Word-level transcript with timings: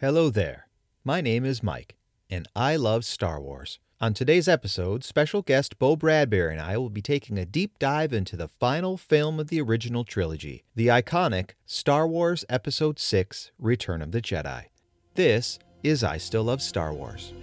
Hello 0.00 0.30
there. 0.30 0.66
My 1.04 1.20
name 1.20 1.44
is 1.44 1.62
Mike, 1.62 1.94
and 2.30 2.48
I 2.56 2.74
love 2.74 3.04
Star 3.04 3.38
Wars. 3.38 3.78
On 4.00 4.14
today's 4.14 4.48
episode, 4.48 5.04
special 5.04 5.42
guest 5.42 5.78
Bo 5.78 5.94
Bradbury 5.94 6.52
and 6.52 6.62
I 6.62 6.78
will 6.78 6.88
be 6.88 7.02
taking 7.02 7.36
a 7.36 7.44
deep 7.44 7.78
dive 7.78 8.14
into 8.14 8.34
the 8.34 8.48
final 8.48 8.96
film 8.96 9.38
of 9.38 9.48
the 9.48 9.60
original 9.60 10.04
trilogy, 10.04 10.64
the 10.74 10.86
iconic 10.86 11.50
Star 11.66 12.08
Wars 12.08 12.46
Episode 12.48 12.98
6 12.98 13.50
Return 13.58 14.00
of 14.00 14.12
the 14.12 14.22
Jedi. 14.22 14.68
This 15.16 15.58
is 15.82 16.02
I 16.02 16.16
Still 16.16 16.44
Love 16.44 16.62
Star 16.62 16.94
Wars. 16.94 17.34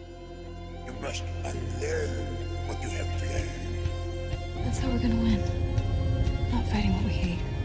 You 0.88 0.94
must 0.94 1.22
unlearn 1.44 2.10
what 2.66 2.82
you 2.82 2.90
have 2.90 3.22
learned. 3.22 4.66
That's 4.66 4.80
how 4.80 4.90
we're 4.90 4.98
gonna 4.98 5.22
win. 5.22 5.44
Not 6.52 6.66
fighting 6.70 6.92
what 6.96 7.04
we 7.04 7.12
hate. 7.12 7.57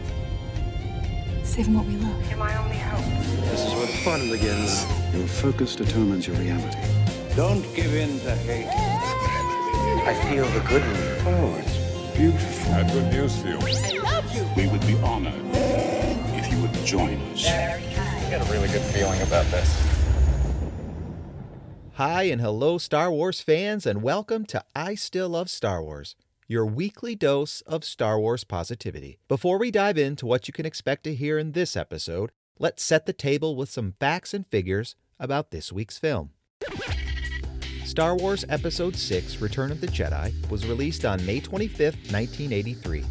Saving 1.43 1.75
what 1.75 1.85
we 1.85 1.97
love. 1.97 2.29
You're 2.29 2.37
my 2.37 2.55
only 2.57 2.77
hope. 2.77 3.05
This 3.51 3.61
is 3.61 3.73
where 3.75 3.85
the 3.85 3.93
fun 4.03 4.29
begins. 4.31 4.85
Your 5.13 5.27
focus 5.27 5.75
determines 5.75 6.25
your 6.25 6.35
reality. 6.37 6.77
Don't 7.35 7.61
give 7.75 7.93
in 7.93 8.19
to 8.21 8.35
hate. 8.35 8.67
I 10.07 10.13
feel 10.31 10.45
the 10.45 10.61
good 10.61 10.81
in 10.81 10.95
you. 10.95 11.15
Oh, 11.27 11.55
it's 11.59 12.17
beautiful. 12.17 12.73
I 12.73 12.83
have 12.83 12.91
good 12.91 13.11
news 13.13 13.39
for 13.39 13.49
you. 13.49 13.59
We 14.55 14.67
would 14.67 14.85
be 14.87 14.97
honored 15.03 15.33
if 16.33 16.51
you 16.51 16.59
would 16.61 16.73
join 16.85 17.17
us. 17.33 17.45
I 17.45 18.27
got 18.31 18.47
a 18.47 18.51
really 18.51 18.69
good 18.69 18.81
feeling 18.81 19.21
about 19.21 19.45
this. 19.51 19.87
Hi 21.95 22.23
and 22.23 22.41
hello, 22.41 22.79
Star 22.79 23.11
Wars 23.11 23.41
fans, 23.41 23.85
and 23.85 24.01
welcome 24.01 24.45
to 24.45 24.63
I 24.75 24.95
Still 24.95 25.29
Love 25.29 25.49
Star 25.49 25.83
Wars, 25.83 26.15
your 26.47 26.65
weekly 26.65 27.15
dose 27.15 27.61
of 27.61 27.83
Star 27.83 28.19
Wars 28.19 28.43
positivity. 28.43 29.19
Before 29.27 29.57
we 29.57 29.71
dive 29.71 29.97
into 29.97 30.25
what 30.25 30.47
you 30.47 30.53
can 30.53 30.65
expect 30.65 31.03
to 31.05 31.15
hear 31.15 31.37
in 31.37 31.51
this 31.51 31.75
episode, 31.75 32.31
let's 32.59 32.83
set 32.83 33.05
the 33.05 33.13
table 33.13 33.55
with 33.55 33.69
some 33.69 33.95
facts 33.99 34.33
and 34.33 34.47
figures 34.47 34.95
about 35.19 35.51
this 35.51 35.71
week's 35.71 35.97
film. 35.97 36.31
Star 37.85 38.15
Wars 38.15 38.43
Episode 38.49 38.95
6 38.95 39.41
Return 39.41 39.71
of 39.71 39.81
the 39.81 39.87
Jedi 39.87 40.33
was 40.49 40.65
released 40.65 41.05
on 41.05 41.23
May 41.25 41.39
25, 41.39 41.79
1983. 42.11 43.03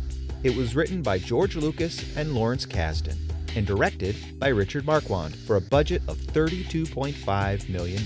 It 0.42 0.56
was 0.56 0.74
written 0.74 1.02
by 1.02 1.18
George 1.18 1.56
Lucas 1.56 2.16
and 2.16 2.34
Lawrence 2.34 2.66
Kasdan 2.66 3.16
and 3.54 3.66
directed 3.66 4.16
by 4.38 4.48
Richard 4.48 4.84
Marquand 4.84 5.36
for 5.36 5.56
a 5.56 5.60
budget 5.60 6.02
of 6.08 6.16
$32.5 6.16 7.68
million. 7.68 8.02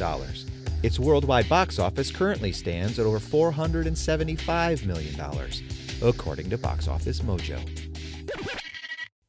Its 0.87 1.01
worldwide 1.01 1.49
box 1.49 1.81
office 1.81 2.13
currently 2.13 2.53
stands 2.53 3.01
at 3.01 3.07
over 3.07 3.19
$475 3.19 4.87
million, 4.87 5.21
according 6.01 6.49
to 6.49 6.57
Box 6.57 6.87
Office 6.87 7.19
Mojo. 7.23 7.59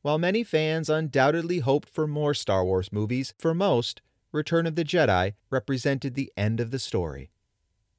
While 0.04 0.20
many 0.20 0.44
fans 0.44 0.88
undoubtedly 0.88 1.58
hoped 1.58 1.90
for 1.90 2.06
more 2.06 2.36
Star 2.36 2.64
Wars 2.64 2.94
movies, 2.94 3.34
for 3.40 3.56
most, 3.56 4.04
Return 4.32 4.68
of 4.68 4.76
the 4.76 4.84
Jedi 4.84 5.34
represented 5.50 6.14
the 6.14 6.32
end 6.38 6.60
of 6.60 6.70
the 6.70 6.78
story. 6.78 7.32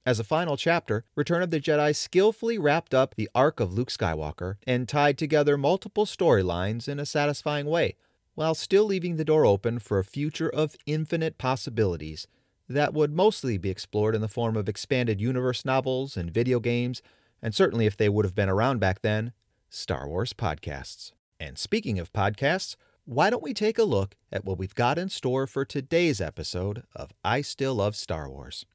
As 0.06 0.20
a 0.20 0.24
final 0.24 0.56
chapter, 0.56 1.04
Return 1.16 1.42
of 1.42 1.50
the 1.50 1.58
Jedi 1.58 1.96
skillfully 1.96 2.58
wrapped 2.58 2.94
up 2.94 3.16
the 3.16 3.28
arc 3.34 3.58
of 3.58 3.72
Luke 3.72 3.90
Skywalker 3.90 4.54
and 4.68 4.88
tied 4.88 5.18
together 5.18 5.58
multiple 5.58 6.06
storylines 6.06 6.86
in 6.86 7.00
a 7.00 7.04
satisfying 7.04 7.66
way, 7.66 7.96
while 8.36 8.54
still 8.54 8.84
leaving 8.84 9.16
the 9.16 9.24
door 9.24 9.44
open 9.44 9.80
for 9.80 9.98
a 9.98 10.04
future 10.04 10.48
of 10.48 10.76
infinite 10.86 11.38
possibilities 11.38 12.28
that 12.68 12.94
would 12.94 13.14
mostly 13.14 13.58
be 13.58 13.70
explored 13.70 14.14
in 14.14 14.20
the 14.20 14.28
form 14.28 14.56
of 14.56 14.68
expanded 14.68 15.20
universe 15.20 15.64
novels 15.64 16.16
and 16.16 16.32
video 16.32 16.60
games, 16.60 17.02
and 17.42 17.54
certainly 17.54 17.86
if 17.86 17.96
they 17.96 18.08
would 18.08 18.24
have 18.24 18.34
been 18.34 18.48
around 18.48 18.78
back 18.78 19.00
then, 19.02 19.32
Star 19.70 20.08
Wars 20.08 20.32
podcasts. 20.32 21.12
And 21.40 21.58
speaking 21.58 21.98
of 21.98 22.12
podcasts, 22.12 22.76
why 23.04 23.30
don't 23.30 23.42
we 23.42 23.54
take 23.54 23.78
a 23.78 23.84
look 23.84 24.16
at 24.30 24.44
what 24.44 24.58
we've 24.58 24.74
got 24.74 24.98
in 24.98 25.08
store 25.08 25.46
for 25.46 25.64
today's 25.64 26.20
episode 26.20 26.82
of 26.94 27.10
I 27.24 27.40
Still 27.40 27.76
Love 27.76 27.96
Star 27.96 28.28
Wars? 28.28 28.66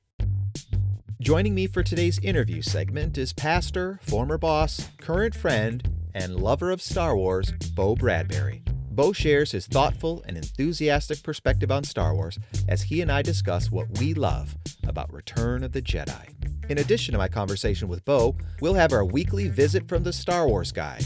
Joining 1.21 1.53
me 1.53 1.67
for 1.67 1.83
today's 1.83 2.19
interview 2.19 2.61
segment 2.61 3.17
is 3.17 3.31
pastor, 3.31 3.99
former 4.01 4.37
boss, 4.37 4.89
current 4.99 5.35
friend, 5.35 5.87
and 6.13 6.35
lover 6.35 6.71
of 6.71 6.81
Star 6.81 7.15
Wars, 7.15 7.51
Bo 7.75 7.95
Bradbury. 7.95 8.63
Bo 8.95 9.11
shares 9.11 9.51
his 9.51 9.65
thoughtful 9.65 10.23
and 10.27 10.37
enthusiastic 10.37 11.23
perspective 11.23 11.71
on 11.71 11.83
Star 11.83 12.13
Wars 12.13 12.37
as 12.67 12.83
he 12.83 13.01
and 13.01 13.11
I 13.11 13.23
discuss 13.23 13.71
what 13.71 13.97
we 13.97 14.13
love 14.13 14.55
about 14.87 15.11
Return 15.11 15.63
of 15.63 15.71
the 15.71 15.81
Jedi. 15.81 16.29
In 16.69 16.77
addition 16.77 17.13
to 17.13 17.17
my 17.17 17.27
conversation 17.27 17.87
with 17.87 18.05
Bo, 18.05 18.35
we'll 18.61 18.75
have 18.75 18.93
our 18.93 19.03
weekly 19.03 19.47
visit 19.47 19.87
from 19.87 20.03
the 20.03 20.13
Star 20.13 20.47
Wars 20.47 20.71
guy, 20.71 20.99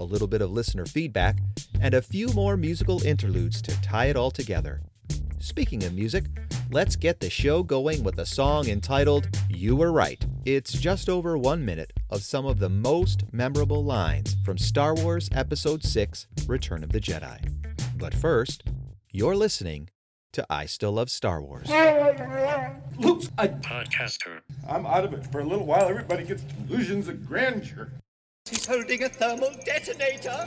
a 0.00 0.04
little 0.04 0.26
bit 0.26 0.42
of 0.42 0.50
listener 0.50 0.84
feedback, 0.84 1.38
and 1.80 1.94
a 1.94 2.02
few 2.02 2.26
more 2.28 2.56
musical 2.56 3.00
interludes 3.04 3.62
to 3.62 3.80
tie 3.82 4.06
it 4.06 4.16
all 4.16 4.32
together. 4.32 4.80
Speaking 5.40 5.84
of 5.84 5.94
music, 5.94 6.24
let's 6.70 6.96
get 6.96 7.20
the 7.20 7.30
show 7.30 7.62
going 7.62 8.02
with 8.02 8.18
a 8.18 8.26
song 8.26 8.68
entitled 8.68 9.28
You 9.48 9.76
Were 9.76 9.92
Right. 9.92 10.24
It's 10.44 10.72
just 10.72 11.08
over 11.08 11.38
one 11.38 11.64
minute 11.64 11.92
of 12.10 12.22
some 12.22 12.44
of 12.44 12.58
the 12.58 12.68
most 12.68 13.22
memorable 13.32 13.84
lines 13.84 14.36
from 14.44 14.58
Star 14.58 14.94
Wars 14.94 15.28
Episode 15.32 15.84
6 15.84 16.26
Return 16.46 16.82
of 16.82 16.90
the 16.90 17.00
Jedi. 17.00 17.38
But 17.96 18.14
first, 18.14 18.64
you're 19.12 19.36
listening 19.36 19.90
to 20.32 20.44
I 20.50 20.66
Still 20.66 20.92
Love 20.92 21.10
Star 21.10 21.40
Wars. 21.40 21.68
Oops, 21.70 23.30
I, 23.38 23.48
Podcaster. 23.48 24.40
I'm 24.68 24.86
out 24.86 25.04
of 25.04 25.12
it 25.12 25.24
for 25.30 25.40
a 25.40 25.44
little 25.44 25.66
while. 25.66 25.88
Everybody 25.88 26.24
gets 26.24 26.42
delusions 26.42 27.06
of 27.08 27.26
grandeur. 27.26 27.92
he's 28.48 28.66
holding 28.66 29.04
a 29.04 29.08
thermal 29.08 29.50
detonator. 29.64 30.46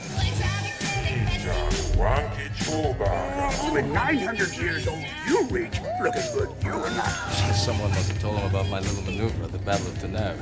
Wonky 1.96 2.48
Chuba. 2.56 3.72
With 3.72 3.86
900 3.86 4.56
years 4.56 4.88
old, 4.88 5.04
you 5.26 5.44
reach 5.44 5.80
looking 6.02 6.22
good. 6.34 6.48
You 6.64 6.72
are 6.72 6.90
not. 6.90 7.08
Someone 7.54 7.90
must 7.90 8.08
have 8.12 8.20
told 8.20 8.38
him 8.38 8.50
about 8.50 8.68
my 8.68 8.80
little 8.80 9.02
maneuver 9.02 9.44
at 9.44 9.52
the 9.52 9.58
Battle 9.58 9.86
of 9.86 9.94
Taanab. 9.98 10.36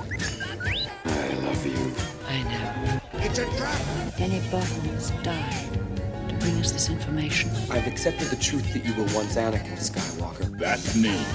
I 1.05 1.35
love 1.45 1.67
you. 1.67 1.93
I 2.29 2.43
know. 2.45 3.01
It's 3.15 3.39
a 3.39 3.47
trap. 3.57 3.81
Many 4.19 4.41
Bothans 4.51 5.11
died 5.23 6.29
to 6.29 6.35
bring 6.37 6.57
us 6.61 6.73
this 6.73 6.89
information. 6.89 7.51
I've 7.71 7.87
accepted 7.87 8.29
the 8.29 8.37
truth 8.37 8.73
that 8.73 8.85
you 8.85 8.95
were 8.95 9.09
once 9.15 9.37
Anakin 9.37 9.79
Skywalker. 9.79 10.59
That 10.59 10.81
name 10.97 11.27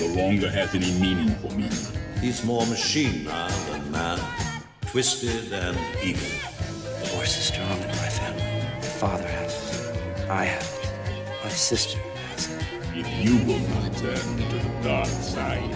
no 0.00 0.22
longer 0.22 0.50
has 0.50 0.74
any 0.74 0.92
meaning 0.98 1.34
for 1.36 1.50
me. 1.52 1.68
He's 2.20 2.44
more 2.44 2.66
machine 2.66 3.24
now 3.24 3.48
than 3.70 3.90
man, 3.92 4.18
twisted 4.86 5.52
and 5.52 5.78
evil. 6.02 6.28
The 7.00 7.06
force 7.06 7.36
is 7.38 7.44
strong 7.44 7.78
in 7.80 7.88
my 7.88 8.08
family. 8.08 8.37
My 8.98 9.10
father 9.10 9.28
has 9.28 9.86
it. 9.86 10.28
I 10.28 10.44
have 10.44 10.78
it. 10.82 11.44
My 11.44 11.50
sister 11.50 11.98
has 11.98 12.50
it. 12.50 12.64
If 12.96 13.24
you 13.24 13.36
will 13.46 13.60
not 13.68 13.96
turn 13.96 14.36
to 14.50 14.58
the 14.58 14.82
dark 14.82 15.06
side, 15.06 15.70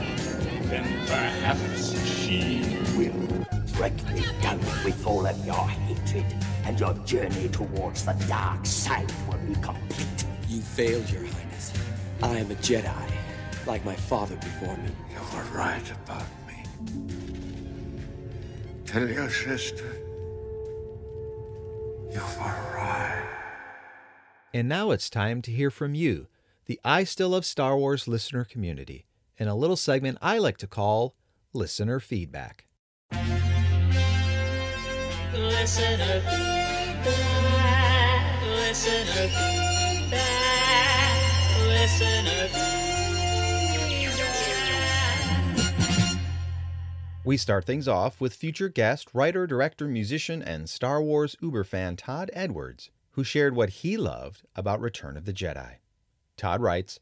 then 0.64 0.82
perhaps 1.06 1.96
she 2.04 2.64
will. 2.98 3.46
Break 3.74 3.94
me 4.08 4.24
down 4.42 4.58
with 4.84 5.06
all 5.06 5.24
of 5.24 5.46
your 5.46 5.68
hatred, 5.68 6.24
and 6.64 6.80
your 6.80 6.94
journey 7.04 7.48
towards 7.50 8.04
the 8.04 8.14
dark 8.26 8.66
side 8.66 9.12
will 9.28 9.38
be 9.38 9.54
complete. 9.54 10.24
You 10.48 10.60
failed, 10.60 11.08
Your 11.08 11.24
Highness. 11.24 11.72
I 12.24 12.38
am 12.38 12.50
a 12.50 12.56
Jedi, 12.56 13.12
like 13.68 13.84
my 13.84 13.94
father 13.94 14.34
before 14.34 14.76
me. 14.78 14.90
You 15.12 15.20
were 15.32 15.44
right 15.56 15.92
about 15.92 16.26
me. 16.48 16.64
Tell 18.84 19.08
your 19.08 19.30
sister. 19.30 20.01
You 22.12 22.20
were 22.20 22.74
right. 22.74 23.26
And 24.52 24.68
now 24.68 24.90
it's 24.90 25.08
time 25.08 25.40
to 25.42 25.50
hear 25.50 25.70
from 25.70 25.94
you, 25.94 26.26
the 26.66 26.78
I 26.84 27.04
Still 27.04 27.30
Love 27.30 27.46
Star 27.46 27.74
Wars 27.74 28.06
listener 28.06 28.44
community, 28.44 29.06
in 29.38 29.48
a 29.48 29.54
little 29.54 29.76
segment 29.76 30.18
I 30.20 30.36
like 30.36 30.58
to 30.58 30.66
call 30.66 31.14
Listener 31.54 32.00
Feedback. 32.00 32.66
Listener 35.32 36.20
feedback. 36.28 37.46
Listener 38.44 39.28
feedback. 39.28 40.12
Listener 41.66 42.48
feedback. 42.48 42.81
We 47.24 47.36
start 47.36 47.64
things 47.64 47.86
off 47.86 48.20
with 48.20 48.34
future 48.34 48.68
guest, 48.68 49.10
writer, 49.14 49.46
director, 49.46 49.86
musician, 49.86 50.42
and 50.42 50.68
Star 50.68 51.00
Wars 51.00 51.36
Uber 51.40 51.62
fan 51.62 51.94
Todd 51.94 52.32
Edwards, 52.32 52.90
who 53.12 53.22
shared 53.22 53.54
what 53.54 53.68
he 53.68 53.96
loved 53.96 54.42
about 54.56 54.80
Return 54.80 55.16
of 55.16 55.24
the 55.24 55.32
Jedi. 55.32 55.76
Todd 56.36 56.60
writes 56.60 56.98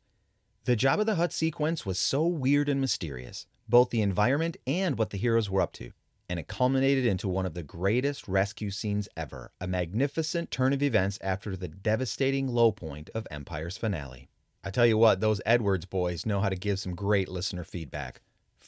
The 0.64 0.76
Jabba 0.76 1.06
the 1.06 1.14
Hutt 1.14 1.32
sequence 1.32 1.86
was 1.86 1.98
so 1.98 2.26
weird 2.26 2.68
and 2.68 2.82
mysterious, 2.82 3.46
both 3.66 3.88
the 3.88 4.02
environment 4.02 4.58
and 4.66 4.98
what 4.98 5.08
the 5.08 5.16
heroes 5.16 5.48
were 5.48 5.62
up 5.62 5.72
to, 5.74 5.92
and 6.28 6.38
it 6.38 6.48
culminated 6.48 7.06
into 7.06 7.26
one 7.26 7.46
of 7.46 7.54
the 7.54 7.62
greatest 7.62 8.28
rescue 8.28 8.70
scenes 8.70 9.08
ever, 9.16 9.52
a 9.58 9.66
magnificent 9.66 10.50
turn 10.50 10.74
of 10.74 10.82
events 10.82 11.18
after 11.22 11.56
the 11.56 11.68
devastating 11.68 12.46
low 12.46 12.72
point 12.72 13.08
of 13.14 13.26
Empire's 13.30 13.78
finale. 13.78 14.28
I 14.62 14.70
tell 14.70 14.84
you 14.84 14.98
what, 14.98 15.20
those 15.20 15.40
Edwards 15.46 15.86
boys 15.86 16.26
know 16.26 16.42
how 16.42 16.50
to 16.50 16.56
give 16.56 16.78
some 16.78 16.94
great 16.94 17.30
listener 17.30 17.64
feedback. 17.64 18.20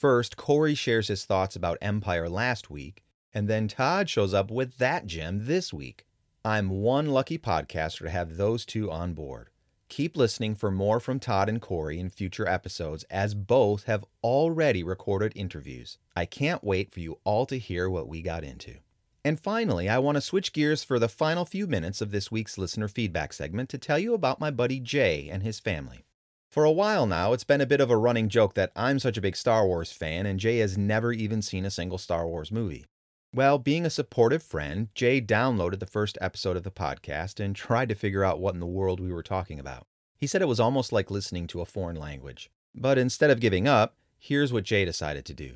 First, 0.02 0.36
Corey 0.36 0.74
shares 0.74 1.06
his 1.06 1.24
thoughts 1.24 1.54
about 1.54 1.78
Empire 1.80 2.28
last 2.28 2.68
week, 2.68 3.04
and 3.32 3.46
then 3.46 3.68
Todd 3.68 4.10
shows 4.10 4.34
up 4.34 4.50
with 4.50 4.78
that 4.78 5.06
gem 5.06 5.46
this 5.46 5.72
week. 5.72 6.06
I'm 6.44 6.70
one 6.70 7.06
lucky 7.06 7.38
podcaster 7.38 8.00
to 8.00 8.10
have 8.10 8.36
those 8.36 8.66
two 8.66 8.90
on 8.90 9.14
board. 9.14 9.50
Keep 9.88 10.16
listening 10.16 10.56
for 10.56 10.72
more 10.72 10.98
from 10.98 11.20
Todd 11.20 11.48
and 11.48 11.60
Corey 11.62 12.00
in 12.00 12.10
future 12.10 12.48
episodes, 12.48 13.04
as 13.10 13.36
both 13.36 13.84
have 13.84 14.04
already 14.24 14.82
recorded 14.82 15.34
interviews. 15.36 15.98
I 16.16 16.26
can't 16.26 16.64
wait 16.64 16.90
for 16.92 16.98
you 16.98 17.20
all 17.22 17.46
to 17.46 17.56
hear 17.56 17.88
what 17.88 18.08
we 18.08 18.22
got 18.22 18.42
into. 18.42 18.78
And 19.24 19.38
finally, 19.38 19.88
I 19.88 19.98
want 19.98 20.16
to 20.16 20.20
switch 20.20 20.52
gears 20.52 20.82
for 20.82 20.98
the 20.98 21.08
final 21.08 21.44
few 21.44 21.68
minutes 21.68 22.00
of 22.00 22.10
this 22.10 22.28
week's 22.28 22.58
listener 22.58 22.88
feedback 22.88 23.32
segment 23.32 23.68
to 23.68 23.78
tell 23.78 24.00
you 24.00 24.14
about 24.14 24.40
my 24.40 24.50
buddy 24.50 24.80
Jay 24.80 25.28
and 25.30 25.44
his 25.44 25.60
family. 25.60 26.06
For 26.52 26.64
a 26.64 26.70
while 26.70 27.06
now, 27.06 27.32
it's 27.32 27.44
been 27.44 27.62
a 27.62 27.66
bit 27.66 27.80
of 27.80 27.90
a 27.90 27.96
running 27.96 28.28
joke 28.28 28.52
that 28.56 28.72
I'm 28.76 28.98
such 28.98 29.16
a 29.16 29.22
big 29.22 29.36
Star 29.36 29.66
Wars 29.66 29.90
fan 29.90 30.26
and 30.26 30.38
Jay 30.38 30.58
has 30.58 30.76
never 30.76 31.10
even 31.10 31.40
seen 31.40 31.64
a 31.64 31.70
single 31.70 31.96
Star 31.96 32.26
Wars 32.26 32.52
movie. 32.52 32.84
Well, 33.32 33.56
being 33.58 33.86
a 33.86 33.88
supportive 33.88 34.42
friend, 34.42 34.88
Jay 34.94 35.18
downloaded 35.18 35.80
the 35.80 35.86
first 35.86 36.18
episode 36.20 36.58
of 36.58 36.62
the 36.62 36.70
podcast 36.70 37.42
and 37.42 37.56
tried 37.56 37.88
to 37.88 37.94
figure 37.94 38.22
out 38.22 38.38
what 38.38 38.52
in 38.52 38.60
the 38.60 38.66
world 38.66 39.00
we 39.00 39.14
were 39.14 39.22
talking 39.22 39.58
about. 39.58 39.86
He 40.18 40.26
said 40.26 40.42
it 40.42 40.46
was 40.46 40.60
almost 40.60 40.92
like 40.92 41.10
listening 41.10 41.46
to 41.46 41.62
a 41.62 41.64
foreign 41.64 41.96
language. 41.96 42.50
But 42.74 42.98
instead 42.98 43.30
of 43.30 43.40
giving 43.40 43.66
up, 43.66 43.96
here's 44.18 44.52
what 44.52 44.64
Jay 44.64 44.84
decided 44.84 45.24
to 45.24 45.34
do. 45.34 45.54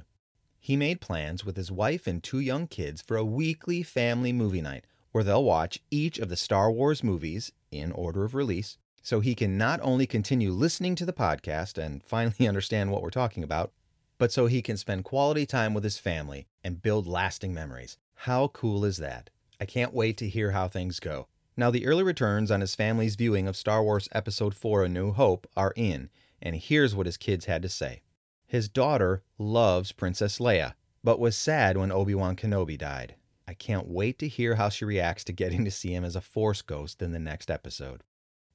He 0.59 0.79
made 0.79 1.03
plans 1.03 1.45
with 1.45 1.59
his 1.59 1.71
wife 1.71 2.07
and 2.07 2.23
two 2.23 2.41
young 2.41 2.67
kids 2.67 3.03
for 3.03 3.19
a 3.19 3.23
weekly 3.23 3.83
family 3.83 4.33
movie 4.33 4.63
night 4.63 4.87
where 5.13 5.25
they'll 5.25 5.45
watch 5.45 5.83
each 5.91 6.19
of 6.19 6.31
the 6.31 6.37
Star 6.37 6.73
Wars 6.73 7.05
movies 7.05 7.53
in 7.71 7.93
order 7.93 8.25
of 8.25 8.35
release 8.35 8.79
so 9.06 9.20
he 9.20 9.37
can 9.37 9.56
not 9.56 9.79
only 9.85 10.05
continue 10.05 10.50
listening 10.50 10.97
to 10.97 11.06
the 11.06 11.12
podcast 11.12 11.79
and 11.79 12.03
finally 12.03 12.49
understand 12.49 12.91
what 12.91 13.03
we're 13.03 13.11
talking 13.11 13.44
about, 13.44 13.70
but 14.19 14.32
so 14.32 14.47
he 14.47 14.61
can 14.61 14.76
spend 14.76 15.05
quality 15.05 15.47
time 15.47 15.75
with 15.75 15.85
his 15.85 15.97
family 15.97 16.49
and 16.64 16.82
build 16.82 17.06
lasting 17.06 17.55
memories. 17.55 17.99
How 18.14 18.49
cool 18.49 18.85
is 18.85 18.97
that? 18.97 19.31
I 19.61 19.64
can't 19.64 19.94
wait 19.94 20.17
to 20.17 20.29
hear 20.29 20.50
how 20.50 20.67
things 20.67 20.99
go. 20.99 21.29
Now, 21.56 21.70
the 21.70 21.87
early 21.87 22.03
returns 22.03 22.50
on 22.50 22.61
his 22.61 22.75
family's 22.75 23.14
viewing 23.14 23.47
of 23.47 23.56
Star 23.56 23.81
Wars 23.81 24.08
Episode 24.11 24.56
4 24.56 24.82
A 24.82 24.88
New 24.88 25.12
Hope 25.12 25.47
are 25.56 25.73
in, 25.76 26.11
and 26.43 26.56
here's 26.56 26.97
what 26.97 27.06
his 27.06 27.17
kids 27.17 27.44
had 27.44 27.62
to 27.62 27.69
say. 27.69 28.02
His 28.44 28.69
daughter 28.69 29.23
loves 29.38 29.93
Princess 29.93 30.41
Leia, 30.41 30.75
but 31.05 31.20
was 31.20 31.37
sad 31.37 31.76
when 31.76 31.93
Obi 31.93 32.17
Wan 32.17 32.35
Kenobi 32.35 32.76
died. 32.76 33.14
I 33.47 33.55
can't 33.55 33.87
wait 33.87 34.19
to 34.19 34.26
hear 34.26 34.56
how 34.56 34.69
she 34.69 34.85
reacts 34.85 35.23
to 35.25 35.32
getting 35.32 35.64
to 35.64 35.70
see 35.70 35.94
him 35.94 36.05
as 36.05 36.17
a 36.17 36.20
Force 36.20 36.61
ghost 36.61 37.00
in 37.00 37.12
the 37.12 37.20
next 37.20 37.52
episode. 37.52 38.02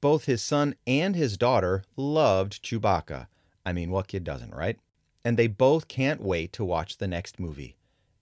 Both 0.01 0.25
his 0.25 0.41
son 0.41 0.75
and 0.87 1.15
his 1.15 1.37
daughter 1.37 1.83
loved 1.95 2.63
Chewbacca. 2.63 3.27
I 3.65 3.71
mean, 3.71 3.91
what 3.91 4.07
kid 4.07 4.23
doesn't, 4.23 4.53
right? 4.53 4.79
And 5.23 5.37
they 5.37 5.47
both 5.47 5.87
can't 5.87 6.21
wait 6.21 6.51
to 6.53 6.65
watch 6.65 6.97
the 6.97 7.07
next 7.07 7.39
movie. 7.39 7.77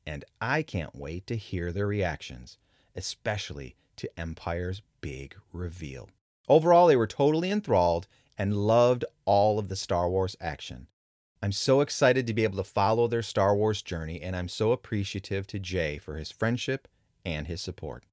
And 0.05 0.25
I 0.41 0.61
can't 0.61 0.95
wait 0.95 1.25
to 1.27 1.37
hear 1.37 1.71
their 1.71 1.87
reactions, 1.87 2.57
especially 2.95 3.75
to 3.95 4.19
Empire's 4.19 4.81
big 4.99 5.35
reveal. 5.53 6.09
Overall, 6.49 6.87
they 6.87 6.95
were 6.95 7.07
totally 7.07 7.51
enthralled 7.51 8.07
and 8.37 8.55
loved 8.55 9.05
all 9.25 9.59
of 9.59 9.69
the 9.69 9.75
Star 9.75 10.09
Wars 10.09 10.35
action. 10.41 10.87
I'm 11.41 11.51
so 11.53 11.79
excited 11.79 12.27
to 12.27 12.33
be 12.33 12.43
able 12.43 12.57
to 12.57 12.63
follow 12.63 13.07
their 13.07 13.21
Star 13.21 13.55
Wars 13.55 13.81
journey, 13.81 14.21
and 14.21 14.35
I'm 14.35 14.49
so 14.49 14.73
appreciative 14.73 15.47
to 15.47 15.59
Jay 15.59 15.97
for 15.97 16.17
his 16.17 16.31
friendship 16.31 16.87
and 17.23 17.47
his 17.47 17.61
support. 17.61 18.03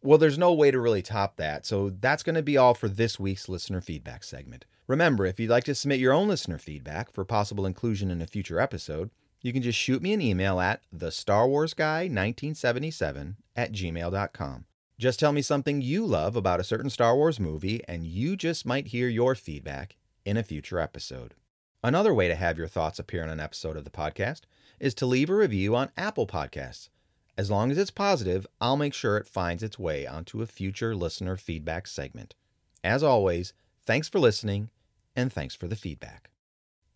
Well, 0.00 0.18
there's 0.18 0.38
no 0.38 0.52
way 0.52 0.70
to 0.70 0.78
really 0.78 1.02
top 1.02 1.36
that, 1.36 1.66
so 1.66 1.90
that's 1.90 2.22
going 2.22 2.36
to 2.36 2.42
be 2.42 2.56
all 2.56 2.74
for 2.74 2.88
this 2.88 3.18
week's 3.18 3.48
listener 3.48 3.80
feedback 3.80 4.22
segment. 4.22 4.64
Remember, 4.86 5.26
if 5.26 5.40
you'd 5.40 5.50
like 5.50 5.64
to 5.64 5.74
submit 5.74 5.98
your 5.98 6.12
own 6.12 6.28
listener 6.28 6.56
feedback 6.56 7.12
for 7.12 7.24
possible 7.24 7.66
inclusion 7.66 8.10
in 8.10 8.22
a 8.22 8.26
future 8.26 8.60
episode, 8.60 9.10
you 9.42 9.52
can 9.52 9.62
just 9.62 9.78
shoot 9.78 10.00
me 10.00 10.12
an 10.12 10.20
email 10.20 10.60
at 10.60 10.82
the 10.92 11.10
Star 11.10 11.48
Wars 11.48 11.74
Guy 11.74 12.02
1977 12.02 13.36
at 13.56 13.72
gmail.com. 13.72 14.64
Just 14.98 15.20
tell 15.20 15.32
me 15.32 15.42
something 15.42 15.80
you 15.80 16.06
love 16.06 16.36
about 16.36 16.60
a 16.60 16.64
certain 16.64 16.90
Star 16.90 17.14
Wars 17.14 17.38
movie, 17.38 17.82
and 17.86 18.06
you 18.06 18.36
just 18.36 18.66
might 18.66 18.88
hear 18.88 19.08
your 19.08 19.34
feedback 19.34 19.96
in 20.24 20.36
a 20.36 20.42
future 20.42 20.80
episode. 20.80 21.34
Another 21.84 22.12
way 22.12 22.26
to 22.26 22.34
have 22.34 22.58
your 22.58 22.66
thoughts 22.66 22.98
appear 22.98 23.22
in 23.22 23.28
an 23.28 23.38
episode 23.40 23.76
of 23.76 23.84
the 23.84 23.90
podcast 23.90 24.42
is 24.80 24.94
to 24.94 25.06
leave 25.06 25.30
a 25.30 25.34
review 25.34 25.76
on 25.76 25.90
Apple 25.96 26.26
Podcasts. 26.26 26.88
As 27.38 27.52
long 27.52 27.70
as 27.70 27.78
it's 27.78 27.92
positive, 27.92 28.48
I'll 28.60 28.76
make 28.76 28.92
sure 28.92 29.16
it 29.16 29.28
finds 29.28 29.62
its 29.62 29.78
way 29.78 30.08
onto 30.08 30.42
a 30.42 30.46
future 30.46 30.96
listener 30.96 31.36
feedback 31.36 31.86
segment. 31.86 32.34
As 32.82 33.04
always, 33.04 33.52
thanks 33.86 34.08
for 34.08 34.18
listening 34.18 34.70
and 35.14 35.32
thanks 35.32 35.54
for 35.54 35.68
the 35.68 35.76
feedback. 35.76 36.30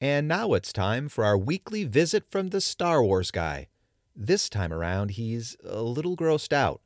And 0.01 0.27
now 0.27 0.55
it's 0.55 0.73
time 0.73 1.09
for 1.09 1.25
our 1.25 1.39
weekly 1.39 1.85
visit 1.85 2.25
from 2.29 2.49
the 2.49 2.61
Star 2.61 3.05
Wars 3.05 3.31
guy. 3.31 3.69
This 4.17 4.49
time 4.49 4.73
around, 4.73 5.13
he's 5.13 5.57
a 5.63 5.81
little 5.81 6.17
grossed 6.17 6.53
out, 6.53 6.81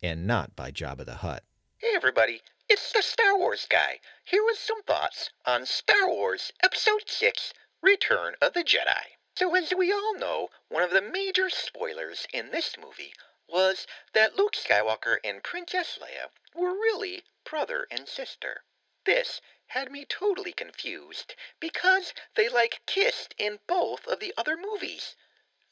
and 0.00 0.24
not 0.24 0.54
by 0.54 0.70
Jabba 0.70 1.04
the 1.04 1.16
Hutt. 1.16 1.42
Hey 1.78 1.94
everybody, 1.96 2.42
it's 2.68 2.92
the 2.92 3.02
Star 3.02 3.36
Wars 3.36 3.66
guy, 3.68 3.98
here 4.24 4.44
with 4.44 4.56
some 4.56 4.84
thoughts 4.84 5.30
on 5.44 5.66
Star 5.66 6.06
Wars 6.06 6.52
Episode 6.62 7.02
6 7.08 7.52
Return 7.82 8.34
of 8.40 8.52
the 8.52 8.62
Jedi. 8.62 9.13
So, 9.36 9.52
as 9.56 9.74
we 9.74 9.92
all 9.92 10.14
know, 10.14 10.52
one 10.68 10.84
of 10.84 10.92
the 10.92 11.02
major 11.02 11.50
spoilers 11.50 12.28
in 12.32 12.52
this 12.52 12.78
movie 12.78 13.12
was 13.48 13.84
that 14.12 14.36
Luke 14.36 14.54
Skywalker 14.54 15.18
and 15.24 15.42
Princess 15.42 15.98
Leia 15.98 16.30
were 16.54 16.72
really 16.72 17.24
brother 17.42 17.88
and 17.90 18.08
sister. 18.08 18.62
This 19.02 19.40
had 19.66 19.90
me 19.90 20.04
totally 20.04 20.52
confused 20.52 21.34
because 21.58 22.14
they 22.36 22.48
like 22.48 22.82
kissed 22.86 23.34
in 23.36 23.58
both 23.66 24.06
of 24.06 24.20
the 24.20 24.32
other 24.36 24.56
movies. 24.56 25.16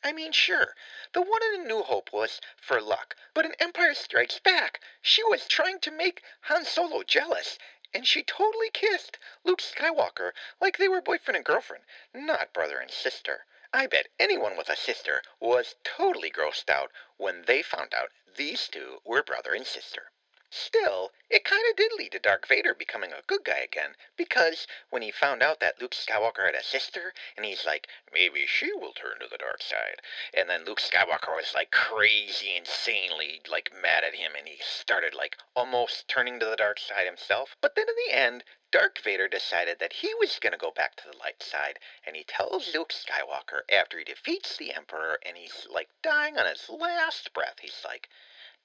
I 0.02 0.10
mean, 0.10 0.32
sure, 0.32 0.74
the 1.12 1.22
one 1.22 1.44
in 1.44 1.60
A 1.60 1.64
New 1.64 1.84
Hope 1.84 2.12
was 2.12 2.40
for 2.56 2.80
luck, 2.80 3.14
but 3.32 3.44
in 3.44 3.54
Empire 3.60 3.94
Strikes 3.94 4.40
Back, 4.40 4.80
she 5.00 5.22
was 5.22 5.46
trying 5.46 5.78
to 5.80 5.92
make 5.92 6.24
Han 6.42 6.64
Solo 6.64 7.04
jealous, 7.04 7.58
and 7.94 8.08
she 8.08 8.24
totally 8.24 8.70
kissed 8.70 9.18
Luke 9.44 9.60
Skywalker 9.60 10.32
like 10.60 10.78
they 10.78 10.88
were 10.88 11.00
boyfriend 11.00 11.36
and 11.36 11.44
girlfriend, 11.44 11.84
not 12.12 12.52
brother 12.52 12.80
and 12.80 12.90
sister. 12.90 13.46
I 13.74 13.86
bet 13.86 14.08
anyone 14.20 14.56
with 14.58 14.68
a 14.68 14.76
sister 14.76 15.22
was 15.40 15.76
totally 15.82 16.30
grossed 16.30 16.68
out 16.68 16.92
when 17.16 17.42
they 17.46 17.62
found 17.62 17.94
out 17.94 18.12
these 18.36 18.68
two 18.68 19.00
were 19.04 19.22
brother 19.22 19.54
and 19.54 19.66
sister. 19.66 20.11
Still, 20.54 21.14
it 21.30 21.46
kind 21.46 21.66
of 21.70 21.76
did 21.76 21.94
lead 21.94 22.12
to 22.12 22.18
Dark 22.18 22.46
Vader 22.46 22.74
becoming 22.74 23.10
a 23.10 23.22
good 23.22 23.42
guy 23.42 23.60
again, 23.60 23.96
because 24.16 24.66
when 24.90 25.00
he 25.00 25.10
found 25.10 25.42
out 25.42 25.60
that 25.60 25.80
Luke 25.80 25.94
Skywalker 25.94 26.44
had 26.44 26.54
a 26.54 26.62
sister, 26.62 27.14
and 27.38 27.46
he's 27.46 27.64
like, 27.64 27.88
maybe 28.12 28.46
she 28.46 28.70
will 28.70 28.92
turn 28.92 29.18
to 29.20 29.28
the 29.28 29.38
dark 29.38 29.62
side. 29.62 30.02
And 30.34 30.50
then 30.50 30.66
Luke 30.66 30.78
Skywalker 30.78 31.34
was 31.34 31.54
like 31.54 31.70
crazy, 31.70 32.54
insanely 32.54 33.40
like 33.50 33.72
mad 33.72 34.04
at 34.04 34.16
him, 34.16 34.34
and 34.36 34.46
he 34.46 34.58
started 34.60 35.14
like 35.14 35.38
almost 35.56 36.06
turning 36.06 36.38
to 36.40 36.44
the 36.44 36.56
dark 36.56 36.78
side 36.78 37.06
himself. 37.06 37.56
But 37.62 37.74
then 37.74 37.88
in 37.88 37.94
the 38.06 38.14
end, 38.14 38.44
Dark 38.70 38.98
Vader 38.98 39.28
decided 39.28 39.78
that 39.78 39.94
he 39.94 40.12
was 40.12 40.38
going 40.38 40.52
to 40.52 40.58
go 40.58 40.70
back 40.70 40.96
to 40.96 41.10
the 41.10 41.16
light 41.16 41.42
side, 41.42 41.78
and 42.04 42.14
he 42.14 42.24
tells 42.24 42.74
Luke 42.74 42.92
Skywalker 42.92 43.62
after 43.72 43.96
he 43.96 44.04
defeats 44.04 44.58
the 44.58 44.74
Emperor 44.74 45.18
and 45.24 45.38
he's 45.38 45.66
like 45.70 45.88
dying 46.02 46.36
on 46.36 46.44
his 46.44 46.68
last 46.68 47.32
breath, 47.32 47.60
he's 47.62 47.80
like, 47.86 48.10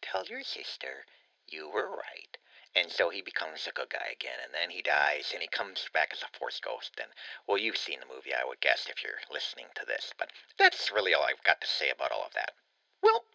Tell 0.02 0.26
your 0.26 0.44
sister 0.44 1.06
you 1.50 1.70
were 1.70 1.90
right. 1.90 2.38
And 2.76 2.92
so 2.92 3.10
he 3.10 3.22
becomes 3.22 3.66
a 3.66 3.72
good 3.72 3.90
guy 3.90 4.08
again, 4.12 4.40
and 4.44 4.54
then 4.54 4.70
he 4.70 4.82
dies, 4.82 5.32
and 5.34 5.42
he 5.42 5.48
comes 5.48 5.90
back 5.94 6.14
as 6.14 6.22
a 6.22 6.38
Force 6.38 6.60
ghost. 6.60 7.00
And, 7.02 7.12
well, 7.48 7.58
you've 7.58 7.78
seen 7.78 8.00
the 8.00 8.06
movie, 8.06 8.34
I 8.34 8.46
would 8.46 8.62
guess, 8.62 8.88
if 8.90 9.04
you're 9.04 9.22
listening 9.32 9.68
to 9.76 9.86
this. 9.86 10.14
But 10.18 10.32
that's 10.58 10.92
really 10.92 11.14
all 11.14 11.24
I've 11.24 11.44
got 11.44 11.60
to 11.62 11.68
say 11.68 11.90
about 11.90 12.12
all 12.12 12.26
of 12.26 12.34
that. 12.34 12.54
Well, 13.02 13.26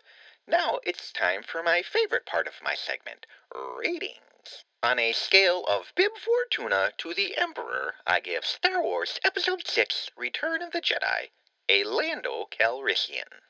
now 0.46 0.80
it's 0.84 1.12
time 1.12 1.42
for 1.42 1.62
my 1.62 1.82
favorite 1.82 2.26
part 2.26 2.46
of 2.46 2.62
my 2.62 2.74
segment 2.74 3.26
ratings. 3.54 4.64
On 4.82 4.98
a 4.98 5.12
scale 5.12 5.64
of 5.66 5.92
Bib 5.94 6.18
Fortuna 6.18 6.92
to 6.98 7.14
the 7.14 7.36
Emperor, 7.36 7.94
I 8.06 8.20
give 8.20 8.44
Star 8.44 8.82
Wars 8.82 9.18
Episode 9.24 9.66
6 9.66 10.10
Return 10.16 10.62
of 10.62 10.72
the 10.72 10.80
Jedi 10.80 11.30
a 11.68 11.84
Lando 11.84 12.48
Calrissian. 12.50 13.40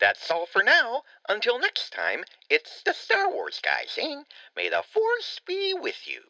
That's 0.00 0.30
all 0.30 0.46
for 0.46 0.62
now. 0.62 1.02
Until 1.28 1.58
next 1.58 1.92
time, 1.92 2.24
it's 2.48 2.82
the 2.82 2.94
Star 2.94 3.30
Wars 3.30 3.60
guy 3.62 3.84
saying, 3.86 4.24
May 4.56 4.70
the 4.70 4.82
Force 4.82 5.40
be 5.46 5.74
with 5.74 6.08
you. 6.08 6.22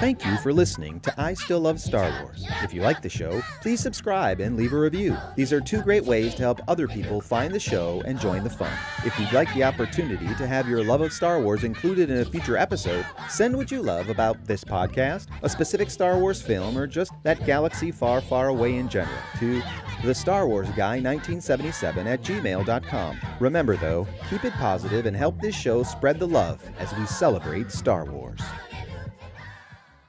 Thank 0.00 0.24
you 0.24 0.36
for 0.36 0.52
listening 0.52 1.00
to 1.00 1.20
I 1.20 1.34
Still 1.34 1.58
Love 1.58 1.80
Star 1.80 2.08
Wars. 2.22 2.46
If 2.62 2.72
you 2.72 2.82
like 2.82 3.02
the 3.02 3.08
show, 3.08 3.42
please 3.60 3.80
subscribe 3.80 4.38
and 4.38 4.56
leave 4.56 4.72
a 4.72 4.78
review. 4.78 5.16
These 5.34 5.52
are 5.52 5.60
two 5.60 5.82
great 5.82 6.04
ways 6.04 6.36
to 6.36 6.42
help 6.42 6.60
other 6.68 6.86
people 6.86 7.20
find 7.20 7.52
the 7.52 7.58
show 7.58 8.00
and 8.04 8.20
join 8.20 8.44
the 8.44 8.48
fun. 8.50 8.70
If 9.04 9.18
you'd 9.18 9.32
like 9.32 9.52
the 9.54 9.64
opportunity 9.64 10.32
to 10.36 10.46
have 10.46 10.68
your 10.68 10.84
love 10.84 11.00
of 11.00 11.12
Star 11.12 11.40
Wars 11.40 11.64
included 11.64 12.10
in 12.10 12.18
a 12.18 12.24
future 12.24 12.56
episode, 12.56 13.04
send 13.28 13.56
what 13.56 13.72
you 13.72 13.82
love 13.82 14.08
about 14.08 14.44
this 14.44 14.62
podcast, 14.62 15.26
a 15.42 15.48
specific 15.48 15.90
Star 15.90 16.16
Wars 16.16 16.40
film, 16.40 16.78
or 16.78 16.86
just 16.86 17.10
that 17.24 17.44
galaxy 17.44 17.90
far, 17.90 18.20
far 18.20 18.48
away 18.48 18.76
in 18.76 18.88
general 18.88 19.18
to 19.40 19.60
the 20.04 20.14
Star 20.14 20.46
Wars 20.46 20.68
Guy 20.76 21.00
1977 21.00 22.06
at 22.06 22.22
gmail.com. 22.22 23.18
Remember, 23.40 23.76
though, 23.76 24.06
keep 24.30 24.44
it 24.44 24.52
positive 24.52 25.06
and 25.06 25.16
help 25.16 25.40
this 25.40 25.56
show 25.56 25.82
spread 25.82 26.20
the 26.20 26.28
love 26.28 26.62
as 26.78 26.94
we 26.94 27.04
celebrate 27.04 27.72
Star 27.72 28.04
Wars. 28.04 28.40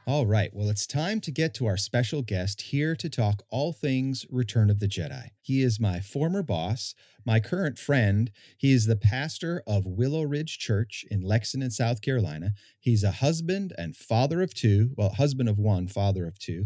All 0.10 0.26
right, 0.26 0.50
well, 0.56 0.72
it's 0.72 0.88
time 0.88 1.22
to 1.22 1.32
get 1.32 1.54
to 1.54 1.68
our 1.68 1.78
special 1.78 2.24
guest 2.24 2.62
here 2.62 2.96
to 2.96 3.12
talk 3.12 3.44
all 3.52 3.72
things 3.72 4.26
Return 4.32 4.72
of 4.72 4.80
the 4.80 4.88
Jedi. 4.88 5.28
He 5.40 5.62
is 5.62 5.80
my 5.80 6.00
former 6.00 6.42
boss, 6.42 6.96
my 7.28 7.40
current 7.40 7.78
friend. 7.78 8.32
He 8.58 8.74
is 8.74 8.88
the 8.88 8.96
pastor 8.96 9.62
of 9.68 9.86
Willow 9.86 10.24
Ridge 10.24 10.58
Church 10.58 11.06
in 11.12 11.22
Lexington, 11.22 11.70
South 11.70 12.02
Carolina. 12.02 12.54
He's 12.80 13.04
a 13.04 13.12
husband 13.12 13.72
and 13.78 13.96
father 13.96 14.42
of 14.42 14.56
two, 14.56 14.94
well, 14.98 15.12
husband 15.12 15.48
of 15.48 15.60
one, 15.60 15.88
father 15.88 16.26
of 16.26 16.40
two. 16.40 16.66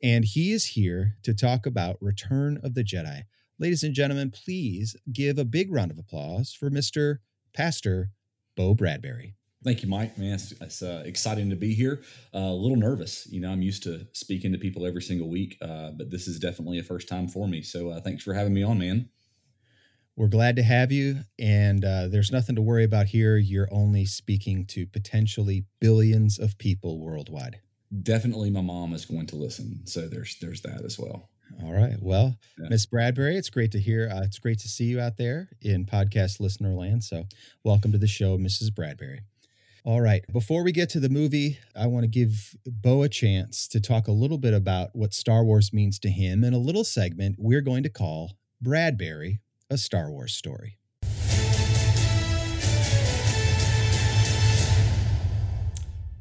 And 0.00 0.24
he 0.24 0.52
is 0.52 0.66
here 0.66 1.16
to 1.24 1.34
talk 1.34 1.66
about 1.66 1.96
Return 2.00 2.60
of 2.62 2.74
the 2.74 2.84
Jedi. 2.84 3.22
Ladies 3.58 3.82
and 3.82 3.94
gentlemen, 3.94 4.30
please 4.30 4.94
give 5.12 5.38
a 5.38 5.44
big 5.44 5.72
round 5.72 5.90
of 5.90 5.98
applause 5.98 6.52
for 6.52 6.70
Mr. 6.70 7.16
Pastor 7.52 8.10
Bo 8.54 8.76
Bradbury. 8.76 9.34
Thank 9.64 9.82
you, 9.82 9.88
Mike. 9.88 10.16
Man, 10.16 10.34
it's, 10.34 10.52
it's 10.52 10.82
uh, 10.82 11.02
exciting 11.06 11.50
to 11.50 11.56
be 11.56 11.74
here. 11.74 12.02
Uh, 12.34 12.38
a 12.38 12.52
little 12.54 12.76
nervous. 12.76 13.26
You 13.26 13.40
know, 13.40 13.50
I'm 13.50 13.62
used 13.62 13.82
to 13.84 14.06
speaking 14.12 14.52
to 14.52 14.58
people 14.58 14.86
every 14.86 15.02
single 15.02 15.28
week, 15.28 15.56
uh, 15.60 15.90
but 15.90 16.10
this 16.10 16.28
is 16.28 16.38
definitely 16.38 16.78
a 16.78 16.82
first 16.82 17.08
time 17.08 17.26
for 17.26 17.48
me. 17.48 17.62
So 17.62 17.90
uh, 17.90 18.00
thanks 18.00 18.22
for 18.22 18.32
having 18.34 18.54
me 18.54 18.62
on, 18.62 18.78
man. 18.78 19.08
We're 20.14 20.28
glad 20.28 20.56
to 20.56 20.62
have 20.62 20.92
you. 20.92 21.20
And 21.38 21.84
uh, 21.84 22.08
there's 22.08 22.30
nothing 22.30 22.54
to 22.56 22.62
worry 22.62 22.84
about 22.84 23.06
here. 23.06 23.36
You're 23.36 23.68
only 23.70 24.06
speaking 24.06 24.64
to 24.66 24.86
potentially 24.86 25.64
billions 25.80 26.38
of 26.38 26.56
people 26.58 27.00
worldwide. 27.00 27.60
Definitely, 28.02 28.50
my 28.50 28.62
mom 28.62 28.94
is 28.94 29.04
going 29.04 29.26
to 29.26 29.36
listen. 29.36 29.86
So 29.86 30.08
there's 30.08 30.36
there's 30.40 30.60
that 30.62 30.84
as 30.84 30.98
well. 30.98 31.28
All 31.62 31.72
right. 31.72 31.96
Well, 32.00 32.36
Yeah. 32.58 32.68
Miss 32.70 32.86
Bradbury, 32.86 33.36
it's 33.36 33.50
great 33.50 33.70
to 33.72 33.80
hear. 33.80 34.10
Uh, 34.12 34.22
it's 34.22 34.38
great 34.38 34.58
to 34.60 34.68
see 34.68 34.84
you 34.86 35.00
out 35.00 35.16
there 35.16 35.48
in 35.62 35.86
podcast 35.86 36.40
listener 36.40 36.74
land. 36.74 37.04
So, 37.04 37.24
welcome 37.62 37.92
to 37.92 37.98
the 37.98 38.08
show, 38.08 38.36
Mrs. 38.36 38.74
Bradbury. 38.74 39.20
All 39.86 40.00
right. 40.00 40.24
Before 40.32 40.64
we 40.64 40.72
get 40.72 40.90
to 40.90 41.00
the 41.00 41.08
movie, 41.08 41.60
I 41.76 41.86
want 41.86 42.02
to 42.02 42.08
give 42.08 42.56
Bo 42.66 43.02
a 43.02 43.08
chance 43.08 43.68
to 43.68 43.80
talk 43.80 44.08
a 44.08 44.12
little 44.12 44.36
bit 44.36 44.52
about 44.52 44.96
what 44.96 45.14
Star 45.14 45.44
Wars 45.44 45.72
means 45.72 46.00
to 46.00 46.10
him 46.10 46.42
in 46.42 46.52
a 46.52 46.58
little 46.58 46.82
segment 46.82 47.36
we're 47.38 47.60
going 47.60 47.84
to 47.84 47.88
call 47.88 48.32
Bradbury, 48.60 49.38
a 49.70 49.78
Star 49.78 50.10
Wars 50.10 50.34
story. 50.34 50.78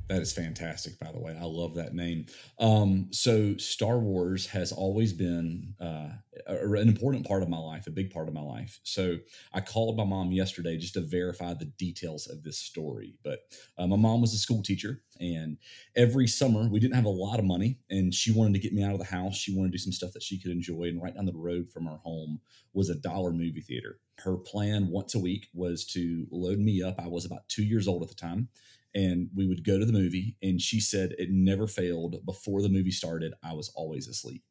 That 0.07 0.21
is 0.21 0.33
fantastic, 0.33 0.99
by 0.99 1.11
the 1.11 1.19
way. 1.19 1.35
I 1.39 1.45
love 1.45 1.73
that 1.75 1.95
name. 1.95 2.27
Um, 2.59 3.07
so, 3.11 3.57
Star 3.57 3.97
Wars 3.97 4.45
has 4.47 4.71
always 4.71 5.13
been 5.13 5.73
uh, 5.79 6.09
an 6.45 6.87
important 6.87 7.27
part 7.27 7.41
of 7.41 7.49
my 7.49 7.57
life, 7.57 7.87
a 7.87 7.91
big 7.91 8.11
part 8.11 8.27
of 8.27 8.35
my 8.35 8.41
life. 8.41 8.79
So, 8.83 9.17
I 9.51 9.61
called 9.61 9.97
my 9.97 10.03
mom 10.03 10.31
yesterday 10.31 10.77
just 10.77 10.93
to 10.93 11.01
verify 11.01 11.55
the 11.55 11.65
details 11.65 12.27
of 12.27 12.43
this 12.43 12.59
story. 12.59 13.15
But 13.23 13.39
uh, 13.79 13.87
my 13.87 13.95
mom 13.95 14.21
was 14.21 14.35
a 14.35 14.37
school 14.37 14.61
teacher, 14.61 15.01
and 15.19 15.57
every 15.95 16.27
summer 16.27 16.69
we 16.69 16.79
didn't 16.79 16.95
have 16.95 17.05
a 17.05 17.09
lot 17.09 17.39
of 17.39 17.45
money, 17.45 17.79
and 17.89 18.13
she 18.13 18.31
wanted 18.31 18.53
to 18.53 18.59
get 18.59 18.73
me 18.73 18.83
out 18.83 18.93
of 18.93 18.99
the 18.99 19.05
house. 19.05 19.35
She 19.35 19.55
wanted 19.55 19.71
to 19.71 19.77
do 19.79 19.83
some 19.83 19.91
stuff 19.91 20.13
that 20.13 20.23
she 20.23 20.39
could 20.39 20.51
enjoy. 20.51 20.83
And 20.83 21.01
right 21.01 21.15
down 21.15 21.25
the 21.25 21.33
road 21.33 21.71
from 21.71 21.87
our 21.87 21.97
home 21.97 22.41
was 22.73 22.91
a 22.91 22.95
dollar 22.95 23.31
movie 23.31 23.61
theater. 23.61 23.97
Her 24.19 24.37
plan 24.37 24.89
once 24.89 25.15
a 25.15 25.19
week 25.19 25.47
was 25.53 25.83
to 25.87 26.27
load 26.29 26.59
me 26.59 26.83
up. 26.83 26.99
I 26.99 27.07
was 27.07 27.25
about 27.25 27.49
two 27.49 27.63
years 27.63 27.87
old 27.87 28.03
at 28.03 28.09
the 28.09 28.15
time 28.15 28.49
and 28.95 29.29
we 29.35 29.45
would 29.45 29.65
go 29.65 29.77
to 29.77 29.85
the 29.85 29.93
movie 29.93 30.37
and 30.41 30.59
she 30.59 30.79
said 30.79 31.13
it 31.19 31.29
never 31.29 31.67
failed. 31.67 32.25
Before 32.25 32.61
the 32.61 32.69
movie 32.69 32.91
started 32.91 33.33
i 33.43 33.53
was 33.53 33.71
always 33.75 34.07
asleep. 34.07 34.41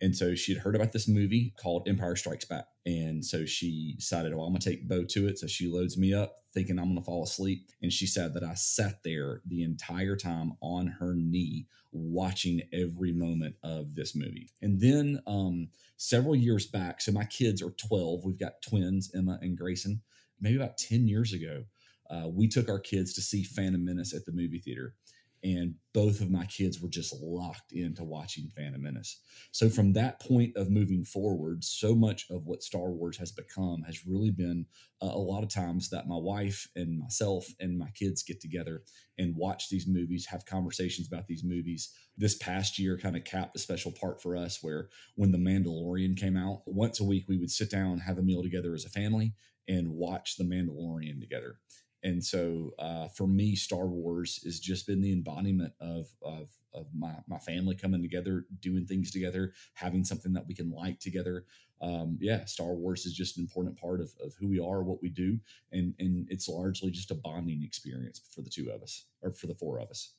And 0.00 0.14
so 0.14 0.34
she 0.34 0.52
had 0.52 0.62
heard 0.62 0.74
about 0.74 0.92
this 0.92 1.08
movie 1.08 1.54
called 1.56 1.88
empire 1.88 2.16
strikes 2.16 2.44
back. 2.44 2.66
And 2.84 3.24
so 3.24 3.46
she 3.46 3.94
decided 3.96 4.32
oh 4.32 4.42
i'm 4.42 4.50
going 4.50 4.60
to 4.60 4.70
take 4.70 4.88
bo 4.88 5.04
to 5.04 5.28
it. 5.28 5.38
So 5.38 5.46
she 5.46 5.68
loads 5.68 5.96
me 5.96 6.12
up 6.12 6.40
thinking 6.52 6.78
i'm 6.78 6.86
going 6.86 6.98
to 6.98 7.04
fall 7.04 7.22
asleep. 7.22 7.70
And 7.80 7.92
she 7.92 8.06
said 8.06 8.34
that 8.34 8.42
i 8.42 8.54
sat 8.54 9.02
there 9.04 9.40
the 9.46 9.62
entire 9.62 10.16
time 10.16 10.54
on 10.60 10.88
her 10.98 11.14
knee 11.14 11.68
watching 11.92 12.62
every 12.72 13.12
moment 13.12 13.54
of 13.62 13.94
this 13.94 14.16
movie. 14.16 14.50
And 14.60 14.80
then 14.80 15.20
um, 15.28 15.68
several 15.96 16.34
years 16.34 16.66
back 16.66 17.00
so 17.00 17.12
my 17.12 17.24
kids 17.24 17.62
are 17.62 17.70
12 17.70 18.24
we've 18.24 18.38
got 18.40 18.60
twins 18.60 19.12
emma 19.14 19.38
and 19.40 19.56
grayson. 19.56 20.02
Maybe 20.40 20.56
about 20.56 20.76
10 20.76 21.06
years 21.06 21.32
ago 21.32 21.64
uh, 22.10 22.28
we 22.28 22.48
took 22.48 22.68
our 22.68 22.80
kids 22.80 23.12
to 23.14 23.22
see 23.22 23.42
Phantom 23.42 23.84
Menace 23.84 24.14
at 24.14 24.24
the 24.24 24.32
movie 24.32 24.58
theater, 24.58 24.94
and 25.42 25.74
both 25.92 26.22
of 26.22 26.30
my 26.30 26.46
kids 26.46 26.80
were 26.80 26.88
just 26.88 27.14
locked 27.20 27.72
into 27.72 28.02
watching 28.02 28.48
Phantom 28.56 28.82
Menace. 28.82 29.20
So 29.52 29.68
from 29.68 29.92
that 29.92 30.18
point 30.18 30.56
of 30.56 30.70
moving 30.70 31.04
forward, 31.04 31.62
so 31.62 31.94
much 31.94 32.24
of 32.30 32.46
what 32.46 32.62
Star 32.62 32.90
Wars 32.90 33.18
has 33.18 33.30
become 33.30 33.82
has 33.82 34.06
really 34.06 34.30
been 34.30 34.64
uh, 35.02 35.10
a 35.12 35.18
lot 35.18 35.42
of 35.42 35.50
times 35.50 35.90
that 35.90 36.08
my 36.08 36.16
wife 36.16 36.66
and 36.74 36.98
myself 36.98 37.46
and 37.60 37.78
my 37.78 37.90
kids 37.90 38.22
get 38.22 38.40
together 38.40 38.84
and 39.18 39.36
watch 39.36 39.68
these 39.68 39.86
movies, 39.86 40.24
have 40.26 40.46
conversations 40.46 41.08
about 41.08 41.26
these 41.26 41.44
movies. 41.44 41.90
This 42.16 42.36
past 42.36 42.78
year 42.78 42.96
kind 42.96 43.14
of 43.14 43.24
capped 43.24 43.54
a 43.54 43.58
special 43.58 43.92
part 43.92 44.22
for 44.22 44.36
us 44.36 44.60
where 44.62 44.88
when 45.14 45.30
The 45.30 45.38
Mandalorian 45.38 46.16
came 46.16 46.38
out, 46.38 46.62
once 46.64 47.00
a 47.00 47.04
week 47.04 47.26
we 47.28 47.36
would 47.36 47.50
sit 47.50 47.70
down, 47.70 47.98
have 47.98 48.16
a 48.16 48.22
meal 48.22 48.42
together 48.42 48.74
as 48.74 48.86
a 48.86 48.90
family, 48.90 49.34
and 49.68 49.90
watch 49.90 50.36
The 50.36 50.44
Mandalorian 50.44 51.20
together. 51.20 51.58
And 52.04 52.22
so 52.22 52.74
uh, 52.78 53.08
for 53.08 53.26
me, 53.26 53.56
Star 53.56 53.86
Wars 53.86 54.40
has 54.44 54.60
just 54.60 54.86
been 54.86 55.00
the 55.00 55.12
embodiment 55.12 55.72
of, 55.80 56.08
of, 56.22 56.50
of 56.74 56.86
my, 56.94 57.14
my 57.26 57.38
family 57.38 57.74
coming 57.74 58.02
together, 58.02 58.44
doing 58.60 58.84
things 58.84 59.10
together, 59.10 59.54
having 59.72 60.04
something 60.04 60.34
that 60.34 60.46
we 60.46 60.54
can 60.54 60.70
like 60.70 61.00
together. 61.00 61.46
Um, 61.80 62.18
yeah, 62.20 62.44
Star 62.44 62.74
Wars 62.74 63.06
is 63.06 63.14
just 63.14 63.38
an 63.38 63.42
important 63.42 63.80
part 63.80 64.02
of, 64.02 64.12
of 64.22 64.34
who 64.38 64.48
we 64.48 64.60
are, 64.60 64.82
what 64.82 65.00
we 65.02 65.08
do. 65.08 65.38
And, 65.72 65.94
and 65.98 66.26
it's 66.30 66.46
largely 66.46 66.90
just 66.90 67.10
a 67.10 67.14
bonding 67.14 67.62
experience 67.64 68.20
for 68.30 68.42
the 68.42 68.50
two 68.50 68.70
of 68.70 68.82
us 68.82 69.06
or 69.22 69.32
for 69.32 69.46
the 69.46 69.54
four 69.54 69.80
of 69.80 69.88
us. 69.88 70.12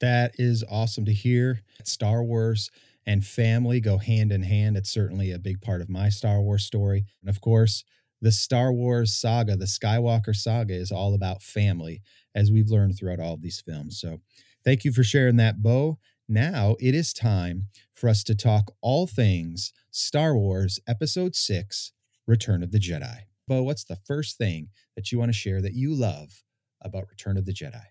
That 0.00 0.34
is 0.38 0.64
awesome 0.70 1.04
to 1.06 1.12
hear. 1.12 1.62
Star 1.82 2.22
Wars 2.22 2.70
and 3.06 3.24
family 3.24 3.80
go 3.80 3.98
hand 3.98 4.30
in 4.30 4.44
hand. 4.44 4.76
It's 4.76 4.90
certainly 4.90 5.32
a 5.32 5.38
big 5.38 5.60
part 5.60 5.80
of 5.80 5.88
my 5.88 6.10
Star 6.10 6.40
Wars 6.40 6.64
story. 6.64 7.06
And 7.20 7.28
of 7.28 7.40
course, 7.40 7.84
the 8.24 8.32
Star 8.32 8.72
Wars 8.72 9.14
saga, 9.14 9.54
the 9.54 9.66
Skywalker 9.66 10.34
saga, 10.34 10.72
is 10.72 10.90
all 10.90 11.14
about 11.14 11.42
family, 11.42 12.00
as 12.34 12.50
we've 12.50 12.70
learned 12.70 12.96
throughout 12.96 13.20
all 13.20 13.34
of 13.34 13.42
these 13.42 13.60
films. 13.60 14.00
So 14.00 14.22
thank 14.64 14.82
you 14.82 14.92
for 14.92 15.04
sharing 15.04 15.36
that, 15.36 15.62
Bo. 15.62 15.98
Now 16.26 16.74
it 16.80 16.94
is 16.94 17.12
time 17.12 17.66
for 17.92 18.08
us 18.08 18.24
to 18.24 18.34
talk 18.34 18.72
all 18.80 19.06
things 19.06 19.74
Star 19.90 20.34
Wars 20.34 20.80
Episode 20.88 21.36
6 21.36 21.92
Return 22.26 22.62
of 22.62 22.72
the 22.72 22.78
Jedi. 22.78 23.24
Bo, 23.46 23.62
what's 23.62 23.84
the 23.84 23.98
first 24.06 24.38
thing 24.38 24.70
that 24.96 25.12
you 25.12 25.18
want 25.18 25.28
to 25.28 25.38
share 25.38 25.60
that 25.60 25.74
you 25.74 25.94
love 25.94 26.42
about 26.80 27.10
Return 27.10 27.36
of 27.36 27.44
the 27.44 27.52
Jedi? 27.52 27.82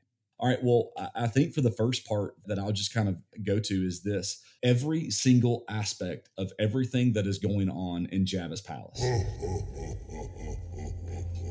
All 0.43 0.49
right. 0.49 0.61
Well, 0.61 0.91
I- 1.15 1.27
think 1.27 1.53
for 1.53 1.61
the 1.61 1.71
first 1.71 2.05
part 2.05 2.35
that 2.47 2.59
I'll 2.59 2.73
just 2.73 2.93
kind 2.93 3.07
of 3.07 3.17
go 3.45 3.59
to 3.59 3.87
is 3.87 4.03
this 4.03 4.41
every 4.61 5.09
single 5.09 5.63
aspect 5.69 6.27
of 6.37 6.51
everything 6.59 7.13
that 7.13 7.25
is 7.25 7.37
going 7.39 7.69
on 7.69 8.07
in 8.07 8.25
Jabba's 8.25 8.59
palace. 8.59 9.01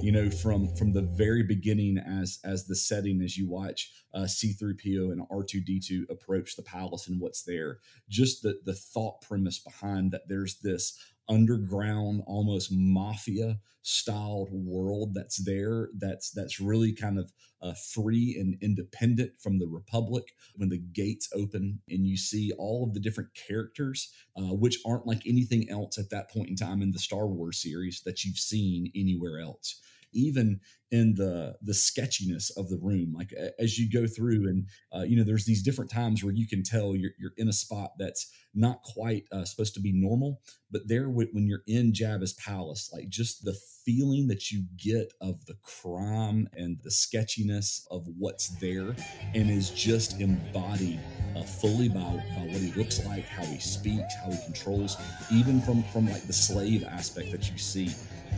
You 0.02 0.12
know, 0.12 0.28
from 0.28 0.74
from 0.76 0.92
the 0.92 1.00
very 1.00 1.42
beginning, 1.42 1.96
as 1.96 2.38
as 2.44 2.66
the 2.66 2.76
setting, 2.76 3.22
as 3.22 3.38
you 3.38 3.48
watch 3.48 3.90
uh, 4.12 4.26
C-3PO 4.26 5.10
and 5.10 5.22
R2D2 5.30 6.10
approach 6.10 6.54
the 6.54 6.62
palace 6.62 7.08
and 7.08 7.18
what's 7.18 7.44
there, 7.44 7.78
just 8.10 8.42
the 8.42 8.60
the 8.66 8.74
thought 8.74 9.22
premise 9.22 9.58
behind 9.58 10.10
that 10.12 10.28
there's 10.28 10.56
this 10.58 10.98
underground 11.32 12.22
almost 12.26 12.70
mafia 12.72 13.58
styled 13.82 14.50
world 14.52 15.14
that's 15.14 15.44
there 15.44 15.88
that's 15.98 16.30
that's 16.30 16.60
really 16.60 16.92
kind 16.92 17.18
of 17.18 17.32
uh, 17.62 17.72
free 17.94 18.36
and 18.38 18.56
independent 18.60 19.32
from 19.38 19.58
the 19.58 19.66
republic. 19.66 20.24
When 20.56 20.68
the 20.68 20.78
gates 20.78 21.28
open 21.34 21.80
and 21.88 22.06
you 22.06 22.16
see 22.16 22.52
all 22.58 22.84
of 22.84 22.92
the 22.92 23.00
different 23.00 23.30
characters 23.34 24.12
uh, 24.36 24.54
which 24.54 24.78
aren't 24.84 25.06
like 25.06 25.22
anything 25.26 25.70
else 25.70 25.98
at 25.98 26.10
that 26.10 26.30
point 26.30 26.50
in 26.50 26.56
time 26.56 26.82
in 26.82 26.92
the 26.92 26.98
star 26.98 27.26
wars 27.26 27.62
series 27.62 28.02
that 28.04 28.24
you've 28.24 28.38
seen 28.38 28.90
anywhere 28.94 29.40
else 29.40 29.80
even 30.12 30.60
in 30.90 31.14
the 31.14 31.54
the 31.62 31.74
sketchiness 31.74 32.50
of 32.50 32.68
the 32.68 32.78
room 32.78 33.14
like 33.16 33.32
as 33.58 33.78
you 33.78 33.90
go 33.90 34.06
through 34.06 34.48
and 34.48 34.66
uh, 34.94 35.02
you 35.02 35.16
know 35.16 35.24
there's 35.24 35.46
these 35.46 35.62
different 35.62 35.90
times 35.90 36.22
where 36.22 36.34
you 36.34 36.46
can 36.46 36.62
tell 36.62 36.94
you're, 36.94 37.12
you're 37.18 37.32
in 37.38 37.48
a 37.48 37.52
spot 37.52 37.92
that's 37.98 38.30
not 38.54 38.82
quite 38.82 39.24
uh, 39.32 39.44
supposed 39.44 39.74
to 39.74 39.80
be 39.80 39.92
normal 39.92 40.40
but 40.70 40.82
there 40.86 41.06
wh- 41.06 41.32
when 41.34 41.46
you're 41.46 41.62
in 41.66 41.92
jabba's 41.92 42.34
palace 42.34 42.90
like 42.92 43.08
just 43.08 43.44
the 43.44 43.56
feeling 43.84 44.28
that 44.28 44.50
you 44.50 44.64
get 44.76 45.12
of 45.20 45.44
the 45.46 45.56
crime 45.62 46.48
and 46.54 46.78
the 46.82 46.90
sketchiness 46.90 47.86
of 47.90 48.06
what's 48.18 48.48
there 48.60 48.94
and 49.34 49.50
is 49.50 49.70
just 49.70 50.20
embodied 50.20 51.00
uh, 51.36 51.42
fully 51.42 51.88
by, 51.88 52.00
by 52.00 52.46
what 52.46 52.60
he 52.60 52.72
looks 52.72 53.04
like 53.06 53.24
how 53.24 53.44
he 53.44 53.58
speaks 53.58 54.14
how 54.22 54.30
he 54.30 54.38
controls 54.44 54.96
even 55.32 55.60
from 55.60 55.82
from 55.84 56.08
like 56.08 56.22
the 56.26 56.32
slave 56.32 56.84
aspect 56.84 57.30
that 57.30 57.50
you 57.50 57.58
see 57.58 57.88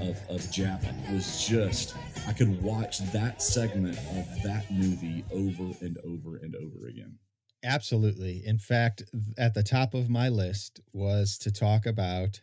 of, 0.00 0.20
of 0.28 0.40
Jabba 0.50 1.12
was 1.12 1.46
just 1.46 1.94
I 2.26 2.32
could 2.32 2.62
watch 2.62 2.98
that 3.12 3.42
segment 3.42 3.98
of 3.98 4.42
that 4.42 4.70
movie 4.70 5.24
over 5.30 5.72
and 5.80 5.98
over 6.04 6.36
and 6.36 6.54
over 6.56 6.86
again. 6.88 7.18
Absolutely. 7.62 8.42
In 8.44 8.58
fact, 8.58 9.02
at 9.38 9.54
the 9.54 9.62
top 9.62 9.94
of 9.94 10.10
my 10.10 10.28
list 10.28 10.80
was 10.92 11.38
to 11.38 11.52
talk 11.52 11.86
about 11.86 12.40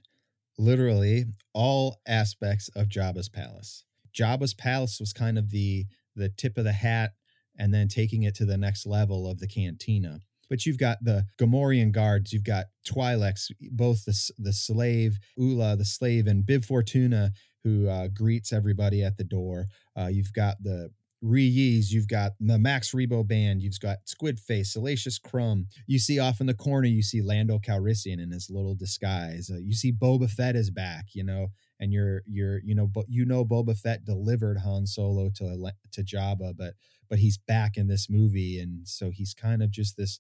literally 0.58 1.26
all 1.54 2.00
aspects 2.08 2.70
of 2.70 2.88
Jabba's 2.88 3.30
palace. 3.30 3.84
Jabba's 4.16 4.54
palace 4.54 5.00
was 5.00 5.14
kind 5.14 5.38
of 5.38 5.52
the 5.52 5.86
the 6.16 6.30
tip 6.30 6.58
of 6.58 6.66
the 6.66 6.74
hat 6.74 7.12
and 7.58 7.74
then 7.74 7.88
taking 7.88 8.24
it 8.24 8.36
to 8.36 8.46
the 8.46 8.58
next 8.58 8.86
level 8.86 9.28
of 9.28 9.40
the 9.40 9.48
cantina. 9.48 10.20
But 10.52 10.66
you've 10.66 10.78
got 10.78 10.98
the 11.02 11.26
Gamorrean 11.40 11.94
guards, 11.94 12.34
you've 12.34 12.44
got 12.44 12.66
Twi'leks, 12.86 13.52
both 13.72 14.04
the 14.04 14.32
the 14.38 14.52
slave 14.52 15.18
Oola, 15.40 15.78
the 15.78 15.86
slave, 15.86 16.28
and 16.28 16.46
Bib 16.46 16.66
Fortuna, 16.66 17.32
who 17.64 17.88
uh, 17.88 18.10
greets 18.10 18.52
everybody 18.52 19.02
at 19.02 19.16
the 19.16 19.24
door. 19.24 19.68
Uh, 19.98 20.08
you've 20.08 20.34
got 20.34 20.62
the 20.62 20.92
Rees, 21.22 21.94
you've 21.94 22.10
got 22.10 22.34
the 22.40 22.58
Max 22.58 22.92
Rebo 22.92 23.26
band, 23.26 23.62
you've 23.62 23.80
got 23.80 24.00
Squid 24.06 24.40
Face, 24.40 24.74
Salacious 24.74 25.20
Crumb. 25.20 25.68
You 25.88 26.00
see 26.00 26.20
off 26.20 26.42
in 26.42 26.48
the 26.48 26.54
corner, 26.54 26.88
you 26.88 27.04
see 27.04 27.22
Lando 27.22 27.60
Calrissian 27.60 28.22
in 28.22 28.32
his 28.32 28.50
little 28.50 28.76
disguise. 28.76 29.50
Uh, 29.50 29.60
you 29.60 29.74
see 29.74 29.94
Boba 29.94 30.30
Fett 30.30 30.56
is 30.58 30.72
back, 30.72 31.10
you 31.14 31.24
know, 31.24 31.48
and 31.80 31.94
you're 31.94 32.24
you're 32.28 32.60
you 32.64 32.76
know, 32.76 32.88
but 32.88 33.06
you 33.08 33.24
know 33.24 33.46
Boba 33.46 33.78
Fett 33.78 34.04
delivered 34.04 34.58
Han 34.58 34.86
Solo 34.86 35.30
to 35.36 35.72
to 35.94 36.04
Jabba, 36.04 36.58
but 36.58 36.74
but 37.08 37.20
he's 37.20 37.38
back 37.38 37.78
in 37.78 37.88
this 37.88 38.10
movie, 38.10 38.60
and 38.60 38.88
so 38.88 39.12
he's 39.12 39.34
kind 39.34 39.62
of 39.62 39.72
just 39.72 39.96
this 39.96 40.20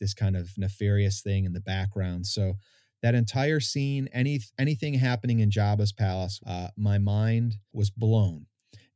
this 0.00 0.14
kind 0.14 0.36
of 0.36 0.50
nefarious 0.56 1.20
thing 1.20 1.44
in 1.44 1.52
the 1.52 1.60
background. 1.60 2.26
So 2.26 2.54
that 3.02 3.14
entire 3.14 3.60
scene, 3.60 4.08
any 4.12 4.40
anything 4.58 4.94
happening 4.94 5.40
in 5.40 5.50
Jabba's 5.50 5.92
palace, 5.92 6.40
uh, 6.46 6.68
my 6.76 6.98
mind 6.98 7.56
was 7.72 7.90
blown. 7.90 8.46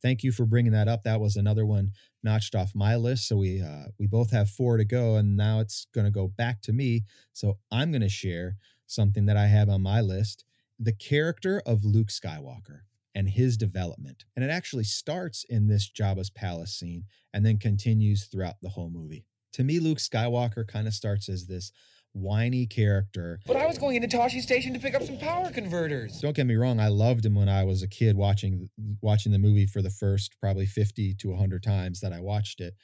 Thank 0.03 0.23
you 0.23 0.31
for 0.31 0.47
bringing 0.47 0.73
that 0.73 0.89
up. 0.89 1.03
That 1.03 1.21
was 1.21 1.37
another 1.37 1.67
one 1.67 1.91
notched 2.23 2.55
off 2.55 2.73
my 2.75 2.97
list. 2.97 3.29
So 3.29 3.37
we 3.37 3.61
uh, 3.61 3.87
we 3.99 4.07
both 4.07 4.31
have 4.31 4.49
four 4.49 4.77
to 4.77 4.85
go, 4.85 5.17
and 5.17 5.37
now 5.37 5.61
it's 5.61 5.87
going 5.93 6.05
to 6.05 6.11
go 6.11 6.29
back 6.29 6.63
to 6.63 6.73
me. 6.73 7.05
So 7.33 7.59
I'm 7.73 7.91
going 7.91 8.03
to 8.03 8.09
share 8.09 8.57
something 8.87 9.27
that 9.27 9.37
I 9.37 9.47
have 9.47 9.69
on 9.69 9.83
my 9.83 10.01
list: 10.01 10.45
the 10.79 10.93
character 10.93 11.61
of 11.67 11.85
Luke 11.85 12.09
Skywalker 12.09 12.83
and 13.17 13.31
his 13.31 13.57
development. 13.57 14.27
And 14.37 14.45
it 14.45 14.51
actually 14.51 14.85
starts 14.85 15.43
in 15.49 15.69
this 15.69 15.91
Jabba's 15.91 16.29
palace 16.29 16.79
scene 16.79 17.05
and 17.33 17.47
then 17.47 17.57
continues 17.59 18.27
throughout 18.27 18.57
the 18.61 18.69
whole 18.69 18.91
movie. 18.91 19.25
To 19.57 19.65
me, 19.65 19.81
Luke 19.81 19.97
Skywalker 19.97 20.69
kind 20.69 20.87
of 20.87 20.93
starts 20.93 21.31
as 21.31 21.47
this 21.47 21.73
whiny 22.13 22.67
character. 22.67 23.41
But 23.47 23.57
I 23.57 23.67
was 23.67 23.79
going 23.79 23.97
into 23.97 24.15
Tosche 24.15 24.43
Station 24.43 24.75
to 24.75 24.79
pick 24.79 24.95
up 24.95 25.03
some 25.03 25.17
power 25.17 25.51
converters. 25.51 26.21
Don't 26.21 26.37
get 26.37 26.47
me 26.47 26.57
wrong, 26.57 26.79
I 26.79 26.89
loved 26.89 27.25
him 27.25 27.35
when 27.35 27.49
I 27.49 27.65
was 27.65 27.83
a 27.83 27.89
kid 27.89 28.19
watching 28.19 28.69
watching 29.01 29.33
the 29.33 29.39
movie 29.39 29.65
for 29.65 29.81
the 29.81 29.89
first 29.89 30.37
probably 30.41 30.67
50 30.67 31.15
to 31.15 31.29
100 31.31 31.63
times 31.63 32.01
that 32.01 32.13
I 32.13 32.21
watched 32.21 32.61
it. 32.61 32.75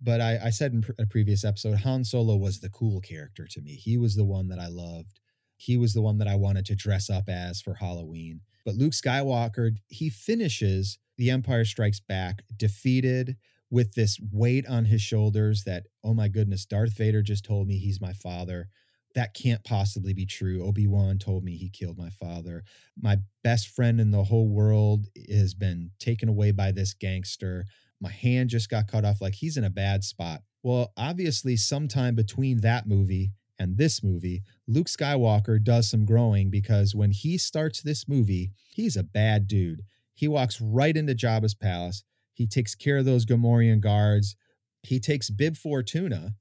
But 0.00 0.22
I, 0.22 0.38
I 0.44 0.48
said 0.50 0.72
in 0.72 0.80
pr- 0.80 0.92
a 0.98 1.04
previous 1.04 1.44
episode, 1.44 1.80
Han 1.80 2.04
Solo 2.04 2.36
was 2.36 2.60
the 2.60 2.70
cool 2.70 3.02
character 3.02 3.46
to 3.50 3.60
me. 3.60 3.72
He 3.72 3.98
was 3.98 4.16
the 4.16 4.24
one 4.24 4.48
that 4.48 4.58
I 4.58 4.68
loved. 4.68 5.20
He 5.58 5.76
was 5.76 5.92
the 5.92 6.02
one 6.02 6.16
that 6.18 6.28
I 6.28 6.36
wanted 6.36 6.64
to 6.66 6.74
dress 6.74 7.10
up 7.10 7.28
as 7.28 7.60
for 7.60 7.74
Halloween. 7.74 8.40
But 8.64 8.76
Luke 8.76 8.94
Skywalker, 8.94 9.76
he 9.88 10.08
finishes 10.08 10.98
The 11.18 11.30
Empire 11.30 11.66
Strikes 11.66 12.00
Back 12.00 12.44
defeated 12.56 13.36
with 13.70 13.94
this 13.94 14.18
weight 14.32 14.66
on 14.68 14.86
his 14.86 15.02
shoulders 15.02 15.64
that, 15.64 15.86
oh 16.02 16.14
my 16.14 16.28
goodness, 16.28 16.64
Darth 16.64 16.96
Vader 16.96 17.22
just 17.22 17.44
told 17.44 17.66
me 17.66 17.78
he's 17.78 18.00
my 18.00 18.12
father. 18.12 18.68
That 19.14 19.34
can't 19.34 19.64
possibly 19.64 20.12
be 20.12 20.26
true. 20.26 20.66
Obi 20.66 20.86
Wan 20.86 21.18
told 21.18 21.44
me 21.44 21.56
he 21.56 21.70
killed 21.70 21.98
my 21.98 22.10
father. 22.10 22.64
My 23.00 23.18
best 23.42 23.68
friend 23.68 24.00
in 24.00 24.10
the 24.10 24.24
whole 24.24 24.48
world 24.48 25.06
has 25.30 25.54
been 25.54 25.90
taken 26.00 26.28
away 26.28 26.50
by 26.50 26.72
this 26.72 26.94
gangster. 26.94 27.66
My 28.00 28.10
hand 28.10 28.50
just 28.50 28.68
got 28.68 28.88
cut 28.88 29.04
off. 29.04 29.20
Like 29.20 29.36
he's 29.36 29.56
in 29.56 29.64
a 29.64 29.70
bad 29.70 30.02
spot. 30.02 30.42
Well, 30.64 30.92
obviously, 30.96 31.56
sometime 31.56 32.14
between 32.14 32.60
that 32.62 32.88
movie 32.88 33.32
and 33.58 33.76
this 33.76 34.02
movie, 34.02 34.42
Luke 34.66 34.88
Skywalker 34.88 35.62
does 35.62 35.88
some 35.88 36.04
growing 36.04 36.50
because 36.50 36.94
when 36.94 37.12
he 37.12 37.38
starts 37.38 37.82
this 37.82 38.08
movie, 38.08 38.50
he's 38.74 38.96
a 38.96 39.04
bad 39.04 39.46
dude. 39.46 39.82
He 40.12 40.26
walks 40.26 40.60
right 40.60 40.96
into 40.96 41.14
Jabba's 41.14 41.54
palace. 41.54 42.02
He 42.34 42.46
takes 42.46 42.74
care 42.74 42.98
of 42.98 43.04
those 43.04 43.24
Gamorrean 43.24 43.80
guards. 43.80 44.36
He 44.82 45.00
takes 45.00 45.30
Bib 45.30 45.56
Fortuna, 45.56 46.34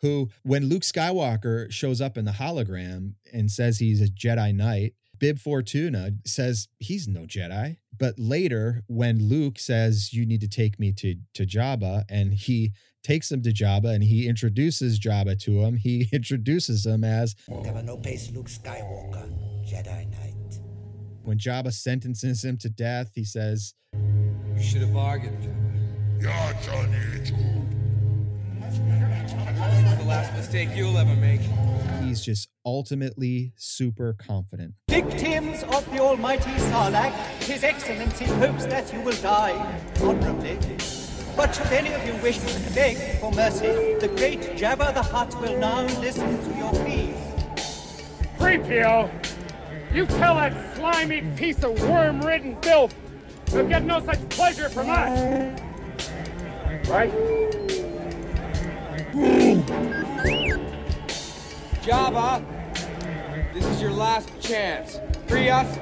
who, 0.00 0.30
when 0.42 0.68
Luke 0.68 0.82
Skywalker 0.82 1.70
shows 1.70 2.00
up 2.00 2.16
in 2.16 2.24
the 2.24 2.32
hologram 2.32 3.14
and 3.32 3.50
says 3.50 3.78
he's 3.78 4.00
a 4.00 4.08
Jedi 4.08 4.54
Knight, 4.54 4.94
Bib 5.18 5.38
Fortuna 5.38 6.12
says 6.26 6.68
he's 6.78 7.06
no 7.06 7.20
Jedi. 7.26 7.76
But 7.96 8.18
later, 8.18 8.82
when 8.86 9.28
Luke 9.28 9.58
says, 9.58 10.12
You 10.12 10.26
need 10.26 10.40
to 10.40 10.48
take 10.48 10.80
me 10.80 10.92
to, 10.94 11.16
to 11.34 11.46
Jabba, 11.46 12.04
and 12.08 12.34
he 12.34 12.72
takes 13.02 13.30
him 13.30 13.42
to 13.42 13.50
Jabba 13.50 13.94
and 13.94 14.02
he 14.02 14.28
introduces 14.28 14.98
Jabba 14.98 15.38
to 15.42 15.60
him, 15.62 15.76
he 15.76 16.08
introduces 16.12 16.86
him 16.86 17.04
as 17.04 17.34
Never 17.48 17.82
no 17.82 17.96
pace 17.96 18.30
Luke 18.32 18.48
Skywalker, 18.48 19.30
Jedi 19.68 20.10
Knight. 20.10 20.61
When 21.24 21.38
Jabba 21.38 21.72
sentences 21.72 22.44
him 22.44 22.56
to 22.58 22.68
death, 22.68 23.12
he 23.14 23.24
says, 23.24 23.74
You 23.94 24.62
should 24.62 24.80
have 24.82 24.92
bargained, 24.92 25.48
Jabba. 26.20 26.58
This 29.70 29.92
is 29.92 29.98
the 29.98 30.04
last 30.04 30.32
mistake 30.34 30.70
you'll 30.74 30.98
ever 30.98 31.14
make. 31.14 31.40
he's 32.02 32.24
just 32.24 32.48
ultimately 32.66 33.52
super 33.56 34.14
confident. 34.18 34.74
Victims 34.88 35.62
of 35.62 35.88
the 35.92 36.00
almighty 36.00 36.50
Sarlacc, 36.50 37.12
His 37.44 37.62
Excellency 37.62 38.24
hopes 38.24 38.66
that 38.66 38.92
you 38.92 39.00
will 39.00 39.16
die 39.22 39.80
honorably. 40.00 40.58
But 41.36 41.54
should 41.54 41.66
any 41.72 41.92
of 41.92 42.04
you 42.04 42.14
wish 42.22 42.38
to 42.38 42.74
beg 42.74 42.96
for 43.20 43.30
mercy, 43.32 43.94
the 44.00 44.08
great 44.16 44.40
Jabba 44.56 44.92
the 44.92 45.02
Hutt 45.02 45.40
will 45.40 45.56
now 45.58 45.82
listen 46.00 46.36
to 46.50 46.58
your 46.58 46.72
plea. 46.72 47.14
Threepio, 48.38 49.08
you 49.92 50.06
tell 50.06 50.36
that 50.36 50.76
slimy 50.76 51.22
piece 51.36 51.62
of 51.62 51.80
worm-ridden 51.88 52.56
filth 52.62 52.94
he'll 53.50 53.68
get 53.68 53.84
no 53.84 54.00
such 54.04 54.26
pleasure 54.30 54.68
from 54.68 54.88
us. 54.88 55.60
Right? 56.88 57.12
Jabba, 61.82 62.42
this 63.52 63.64
is 63.66 63.82
your 63.82 63.90
last 63.90 64.30
chance. 64.40 64.98
Free 65.26 65.50
us 65.50 65.78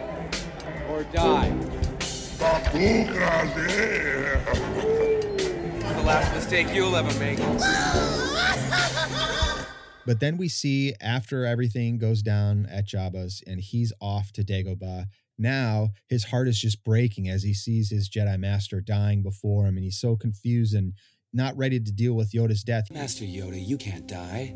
or 0.89 1.05
die. 1.05 1.51
This 1.93 2.41
the 5.95 6.03
last 6.05 6.35
mistake 6.35 6.67
you'll 6.75 6.97
ever 6.97 7.17
make. 7.21 7.39
But 10.07 10.21
then 10.21 10.37
we 10.37 10.49
see 10.49 10.95
after 11.01 11.45
everything 11.45 11.99
goes 11.99 12.23
down 12.23 12.67
at 12.67 12.89
Jabba's 12.89 13.43
and 13.47 13.61
he's 13.61 13.93
off 14.01 14.33
to 14.33 14.43
Dagobah. 14.43 15.07
Now 15.39 15.91
his 16.09 16.25
heart 16.25 16.49
is 16.49 16.59
just 16.59 16.85
breaking 16.85 17.29
as 17.29 17.43
he 17.43 17.55
sees 17.55 17.91
his 17.91 18.09
Jedi 18.09 18.39
Master 18.39 18.81
dying 18.81 19.23
before 19.23 19.67
him, 19.67 19.77
and 19.77 19.85
he's 19.85 20.01
so 20.01 20.17
confused 20.17 20.75
and 20.75 20.95
not 21.33 21.57
ready 21.57 21.79
to 21.79 21.93
deal 21.93 22.15
with 22.15 22.33
Yoda's 22.33 22.63
death. 22.63 22.91
Master 22.93 23.25
Yoda, 23.25 23.65
you 23.65 23.79
can't 23.79 24.07
die. 24.07 24.55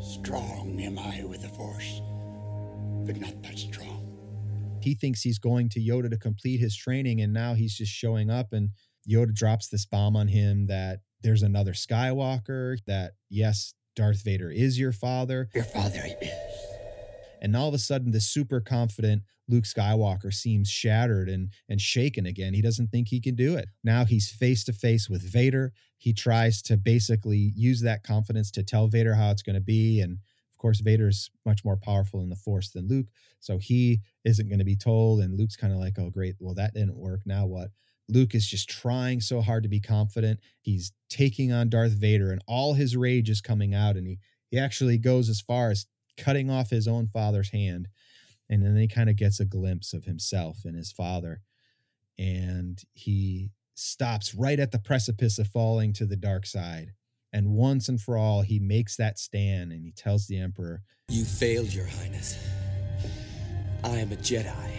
Strong 0.00 0.80
am 0.80 0.98
I 0.98 1.24
with 1.24 1.42
the 1.42 1.48
Force, 1.48 2.00
but 3.04 3.20
not 3.20 3.42
that 3.42 3.58
strong. 3.58 4.04
He 4.80 4.94
thinks 4.94 5.22
he's 5.22 5.38
going 5.38 5.68
to 5.70 5.80
Yoda 5.80 6.08
to 6.10 6.16
complete 6.16 6.60
his 6.60 6.76
training, 6.76 7.20
and 7.20 7.32
now 7.32 7.54
he's 7.54 7.74
just 7.76 7.92
showing 7.92 8.30
up, 8.30 8.52
and 8.52 8.70
Yoda 9.10 9.34
drops 9.34 9.68
this 9.68 9.84
bomb 9.84 10.16
on 10.16 10.28
him 10.28 10.66
that 10.68 11.00
there's 11.22 11.42
another 11.42 11.72
Skywalker, 11.72 12.78
that 12.86 13.12
yes, 13.28 13.74
Darth 13.96 14.22
Vader 14.22 14.50
is 14.50 14.78
your 14.78 14.92
father. 14.92 15.48
Your 15.54 15.64
father 15.64 16.02
is. 16.20 16.30
And 17.40 17.56
all 17.56 17.68
of 17.68 17.74
a 17.74 17.78
sudden, 17.78 18.10
this 18.10 18.26
super 18.26 18.60
confident 18.60 19.22
Luke 19.48 19.64
Skywalker 19.64 20.32
seems 20.32 20.68
shattered 20.68 21.28
and, 21.28 21.50
and 21.68 21.80
shaken 21.80 22.26
again. 22.26 22.52
He 22.54 22.62
doesn't 22.62 22.88
think 22.88 23.08
he 23.08 23.20
can 23.20 23.34
do 23.34 23.56
it. 23.56 23.68
Now 23.82 24.04
he's 24.04 24.30
face 24.30 24.62
to 24.64 24.72
face 24.72 25.08
with 25.08 25.22
Vader. 25.22 25.72
He 25.96 26.12
tries 26.12 26.60
to 26.62 26.76
basically 26.76 27.52
use 27.56 27.80
that 27.82 28.02
confidence 28.02 28.50
to 28.52 28.62
tell 28.62 28.88
Vader 28.88 29.14
how 29.14 29.30
it's 29.30 29.42
going 29.42 29.54
to 29.54 29.60
be. 29.60 30.00
And 30.00 30.18
of 30.52 30.58
course, 30.58 30.80
Vader's 30.80 31.30
much 31.46 31.64
more 31.64 31.76
powerful 31.76 32.20
in 32.20 32.28
the 32.28 32.36
Force 32.36 32.70
than 32.70 32.88
Luke. 32.88 33.06
So 33.40 33.58
he 33.58 34.00
isn't 34.24 34.48
going 34.48 34.58
to 34.58 34.64
be 34.64 34.76
told. 34.76 35.20
And 35.20 35.38
Luke's 35.38 35.56
kind 35.56 35.72
of 35.72 35.78
like, 35.78 35.94
oh, 35.98 36.10
great. 36.10 36.34
Well, 36.38 36.54
that 36.54 36.74
didn't 36.74 36.96
work. 36.96 37.20
Now 37.24 37.46
what? 37.46 37.70
Luke 38.08 38.34
is 38.34 38.46
just 38.46 38.68
trying 38.68 39.20
so 39.20 39.40
hard 39.40 39.62
to 39.62 39.68
be 39.68 39.80
confident. 39.80 40.40
He's 40.60 40.92
taking 41.10 41.52
on 41.52 41.68
Darth 41.68 41.92
Vader, 41.92 42.32
and 42.32 42.42
all 42.46 42.74
his 42.74 42.96
rage 42.96 43.28
is 43.28 43.40
coming 43.40 43.74
out. 43.74 43.96
And 43.96 44.06
he, 44.06 44.18
he 44.50 44.58
actually 44.58 44.98
goes 44.98 45.28
as 45.28 45.40
far 45.40 45.70
as 45.70 45.86
cutting 46.16 46.50
off 46.50 46.70
his 46.70 46.88
own 46.88 47.06
father's 47.06 47.50
hand. 47.50 47.88
And 48.48 48.64
then 48.64 48.76
he 48.76 48.88
kind 48.88 49.10
of 49.10 49.16
gets 49.16 49.40
a 49.40 49.44
glimpse 49.44 49.92
of 49.92 50.04
himself 50.04 50.64
and 50.64 50.74
his 50.74 50.90
father. 50.90 51.42
And 52.18 52.82
he 52.94 53.50
stops 53.74 54.34
right 54.34 54.58
at 54.58 54.72
the 54.72 54.78
precipice 54.78 55.38
of 55.38 55.48
falling 55.48 55.92
to 55.94 56.06
the 56.06 56.16
dark 56.16 56.46
side. 56.46 56.92
And 57.32 57.50
once 57.50 57.88
and 57.88 58.00
for 58.00 58.16
all, 58.16 58.40
he 58.40 58.58
makes 58.58 58.96
that 58.96 59.18
stand 59.18 59.70
and 59.70 59.84
he 59.84 59.92
tells 59.92 60.26
the 60.26 60.38
Emperor, 60.38 60.82
You 61.08 61.24
failed, 61.24 61.72
Your 61.72 61.86
Highness. 61.86 62.36
I 63.84 63.98
am 63.98 64.10
a 64.12 64.16
Jedi, 64.16 64.70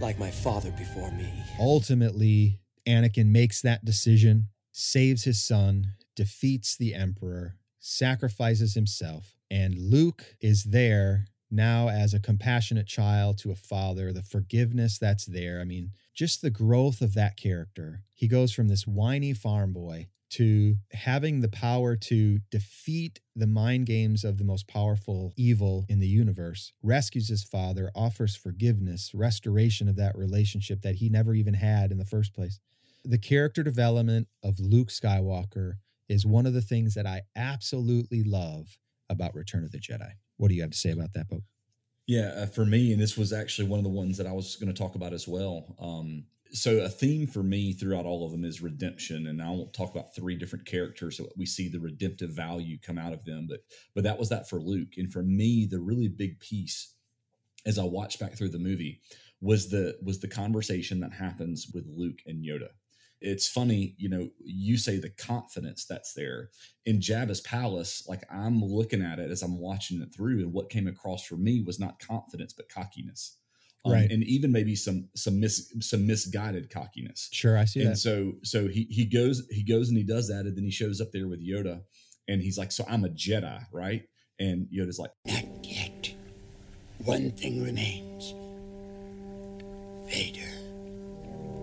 like 0.00 0.18
my 0.18 0.30
father 0.30 0.70
before 0.72 1.10
me. 1.12 1.32
ultimately, 1.58 2.60
Anakin 2.86 3.26
makes 3.26 3.60
that 3.62 3.84
decision, 3.84 4.48
saves 4.72 5.24
his 5.24 5.44
son, 5.44 5.94
defeats 6.16 6.76
the 6.76 6.94
Emperor, 6.94 7.56
sacrifices 7.78 8.74
himself. 8.74 9.34
And 9.50 9.76
Luke 9.78 10.36
is 10.40 10.64
there 10.64 11.26
now 11.50 11.88
as 11.88 12.14
a 12.14 12.20
compassionate 12.20 12.86
child 12.86 13.38
to 13.38 13.50
a 13.50 13.56
father, 13.56 14.12
the 14.12 14.22
forgiveness 14.22 14.98
that's 14.98 15.26
there. 15.26 15.60
I 15.60 15.64
mean, 15.64 15.92
just 16.14 16.42
the 16.42 16.50
growth 16.50 17.00
of 17.00 17.14
that 17.14 17.36
character. 17.36 18.02
He 18.14 18.28
goes 18.28 18.52
from 18.52 18.68
this 18.68 18.86
whiny 18.86 19.32
farm 19.32 19.72
boy 19.72 20.08
to 20.30 20.76
having 20.92 21.40
the 21.40 21.48
power 21.48 21.96
to 21.96 22.38
defeat 22.50 23.20
the 23.34 23.46
mind 23.46 23.86
games 23.86 24.24
of 24.24 24.38
the 24.38 24.44
most 24.44 24.68
powerful 24.68 25.32
evil 25.36 25.84
in 25.88 25.98
the 25.98 26.06
universe, 26.06 26.72
rescues 26.82 27.28
his 27.28 27.44
father, 27.44 27.90
offers 27.94 28.36
forgiveness, 28.36 29.10
restoration 29.14 29.88
of 29.88 29.96
that 29.96 30.16
relationship 30.16 30.82
that 30.82 30.96
he 30.96 31.08
never 31.08 31.34
even 31.34 31.54
had 31.54 31.90
in 31.90 31.98
the 31.98 32.04
first 32.04 32.32
place. 32.34 32.60
The 33.04 33.18
character 33.18 33.62
development 33.62 34.28
of 34.42 34.60
Luke 34.60 34.88
Skywalker 34.88 35.74
is 36.08 36.26
one 36.26 36.46
of 36.46 36.54
the 36.54 36.60
things 36.60 36.94
that 36.94 37.06
I 37.06 37.22
absolutely 37.34 38.22
love 38.22 38.78
about 39.08 39.34
Return 39.34 39.64
of 39.64 39.72
the 39.72 39.78
Jedi. 39.78 40.12
What 40.36 40.48
do 40.48 40.54
you 40.54 40.62
have 40.62 40.70
to 40.70 40.78
say 40.78 40.90
about 40.90 41.12
that, 41.14 41.28
Pope? 41.28 41.44
Yeah, 42.06 42.32
uh, 42.36 42.46
for 42.46 42.64
me, 42.64 42.92
and 42.92 43.00
this 43.00 43.16
was 43.16 43.32
actually 43.32 43.68
one 43.68 43.78
of 43.78 43.84
the 43.84 43.90
ones 43.90 44.16
that 44.18 44.26
I 44.26 44.32
was 44.32 44.56
going 44.56 44.72
to 44.72 44.78
talk 44.78 44.96
about 44.96 45.12
as 45.12 45.28
well. 45.28 45.76
Um, 45.78 46.24
so 46.52 46.78
a 46.78 46.88
theme 46.88 47.26
for 47.26 47.42
me 47.42 47.72
throughout 47.72 48.06
all 48.06 48.24
of 48.24 48.32
them 48.32 48.44
is 48.44 48.60
redemption, 48.60 49.26
and 49.26 49.42
I 49.42 49.50
won't 49.50 49.72
talk 49.72 49.90
about 49.90 50.14
three 50.14 50.36
different 50.36 50.66
characters 50.66 51.16
so 51.16 51.28
we 51.36 51.46
see 51.46 51.68
the 51.68 51.80
redemptive 51.80 52.30
value 52.30 52.78
come 52.80 52.98
out 52.98 53.12
of 53.12 53.24
them. 53.24 53.46
But 53.48 53.60
but 53.94 54.04
that 54.04 54.18
was 54.18 54.28
that 54.30 54.48
for 54.48 54.60
Luke, 54.60 54.94
and 54.96 55.12
for 55.12 55.22
me, 55.22 55.66
the 55.70 55.80
really 55.80 56.08
big 56.08 56.40
piece 56.40 56.94
as 57.66 57.78
I 57.78 57.84
watched 57.84 58.20
back 58.20 58.36
through 58.36 58.50
the 58.50 58.58
movie 58.58 59.00
was 59.40 59.70
the 59.70 59.98
was 60.02 60.20
the 60.20 60.28
conversation 60.28 61.00
that 61.00 61.12
happens 61.12 61.68
with 61.72 61.86
Luke 61.86 62.20
and 62.26 62.44
Yoda 62.44 62.68
it's 63.20 63.48
funny, 63.48 63.94
you 63.98 64.08
know, 64.08 64.30
you 64.42 64.78
say 64.78 64.98
the 64.98 65.10
confidence 65.10 65.84
that's 65.84 66.14
there 66.14 66.50
in 66.86 67.00
Jabba's 67.00 67.42
palace. 67.42 68.06
Like 68.08 68.22
I'm 68.32 68.62
looking 68.64 69.02
at 69.02 69.18
it 69.18 69.30
as 69.30 69.42
I'm 69.42 69.58
watching 69.58 70.00
it 70.00 70.14
through, 70.14 70.40
and 70.40 70.52
what 70.52 70.70
came 70.70 70.86
across 70.86 71.24
for 71.24 71.36
me 71.36 71.62
was 71.62 71.78
not 71.78 71.98
confidence, 71.98 72.52
but 72.52 72.68
cockiness. 72.68 73.36
Um, 73.84 73.92
Right. 73.92 74.10
and 74.10 74.22
even 74.24 74.52
maybe 74.52 74.74
some 74.76 75.08
some 75.16 75.40
mis 75.40 75.72
some 75.80 76.06
misguided 76.06 76.68
cockiness. 76.70 77.28
Sure, 77.32 77.56
I 77.56 77.64
see 77.64 77.80
and 77.80 77.92
that. 77.92 77.96
so 77.96 78.32
so 78.42 78.68
he 78.68 78.84
he 78.90 79.06
goes 79.06 79.42
he 79.50 79.62
goes 79.64 79.88
and 79.88 79.96
he 79.96 80.04
does 80.04 80.28
that, 80.28 80.44
and 80.46 80.54
then 80.56 80.64
he 80.64 80.70
shows 80.70 81.00
up 81.00 81.12
there 81.12 81.26
with 81.28 81.40
Yoda, 81.40 81.80
and 82.28 82.42
he's 82.42 82.58
like, 82.58 82.72
"So 82.72 82.84
I'm 82.88 83.04
a 83.04 83.08
Jedi, 83.08 83.64
right?" 83.72 84.02
And 84.38 84.66
Yoda's 84.68 84.98
like, 84.98 85.12
Not 85.26 85.44
yet. 85.64 86.14
One 87.04 87.30
thing 87.30 87.62
remains. 87.64 88.34
Vader. 90.10 90.50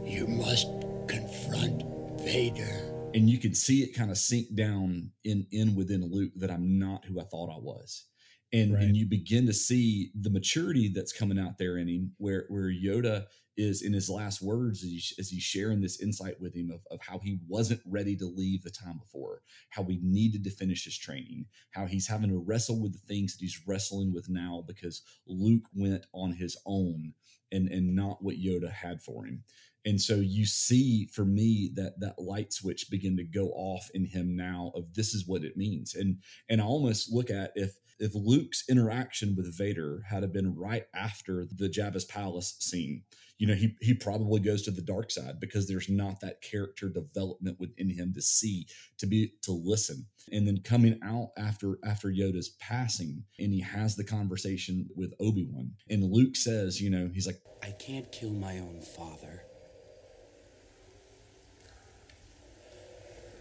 You 0.06 0.28
must 0.28 0.68
confront 1.08 1.84
Vader. 2.22 2.94
and 3.14 3.30
you 3.30 3.38
can 3.40 3.54
see 3.54 3.84
it 3.84 3.94
kind 3.96 4.12
of 4.12 4.18
sink 4.18 4.54
down 4.56 5.12
in 5.24 5.46
in 5.52 5.76
within 5.76 6.10
Luke 6.12 6.32
that 6.38 6.52
I'm 6.52 6.78
not 6.80 7.06
who 7.06 7.20
I 7.20 7.24
thought 7.24 7.50
I 7.50 7.58
was. 7.60 8.06
And 8.54 8.74
Right. 8.74 8.84
and 8.84 8.96
you 8.96 9.06
begin 9.06 9.46
to 9.48 9.54
see 9.54 10.12
the 10.16 10.30
maturity 10.30 10.88
that's 10.88 11.12
coming 11.12 11.38
out 11.38 11.58
there 11.58 11.78
in 11.78 11.88
him 11.88 12.14
where 12.18 12.46
where 12.48 12.72
Yoda 12.72 13.26
is 13.58 13.82
in 13.82 13.92
his 13.92 14.08
last 14.10 14.42
words 14.42 14.84
as, 14.84 14.90
he, 14.90 15.02
as 15.20 15.30
he's 15.30 15.42
sharing 15.44 15.82
this 15.82 16.00
insight 16.00 16.40
with 16.40 16.56
him 16.56 16.70
of, 16.72 16.86
of 16.92 17.00
how 17.02 17.18
he 17.20 17.40
wasn't 17.48 17.82
ready 17.86 18.16
to 18.16 18.26
leave 18.28 18.62
the 18.64 18.70
time 18.70 19.00
before, 19.00 19.42
how 19.70 19.84
he 19.84 20.00
needed 20.04 20.44
to 20.44 20.52
finish 20.52 20.86
his 20.86 20.96
training, 20.98 21.44
how 21.72 21.88
he's 21.88 22.08
having 22.08 22.30
to 22.30 22.38
wrestle 22.38 22.80
with 22.80 22.94
the 22.94 23.00
things 23.08 23.34
that 23.36 23.42
he's 23.42 23.60
wrestling 23.68 24.14
with 24.14 24.30
now 24.30 24.64
because 24.68 25.02
Luke 25.26 25.64
went 25.74 26.06
on 26.14 26.32
his 26.32 26.56
own 26.66 27.14
and 27.52 27.68
and 27.70 27.96
not 27.96 28.24
what 28.24 28.36
Yoda 28.36 28.72
had 28.72 29.02
for 29.02 29.26
him. 29.26 29.44
And 29.86 30.00
so 30.02 30.16
you 30.16 30.46
see 30.46 31.08
for 31.14 31.26
me 31.26 31.72
that 31.76 32.00
that 32.00 32.20
light 32.20 32.52
switch 32.52 32.90
begin 32.90 33.16
to 33.18 33.24
go 33.24 33.48
off 33.50 33.90
in 33.94 34.06
him 34.06 34.36
now 34.36 34.72
of 34.76 34.94
this 34.94 35.14
is 35.14 35.28
what 35.28 35.44
it 35.44 35.58
means. 35.58 35.96
And 35.96 36.18
and 36.50 36.62
I 36.62 36.66
almost 36.66 37.12
look 37.12 37.30
at 37.30 37.52
if 37.56 37.78
if 38.00 38.14
Luke's 38.14 38.64
interaction 38.70 39.36
with 39.36 39.58
Vader 39.58 40.04
had 40.08 40.24
have 40.24 40.34
been 40.34 40.56
right 40.56 40.86
after 40.94 41.46
the 41.46 41.70
Jabba's 41.70 42.06
palace 42.06 42.56
scene, 42.60 43.04
you 43.38 43.48
know, 43.48 43.54
he 43.54 43.76
he 43.82 43.94
probably 43.94 44.40
goes 44.40 44.64
to 44.64 44.72
the 44.72 44.82
dark 44.82 45.12
side 45.12 45.40
because 45.40 45.68
there's 45.68 45.90
not 45.90 46.20
that 46.22 46.42
character 46.42 46.90
development 46.90 47.60
within 47.60 47.90
him 47.90 48.14
to 48.14 48.22
see, 48.22 48.68
to 48.98 49.06
be 49.06 49.34
to 49.44 49.52
listen. 49.52 50.08
And 50.32 50.48
then 50.48 50.62
coming 50.64 51.00
out 51.04 51.30
after 51.38 51.78
after 51.86 52.10
Yoda's 52.10 52.50
passing, 52.60 53.24
and 53.40 53.54
he 53.54 53.62
has 53.62 53.96
the 53.96 54.04
conversation 54.04 54.90
with 54.96 55.14
Obi-Wan. 55.20 55.72
And 55.90 56.04
Luke 56.04 56.36
says, 56.36 56.82
you 56.82 56.90
know, 56.90 57.10
he's 57.14 57.28
like, 57.28 57.40
I 57.64 57.72
can't 57.72 58.12
kill 58.12 58.32
my 58.32 58.60
own 58.60 58.82
father. 58.82 59.44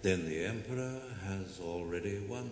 Then 0.02 0.26
the 0.26 0.44
Emperor 0.44 1.00
has 1.24 1.60
already 1.60 2.18
won. 2.28 2.50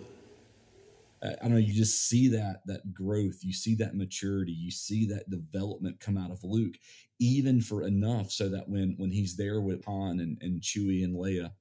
I 1.23 1.29
I 1.29 1.35
don't 1.41 1.51
know. 1.51 1.57
You 1.57 1.73
just 1.73 2.07
see 2.07 2.27
that 2.29 2.61
that 2.65 2.93
growth. 2.93 3.39
You 3.43 3.53
see 3.53 3.75
that 3.75 3.95
maturity. 3.95 4.51
You 4.51 4.71
see 4.71 5.05
that 5.07 5.29
development 5.29 5.99
come 5.99 6.17
out 6.17 6.31
of 6.31 6.43
Luke, 6.43 6.75
even 7.19 7.61
for 7.61 7.83
enough 7.83 8.31
so 8.31 8.49
that 8.49 8.69
when 8.69 8.95
when 8.97 9.11
he's 9.11 9.37
there 9.37 9.61
with 9.61 9.85
Han 9.85 10.19
and, 10.19 10.37
and 10.41 10.61
Chewie 10.61 11.03
and 11.03 11.15
Leia, 11.15 11.51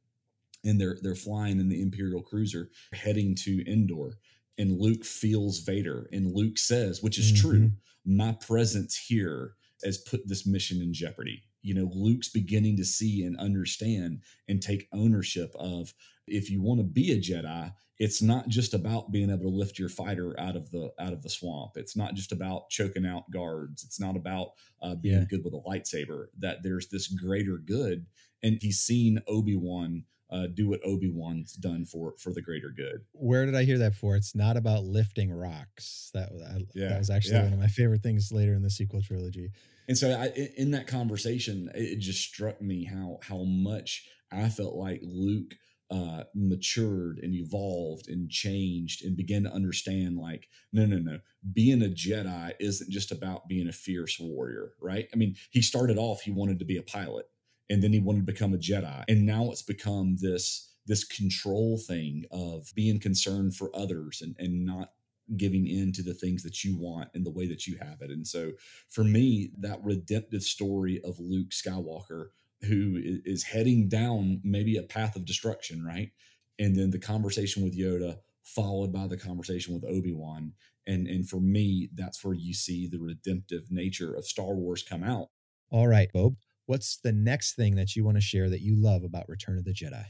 and 0.64 0.80
they're 0.80 0.98
they're 1.02 1.14
flying 1.14 1.60
in 1.60 1.68
the 1.68 1.82
Imperial 1.82 2.22
cruiser 2.22 2.70
heading 2.92 3.34
to 3.36 3.64
Endor, 3.70 4.18
and 4.58 4.78
Luke 4.78 5.04
feels 5.04 5.60
Vader, 5.60 6.08
and 6.12 6.34
Luke 6.34 6.58
says, 6.58 7.02
which 7.02 7.18
is 7.18 7.32
mm-hmm. 7.32 7.48
true, 7.48 7.70
my 8.04 8.32
presence 8.32 8.96
here 8.96 9.54
has 9.84 9.98
put 9.98 10.26
this 10.26 10.46
mission 10.46 10.80
in 10.80 10.92
jeopardy. 10.92 11.42
You 11.64 11.74
know, 11.74 11.90
Luke's 11.92 12.28
beginning 12.28 12.76
to 12.76 12.84
see 12.84 13.24
and 13.24 13.36
understand 13.38 14.20
and 14.48 14.62
take 14.62 14.86
ownership 14.92 15.52
of 15.58 15.94
if 16.26 16.50
you 16.50 16.62
want 16.62 16.78
to 16.80 16.84
be 16.84 17.10
a 17.12 17.16
Jedi, 17.18 17.72
it's 17.98 18.20
not 18.22 18.48
just 18.48 18.74
about 18.74 19.12
being 19.12 19.30
able 19.30 19.44
to 19.44 19.48
lift 19.56 19.78
your 19.78 19.88
fighter 19.88 20.38
out 20.38 20.56
of 20.56 20.70
the 20.70 20.92
out 20.98 21.12
of 21.12 21.22
the 21.22 21.28
swamp. 21.30 21.72
It's 21.76 21.96
not 21.96 22.14
just 22.14 22.32
about 22.32 22.68
choking 22.70 23.06
out 23.06 23.30
guards. 23.30 23.82
It's 23.84 23.98
not 24.00 24.16
about 24.16 24.52
uh, 24.82 24.94
being 24.94 25.20
Yeah. 25.20 25.24
good 25.28 25.44
with 25.44 25.54
a 25.54 25.60
lightsaber. 25.60 26.26
That 26.38 26.62
there's 26.62 26.88
this 26.88 27.08
greater 27.08 27.56
good, 27.56 28.06
and 28.42 28.58
he's 28.60 28.80
seen 28.80 29.20
Obi 29.26 29.56
Wan 29.56 30.04
uh, 30.30 30.48
do 30.48 30.68
what 30.68 30.80
Obi 30.84 31.08
Wan's 31.08 31.52
done 31.54 31.84
for 31.84 32.14
for 32.18 32.32
the 32.32 32.42
greater 32.42 32.70
good. 32.70 33.02
Where 33.12 33.46
did 33.46 33.54
I 33.54 33.64
hear 33.64 33.78
that 33.78 33.94
for? 33.94 34.16
It's 34.16 34.34
not 34.34 34.56
about 34.56 34.84
lifting 34.84 35.30
rocks. 35.32 36.10
That, 36.14 36.30
I, 36.32 36.64
Yeah, 36.74 36.88
that 36.88 36.98
was 36.98 37.10
actually 37.10 37.36
yeah. 37.36 37.44
one 37.44 37.52
of 37.52 37.58
my 37.60 37.68
favorite 37.68 38.02
things 38.02 38.32
later 38.32 38.54
in 38.54 38.62
the 38.62 38.70
sequel 38.70 39.02
trilogy. 39.02 39.50
And 39.88 39.98
so, 39.98 40.10
I, 40.10 40.26
in- 40.56 40.70
that 40.72 40.86
conversation, 40.86 41.70
it 41.74 41.82
it 41.82 41.98
just 41.98 42.20
struck 42.22 42.60
me 42.60 42.84
how 42.84 43.18
how 43.22 43.44
much 43.44 44.08
I 44.32 44.48
felt 44.48 44.74
like 44.74 45.00
Luke 45.02 45.54
uh, 45.90 46.24
matured 46.34 47.18
and 47.22 47.34
evolved 47.34 48.08
and 48.08 48.30
changed 48.30 49.04
and 49.04 49.16
began 49.16 49.44
to 49.44 49.52
understand, 49.52 50.16
like, 50.16 50.48
no, 50.72 50.86
no, 50.86 50.98
no, 50.98 51.18
being 51.52 51.82
a 51.82 51.86
Jedi 51.86 52.52
isn't 52.58 52.90
just 52.90 53.12
about 53.12 53.48
being 53.48 53.68
a 53.68 53.72
fierce 53.72 54.18
warrior, 54.18 54.72
right? 54.80 55.08
I 55.12 55.16
mean, 55.16 55.36
he 55.50 55.62
started 55.62 55.98
off 55.98 56.22
he 56.22 56.30
wanted 56.30 56.58
to 56.60 56.64
be 56.64 56.76
a 56.78 56.82
pilot, 56.82 57.26
and 57.70 57.82
then 57.82 57.92
he 57.92 58.00
wanted 58.00 58.26
to 58.26 58.32
become 58.32 58.54
a 58.54 58.58
Jedi, 58.58 59.04
and 59.08 59.26
now 59.26 59.50
it's 59.50 59.62
become 59.62 60.16
this 60.20 60.70
this 60.86 61.04
control 61.04 61.78
thing 61.78 62.24
of 62.30 62.70
being 62.74 63.00
concerned 63.00 63.54
for 63.56 63.74
others 63.74 64.20
and 64.22 64.34
and 64.38 64.64
not 64.64 64.90
giving 65.36 65.66
in 65.66 65.92
to 65.92 66.02
the 66.02 66.14
things 66.14 66.42
that 66.42 66.64
you 66.64 66.76
want 66.78 67.08
and 67.14 67.24
the 67.24 67.30
way 67.30 67.46
that 67.46 67.66
you 67.66 67.76
have 67.80 68.00
it. 68.00 68.10
And 68.10 68.26
so 68.26 68.52
for 68.88 69.04
me, 69.04 69.50
that 69.58 69.82
redemptive 69.82 70.42
story 70.42 71.00
of 71.04 71.18
Luke 71.18 71.50
Skywalker, 71.50 72.28
who 72.62 72.98
is 73.02 73.44
heading 73.44 73.88
down 73.88 74.40
maybe 74.44 74.76
a 74.76 74.82
path 74.82 75.16
of 75.16 75.24
destruction, 75.24 75.84
right? 75.84 76.10
And 76.58 76.76
then 76.76 76.90
the 76.90 76.98
conversation 76.98 77.64
with 77.64 77.78
Yoda, 77.78 78.18
followed 78.42 78.92
by 78.92 79.06
the 79.06 79.16
conversation 79.16 79.74
with 79.74 79.84
Obi-Wan. 79.84 80.52
And 80.86 81.06
and 81.06 81.28
for 81.28 81.40
me, 81.40 81.88
that's 81.94 82.22
where 82.22 82.34
you 82.34 82.52
see 82.52 82.86
the 82.86 82.98
redemptive 82.98 83.70
nature 83.70 84.14
of 84.14 84.26
Star 84.26 84.54
Wars 84.54 84.82
come 84.82 85.02
out. 85.02 85.28
All 85.70 85.88
right, 85.88 86.10
Bob. 86.12 86.36
What's 86.66 86.98
the 86.98 87.12
next 87.12 87.56
thing 87.56 87.76
that 87.76 87.96
you 87.96 88.04
want 88.04 88.16
to 88.18 88.22
share 88.22 88.48
that 88.50 88.60
you 88.60 88.76
love 88.76 89.02
about 89.02 89.28
Return 89.28 89.58
of 89.58 89.64
the 89.64 89.72
Jedi? 89.72 90.04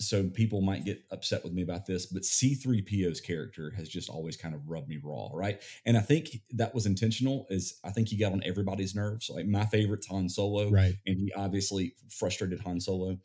So 0.00 0.28
people 0.30 0.62
might 0.62 0.84
get 0.84 1.04
upset 1.10 1.44
with 1.44 1.52
me 1.52 1.62
about 1.62 1.84
this, 1.86 2.06
but 2.06 2.24
C3PO's 2.24 3.20
character 3.20 3.70
has 3.76 3.88
just 3.88 4.08
always 4.08 4.36
kind 4.36 4.54
of 4.54 4.68
rubbed 4.68 4.88
me 4.88 4.98
raw, 5.02 5.28
right? 5.32 5.62
And 5.84 5.96
I 5.96 6.00
think 6.00 6.40
that 6.52 6.74
was 6.74 6.86
intentional, 6.86 7.46
is 7.50 7.78
I 7.84 7.90
think 7.90 8.08
he 8.08 8.16
got 8.16 8.32
on 8.32 8.42
everybody's 8.44 8.94
nerves. 8.94 9.28
Like 9.30 9.46
my 9.46 9.66
favorite's 9.66 10.06
Han 10.06 10.28
Solo. 10.28 10.70
Right. 10.70 10.94
And 11.06 11.18
he 11.18 11.32
obviously 11.34 11.94
frustrated 12.08 12.60
Han 12.60 12.80
Solo. 12.80 13.18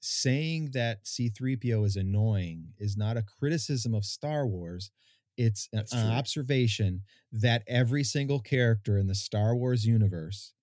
Saying 0.00 0.70
that 0.72 1.04
C3PO 1.04 1.84
is 1.84 1.96
annoying 1.96 2.72
is 2.78 2.96
not 2.96 3.16
a 3.16 3.22
criticism 3.22 3.94
of 3.94 4.04
Star 4.04 4.46
Wars. 4.46 4.90
It's 5.36 5.68
an, 5.72 5.84
an 5.92 6.08
observation 6.10 7.02
that 7.30 7.62
every 7.66 8.04
single 8.04 8.40
character 8.40 8.98
in 8.98 9.06
the 9.06 9.14
Star 9.14 9.54
Wars 9.54 9.86
universe 9.86 10.54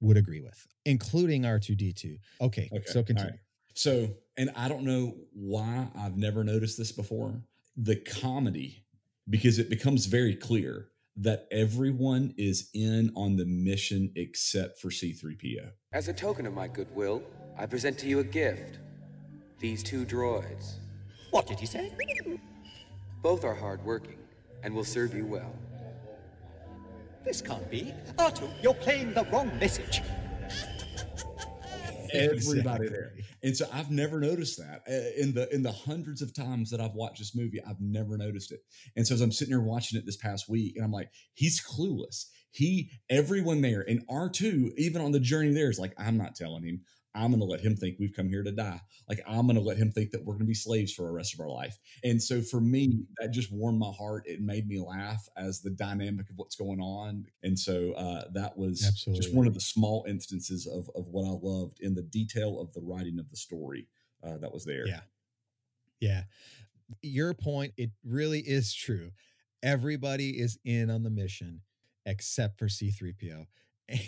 would 0.00 0.16
agree 0.16 0.40
with, 0.40 0.66
including 0.84 1.44
R2D2. 1.44 2.18
Okay, 2.40 2.68
Okay. 2.72 2.84
so 2.86 3.02
continue. 3.02 3.32
right. 3.32 3.40
So, 3.74 4.14
and 4.36 4.50
I 4.56 4.68
don't 4.68 4.84
know 4.84 5.14
why 5.32 5.88
I've 5.96 6.16
never 6.16 6.44
noticed 6.44 6.78
this 6.78 6.92
before. 6.92 7.42
The 7.76 7.96
comedy, 7.96 8.84
because 9.28 9.58
it 9.58 9.70
becomes 9.70 10.06
very 10.06 10.34
clear 10.34 10.88
that 11.16 11.46
everyone 11.50 12.34
is 12.38 12.70
in 12.74 13.12
on 13.14 13.36
the 13.36 13.44
mission 13.44 14.10
except 14.16 14.78
for 14.80 14.88
C3PO. 14.88 15.70
As 15.92 16.08
a 16.08 16.12
token 16.12 16.46
of 16.46 16.54
my 16.54 16.68
goodwill, 16.68 17.22
I 17.58 17.66
present 17.66 17.98
to 17.98 18.06
you 18.06 18.20
a 18.20 18.24
gift. 18.24 18.78
These 19.58 19.82
two 19.82 20.06
droids. 20.06 20.76
What 21.30 21.46
did 21.46 21.60
he 21.60 21.66
say? 21.66 21.92
Both 23.22 23.44
are 23.44 23.54
hardworking 23.54 24.18
and 24.62 24.74
will 24.74 24.84
serve 24.84 25.14
you 25.14 25.26
well. 25.26 25.54
This 27.24 27.40
can't 27.40 27.70
be. 27.70 27.94
Artoo, 28.16 28.50
you're 28.62 28.74
playing 28.74 29.14
the 29.14 29.24
wrong 29.24 29.50
message. 29.60 30.02
everybody 32.20 32.58
Exactly. 32.58 32.88
there. 32.88 33.12
And 33.42 33.56
so 33.56 33.66
I've 33.72 33.90
never 33.90 34.20
noticed 34.20 34.58
that 34.58 34.82
Uh, 34.88 35.20
in 35.20 35.34
the 35.34 35.52
in 35.54 35.62
the 35.62 35.72
hundreds 35.72 36.22
of 36.22 36.34
times 36.34 36.70
that 36.70 36.80
I've 36.80 36.94
watched 36.94 37.18
this 37.18 37.34
movie. 37.34 37.60
I've 37.62 37.80
never 37.80 38.16
noticed 38.16 38.52
it. 38.52 38.60
And 38.96 39.06
so 39.06 39.14
as 39.14 39.20
I'm 39.20 39.32
sitting 39.32 39.52
here 39.52 39.62
watching 39.62 39.98
it 39.98 40.06
this 40.06 40.16
past 40.16 40.48
week, 40.48 40.76
and 40.76 40.84
I'm 40.84 40.92
like, 40.92 41.10
he's 41.34 41.60
clueless. 41.60 42.26
He 42.50 42.90
everyone 43.08 43.62
there 43.62 43.84
and 43.88 44.04
R 44.08 44.28
two 44.28 44.72
even 44.76 45.00
on 45.02 45.12
the 45.12 45.20
journey 45.20 45.52
there 45.52 45.70
is 45.70 45.78
like, 45.78 45.94
I'm 45.98 46.18
not 46.18 46.34
telling 46.34 46.64
him. 46.64 46.82
I'm 47.14 47.30
going 47.30 47.40
to 47.40 47.46
let 47.46 47.60
him 47.60 47.76
think 47.76 47.96
we've 47.98 48.14
come 48.14 48.28
here 48.28 48.42
to 48.42 48.52
die. 48.52 48.80
Like 49.08 49.20
I'm 49.26 49.46
going 49.46 49.56
to 49.56 49.62
let 49.62 49.76
him 49.76 49.90
think 49.90 50.10
that 50.12 50.24
we're 50.24 50.34
going 50.34 50.40
to 50.40 50.46
be 50.46 50.54
slaves 50.54 50.92
for 50.92 51.02
the 51.02 51.10
rest 51.10 51.34
of 51.34 51.40
our 51.40 51.48
life. 51.48 51.78
And 52.04 52.22
so 52.22 52.40
for 52.40 52.60
me, 52.60 53.04
that 53.18 53.30
just 53.30 53.52
warmed 53.52 53.78
my 53.78 53.92
heart. 53.96 54.24
It 54.26 54.40
made 54.40 54.66
me 54.66 54.80
laugh 54.80 55.28
as 55.36 55.60
the 55.60 55.70
dynamic 55.70 56.30
of 56.30 56.36
what's 56.38 56.56
going 56.56 56.80
on. 56.80 57.26
And 57.42 57.58
so 57.58 57.92
uh, 57.92 58.24
that 58.32 58.56
was 58.56 58.80
just 59.14 59.34
one 59.34 59.46
of 59.46 59.54
the 59.54 59.60
small 59.60 60.04
instances 60.08 60.66
of 60.66 60.90
of 60.94 61.08
what 61.08 61.26
I 61.26 61.38
loved 61.40 61.80
in 61.80 61.94
the 61.94 62.02
detail 62.02 62.60
of 62.60 62.72
the 62.72 62.80
writing 62.80 63.18
of 63.18 63.28
the 63.30 63.36
story 63.36 63.88
uh, 64.22 64.38
that 64.38 64.52
was 64.52 64.64
there. 64.64 64.86
Yeah. 64.86 65.00
Yeah. 66.00 66.22
Your 67.02 67.34
point, 67.34 67.72
it 67.76 67.90
really 68.04 68.40
is 68.40 68.74
true. 68.74 69.12
Everybody 69.62 70.30
is 70.30 70.58
in 70.64 70.90
on 70.90 71.02
the 71.02 71.10
mission 71.10 71.60
except 72.04 72.58
for 72.58 72.66
C3PO. 72.66 73.46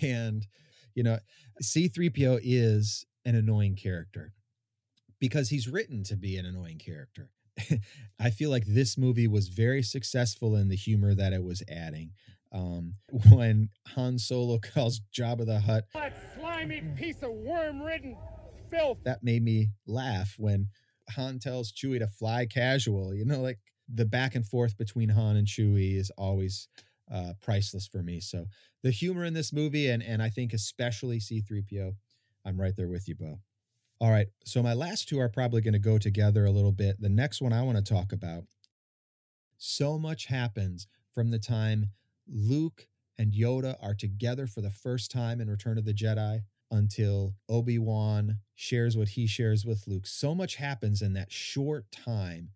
And, 0.03 0.47
you 0.95 1.03
know, 1.03 1.19
C3PO 1.63 2.41
is 2.43 3.05
an 3.25 3.35
annoying 3.35 3.77
character 3.77 4.33
because 5.19 5.49
he's 5.51 5.69
written 5.69 6.03
to 6.05 6.17
be 6.17 6.37
an 6.37 6.47
annoying 6.47 6.79
character. 6.79 7.31
I 8.21 8.31
feel 8.31 8.51
like 8.51 8.65
this 8.67 8.99
movie 8.99 9.29
was 9.29 9.49
very 9.49 9.83
successful 9.83 10.57
in 10.57 10.69
the 10.69 10.77
humor 10.77 11.15
that 11.15 11.33
it 11.33 11.43
was 11.43 11.63
adding. 11.69 12.11
Um, 12.53 12.95
when 13.31 13.71
Han 13.89 14.19
Solo 14.19 14.59
calls 14.75 15.01
Jabba 15.17 15.47
the 15.47 15.61
Hutt 15.61 15.85
That 15.95 16.15
slimy 16.37 16.83
piece 16.97 17.23
of 17.23 17.31
worm-ridden 17.31 18.17
filth. 18.71 18.99
that 19.05 19.23
made 19.23 19.43
me 19.43 19.71
laugh 19.87 20.35
when 20.39 20.69
Han 21.11 21.39
tells 21.39 21.73
Chewie 21.73 21.99
to 21.99 22.07
fly 22.07 22.47
casual. 22.47 23.15
You 23.15 23.25
know, 23.25 23.41
like 23.41 23.59
the 23.93 24.07
back 24.07 24.35
and 24.35 24.47
forth 24.47 24.77
between 24.77 25.11
Han 25.11 25.37
and 25.37 25.47
Chewie 25.47 25.97
is 25.97 26.11
always 26.17 26.69
uh, 27.13 27.35
priceless 27.41 27.87
for 27.87 28.03
me. 28.03 28.21
So 28.21 28.47
the 28.83 28.91
humor 28.91 29.25
in 29.25 29.35
this 29.35 29.53
movie, 29.53 29.89
and 29.89 30.03
and 30.03 30.23
I 30.23 30.29
think 30.29 30.53
especially 30.53 31.21
C-3PO, 31.21 31.95
I'm 32.45 32.61
right 32.61 32.75
there 32.77 32.89
with 32.89 33.09
you, 33.09 33.15
Bo. 33.15 33.41
All 34.01 34.11
right, 34.11 34.27
so 34.45 34.63
my 34.63 34.75
last 34.75 35.09
two 35.09 35.21
are 35.21 35.29
probably 35.29 35.61
going 35.61 35.73
to 35.73 35.79
go 35.79 35.99
together 35.99 36.45
a 36.45 36.51
little 36.51 36.73
bit. 36.73 37.01
The 37.01 37.09
next 37.09 37.41
one 37.41 37.53
I 37.53 37.63
want 37.63 37.79
to 37.79 37.95
talk 37.95 38.13
about. 38.13 38.45
So 39.57 39.99
much 39.99 40.27
happens 40.27 40.87
from 41.13 41.31
the 41.31 41.39
time 41.39 41.91
Luke 42.27 42.89
and 43.19 43.33
Yoda 43.33 43.77
are 43.81 43.95
together 43.95 44.47
for 44.47 44.61
the 44.61 44.71
first 44.71 45.11
time 45.11 45.41
in 45.41 45.49
Return 45.49 45.79
of 45.79 45.85
the 45.85 45.95
Jedi 45.95 46.41
until 46.71 47.35
Obi 47.49 47.79
Wan 47.79 48.39
shares 48.55 48.97
what 48.97 49.11
he 49.11 49.27
shares 49.27 49.65
with 49.65 49.85
Luke. 49.87 50.07
So 50.07 50.35
much 50.35 50.57
happens 50.57 51.03
in 51.03 51.13
that 51.13 51.31
short 51.31 51.87
time 51.93 52.51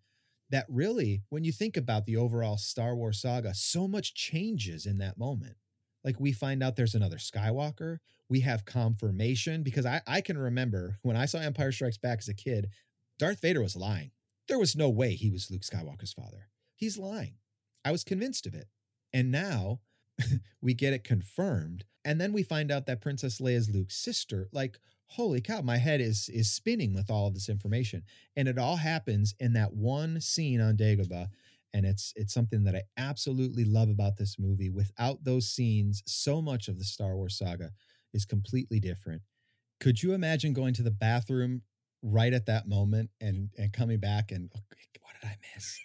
that 0.49 0.65
really, 0.67 1.21
when 1.29 1.43
you 1.43 1.51
think 1.51 1.77
about 1.77 2.05
the 2.05 2.17
overall 2.17 2.57
Star 2.57 2.95
Wars 2.95 3.21
saga, 3.21 3.53
so 3.53 3.87
much 3.87 4.13
changes 4.13 4.85
in 4.85 4.97
that 4.97 5.17
moment. 5.17 5.55
Like 6.03 6.19
we 6.19 6.31
find 6.31 6.63
out 6.63 6.75
there's 6.75 6.95
another 6.95 7.17
Skywalker. 7.17 7.97
We 8.29 8.39
have 8.41 8.65
confirmation 8.65 9.63
because 9.63 9.85
I, 9.85 10.01
I 10.07 10.21
can 10.21 10.37
remember 10.37 10.97
when 11.01 11.17
I 11.17 11.25
saw 11.25 11.39
Empire 11.39 11.71
Strikes 11.71 11.97
Back 11.97 12.19
as 12.19 12.29
a 12.29 12.33
kid, 12.33 12.69
Darth 13.17 13.41
Vader 13.41 13.61
was 13.61 13.75
lying. 13.75 14.11
There 14.47 14.59
was 14.59 14.75
no 14.75 14.89
way 14.89 15.13
he 15.13 15.29
was 15.29 15.51
Luke 15.51 15.61
Skywalker's 15.61 16.13
father. 16.13 16.49
He's 16.75 16.97
lying. 16.97 17.35
I 17.83 17.91
was 17.91 18.03
convinced 18.03 18.47
of 18.47 18.53
it. 18.53 18.67
And 19.13 19.31
now 19.31 19.81
we 20.61 20.73
get 20.73 20.93
it 20.93 21.03
confirmed. 21.03 21.85
And 22.05 22.19
then 22.19 22.33
we 22.33 22.43
find 22.43 22.71
out 22.71 22.85
that 22.85 23.01
Princess 23.01 23.39
Leia 23.39 23.55
is 23.55 23.69
Luke's 23.69 23.97
sister. 23.97 24.47
Like, 24.51 24.79
holy 25.09 25.41
cow, 25.41 25.61
my 25.61 25.77
head 25.77 26.01
is 26.01 26.29
is 26.29 26.51
spinning 26.51 26.93
with 26.93 27.09
all 27.09 27.27
of 27.27 27.33
this 27.33 27.49
information. 27.49 28.03
And 28.35 28.47
it 28.47 28.57
all 28.57 28.77
happens 28.77 29.35
in 29.39 29.53
that 29.53 29.73
one 29.73 30.21
scene 30.21 30.61
on 30.61 30.77
Dagobah. 30.77 31.27
And 31.73 31.85
it's 31.85 32.13
it's 32.15 32.33
something 32.33 32.63
that 32.63 32.75
I 32.75 32.83
absolutely 32.97 33.65
love 33.65 33.89
about 33.89 34.17
this 34.17 34.37
movie. 34.39 34.69
Without 34.69 35.23
those 35.23 35.49
scenes, 35.49 36.01
so 36.07 36.41
much 36.41 36.67
of 36.67 36.77
the 36.77 36.83
Star 36.85 37.15
Wars 37.15 37.37
saga 37.37 37.71
is 38.13 38.25
completely 38.25 38.79
different. 38.79 39.21
Could 39.79 40.01
you 40.01 40.13
imagine 40.13 40.53
going 40.53 40.73
to 40.75 40.83
the 40.83 40.91
bathroom 40.91 41.61
right 42.01 42.33
at 42.33 42.45
that 42.47 42.67
moment 42.67 43.09
and 43.21 43.49
and 43.57 43.71
coming 43.71 43.99
back 43.99 44.31
and 44.31 44.49
"Okay, 44.55 45.01
what 45.01 45.13
did 45.21 45.29
I 45.29 45.35
miss? 45.55 45.79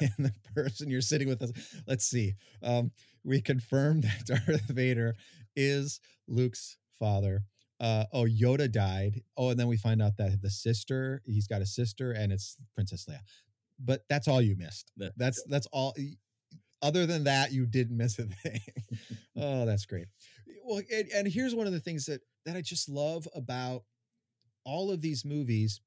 and 0.00 0.26
the 0.26 0.32
person 0.54 0.90
you're 0.90 1.00
sitting 1.00 1.28
with 1.28 1.42
us, 1.42 1.52
let's 1.86 2.06
see. 2.06 2.34
Um, 2.62 2.92
we 3.24 3.40
confirmed 3.40 4.04
that 4.26 4.26
Darth 4.26 4.68
Vader 4.68 5.14
is 5.56 6.00
Luke's 6.26 6.76
father. 6.98 7.42
Uh, 7.80 8.04
oh, 8.12 8.24
Yoda 8.24 8.70
died. 8.70 9.22
Oh, 9.36 9.50
and 9.50 9.58
then 9.60 9.68
we 9.68 9.76
find 9.76 10.02
out 10.02 10.16
that 10.18 10.42
the 10.42 10.50
sister, 10.50 11.22
he's 11.26 11.46
got 11.46 11.62
a 11.62 11.66
sister, 11.66 12.12
and 12.12 12.32
it's 12.32 12.56
Princess 12.74 13.06
Leia. 13.08 13.20
But 13.78 14.02
that's 14.08 14.26
all 14.26 14.42
you 14.42 14.56
missed. 14.56 14.90
That- 14.96 15.12
That's 15.16 15.42
that's 15.48 15.66
all. 15.72 15.94
Other 16.80 17.06
than 17.06 17.24
that, 17.24 17.52
you 17.52 17.66
didn't 17.66 17.96
miss 17.96 18.18
a 18.18 18.24
thing. 18.24 18.60
oh, 19.36 19.66
that's 19.66 19.84
great. 19.86 20.06
Well, 20.64 20.80
and, 20.92 21.08
and 21.14 21.28
here's 21.28 21.54
one 21.54 21.66
of 21.66 21.72
the 21.72 21.80
things 21.80 22.06
that 22.06 22.20
that 22.46 22.56
I 22.56 22.60
just 22.60 22.88
love 22.88 23.26
about 23.34 23.82
all 24.64 24.90
of 24.90 25.00
these 25.00 25.24
movies. 25.24 25.80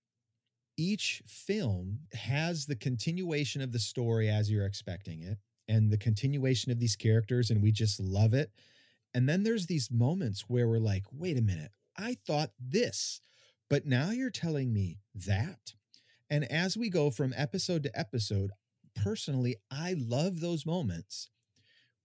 Each 0.77 1.21
film 1.27 1.99
has 2.13 2.65
the 2.65 2.75
continuation 2.75 3.61
of 3.61 3.71
the 3.71 3.79
story 3.79 4.29
as 4.29 4.49
you're 4.49 4.65
expecting 4.65 5.21
it, 5.21 5.37
and 5.67 5.91
the 5.91 5.97
continuation 5.97 6.71
of 6.71 6.79
these 6.79 6.95
characters, 6.95 7.49
and 7.51 7.61
we 7.61 7.71
just 7.71 7.99
love 7.99 8.33
it. 8.33 8.51
And 9.13 9.27
then 9.27 9.43
there's 9.43 9.67
these 9.67 9.89
moments 9.91 10.45
where 10.47 10.67
we're 10.67 10.79
like, 10.79 11.03
wait 11.11 11.37
a 11.37 11.41
minute, 11.41 11.71
I 11.97 12.17
thought 12.25 12.51
this, 12.59 13.21
but 13.69 13.85
now 13.85 14.11
you're 14.11 14.29
telling 14.29 14.73
me 14.73 14.99
that. 15.13 15.73
And 16.29 16.49
as 16.51 16.77
we 16.77 16.89
go 16.89 17.11
from 17.11 17.33
episode 17.35 17.83
to 17.83 17.99
episode, 17.99 18.51
personally, 18.95 19.57
I 19.69 19.95
love 19.97 20.39
those 20.39 20.65
moments 20.65 21.29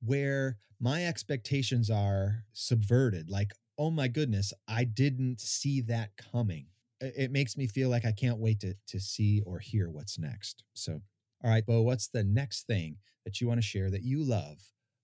where 0.00 0.56
my 0.80 1.06
expectations 1.06 1.90
are 1.90 2.44
subverted. 2.52 3.30
Like, 3.30 3.52
oh 3.78 3.90
my 3.90 4.08
goodness, 4.08 4.52
I 4.68 4.84
didn't 4.84 5.40
see 5.40 5.80
that 5.82 6.10
coming. 6.16 6.66
It 7.00 7.30
makes 7.30 7.56
me 7.56 7.66
feel 7.66 7.88
like 7.88 8.04
I 8.04 8.12
can't 8.12 8.38
wait 8.38 8.60
to, 8.60 8.74
to 8.88 9.00
see 9.00 9.42
or 9.44 9.58
hear 9.58 9.90
what's 9.90 10.18
next. 10.18 10.64
So, 10.74 11.02
all 11.44 11.50
right, 11.50 11.64
Bo, 11.64 11.82
what's 11.82 12.08
the 12.08 12.24
next 12.24 12.66
thing 12.66 12.96
that 13.24 13.40
you 13.40 13.46
want 13.46 13.58
to 13.58 13.66
share 13.66 13.90
that 13.90 14.02
you 14.02 14.24
love 14.24 14.58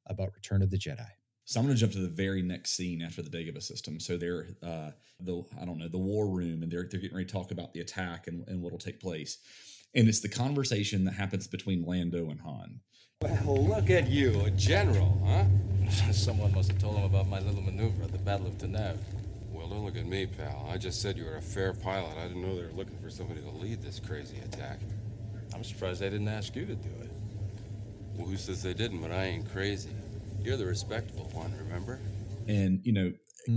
about 0.07 0.33
Return 0.35 0.63
of 0.63 0.71
the 0.71 0.79
Jedi? 0.79 1.07
So 1.45 1.59
I'm 1.59 1.67
going 1.67 1.77
to 1.77 1.81
jump 1.81 1.93
to 1.93 1.99
the 1.99 2.09
very 2.09 2.43
next 2.43 2.73
scene 2.77 3.03
after 3.03 3.21
the 3.23 3.31
Dagobah 3.31 3.63
system. 3.63 3.99
So 3.99 4.17
they're 4.17 4.47
uh, 4.63 4.91
the 5.21 5.45
I 5.61 5.65
don't 5.65 5.79
know 5.79 5.89
the 5.89 5.99
war 5.99 6.29
room, 6.29 6.63
and 6.63 6.71
they're 6.71 6.87
they're 6.91 7.01
getting 7.01 7.17
ready 7.17 7.27
to 7.27 7.33
talk 7.33 7.51
about 7.51 7.73
the 7.73 7.81
attack 7.81 8.27
and, 8.27 8.47
and 8.49 8.63
what'll 8.63 8.79
take 8.79 9.01
place. 9.01 9.39
And 9.95 10.09
it's 10.09 10.21
the 10.21 10.29
conversation 10.29 11.05
that 11.05 11.15
happens 11.15 11.47
between 11.47 11.85
Lando 11.85 12.31
and 12.31 12.41
Han. 12.41 12.81
Well, 13.23 13.65
look 13.65 13.91
at 13.91 14.09
you, 14.09 14.41
a 14.45 14.51
general, 14.51 15.23
huh? 15.25 15.45
Someone 16.13 16.53
must 16.55 16.73
have 16.73 16.81
told 16.81 16.97
him 16.97 17.05
about 17.05 17.29
my 17.29 17.41
little 17.41 17.61
maneuver 17.61 18.05
at 18.05 18.13
the 18.13 18.19
Battle 18.19 18.47
of 18.47 18.55
Taanab. 18.59 18.97
Well, 19.53 19.69
don't 19.69 19.85
look 19.85 19.97
at 19.97 20.07
me, 20.07 20.27
pal. 20.27 20.69
I 20.73 20.79
just 20.79 21.03
said 21.03 21.17
you 21.17 21.25
were 21.25 21.37
a 21.37 21.43
fair 21.43 21.73
pilot. 21.73 22.17
I 22.19 22.27
didn't 22.27 22.43
know 22.43 22.57
they 22.57 22.63
were 22.63 22.73
looking 22.73 22.99
for 22.99 23.11
somebody 23.11 23.43
to 23.43 23.51
lead 23.51 23.83
this 23.83 24.01
crazy 24.01 24.39
attack. 24.39 24.81
I'm 25.55 25.63
surprised 25.63 26.01
they 26.01 26.11
didn't 26.11 26.29
ask 26.29 26.57
you 26.57 26.65
to 26.65 26.75
do 26.75 26.89
it. 27.03 27.11
Well, 28.17 28.27
who 28.27 28.37
says 28.37 28.63
they 28.63 28.75
didn't? 28.75 29.01
But 29.01 29.13
I 29.13 29.25
ain't 29.25 29.53
crazy. 29.53 29.91
You're 30.45 30.57
the 30.57 30.67
respectable 30.67 31.31
one, 31.35 31.53
remember? 31.57 32.01
and 32.49 32.81
you 32.85 32.93
know 32.93 33.13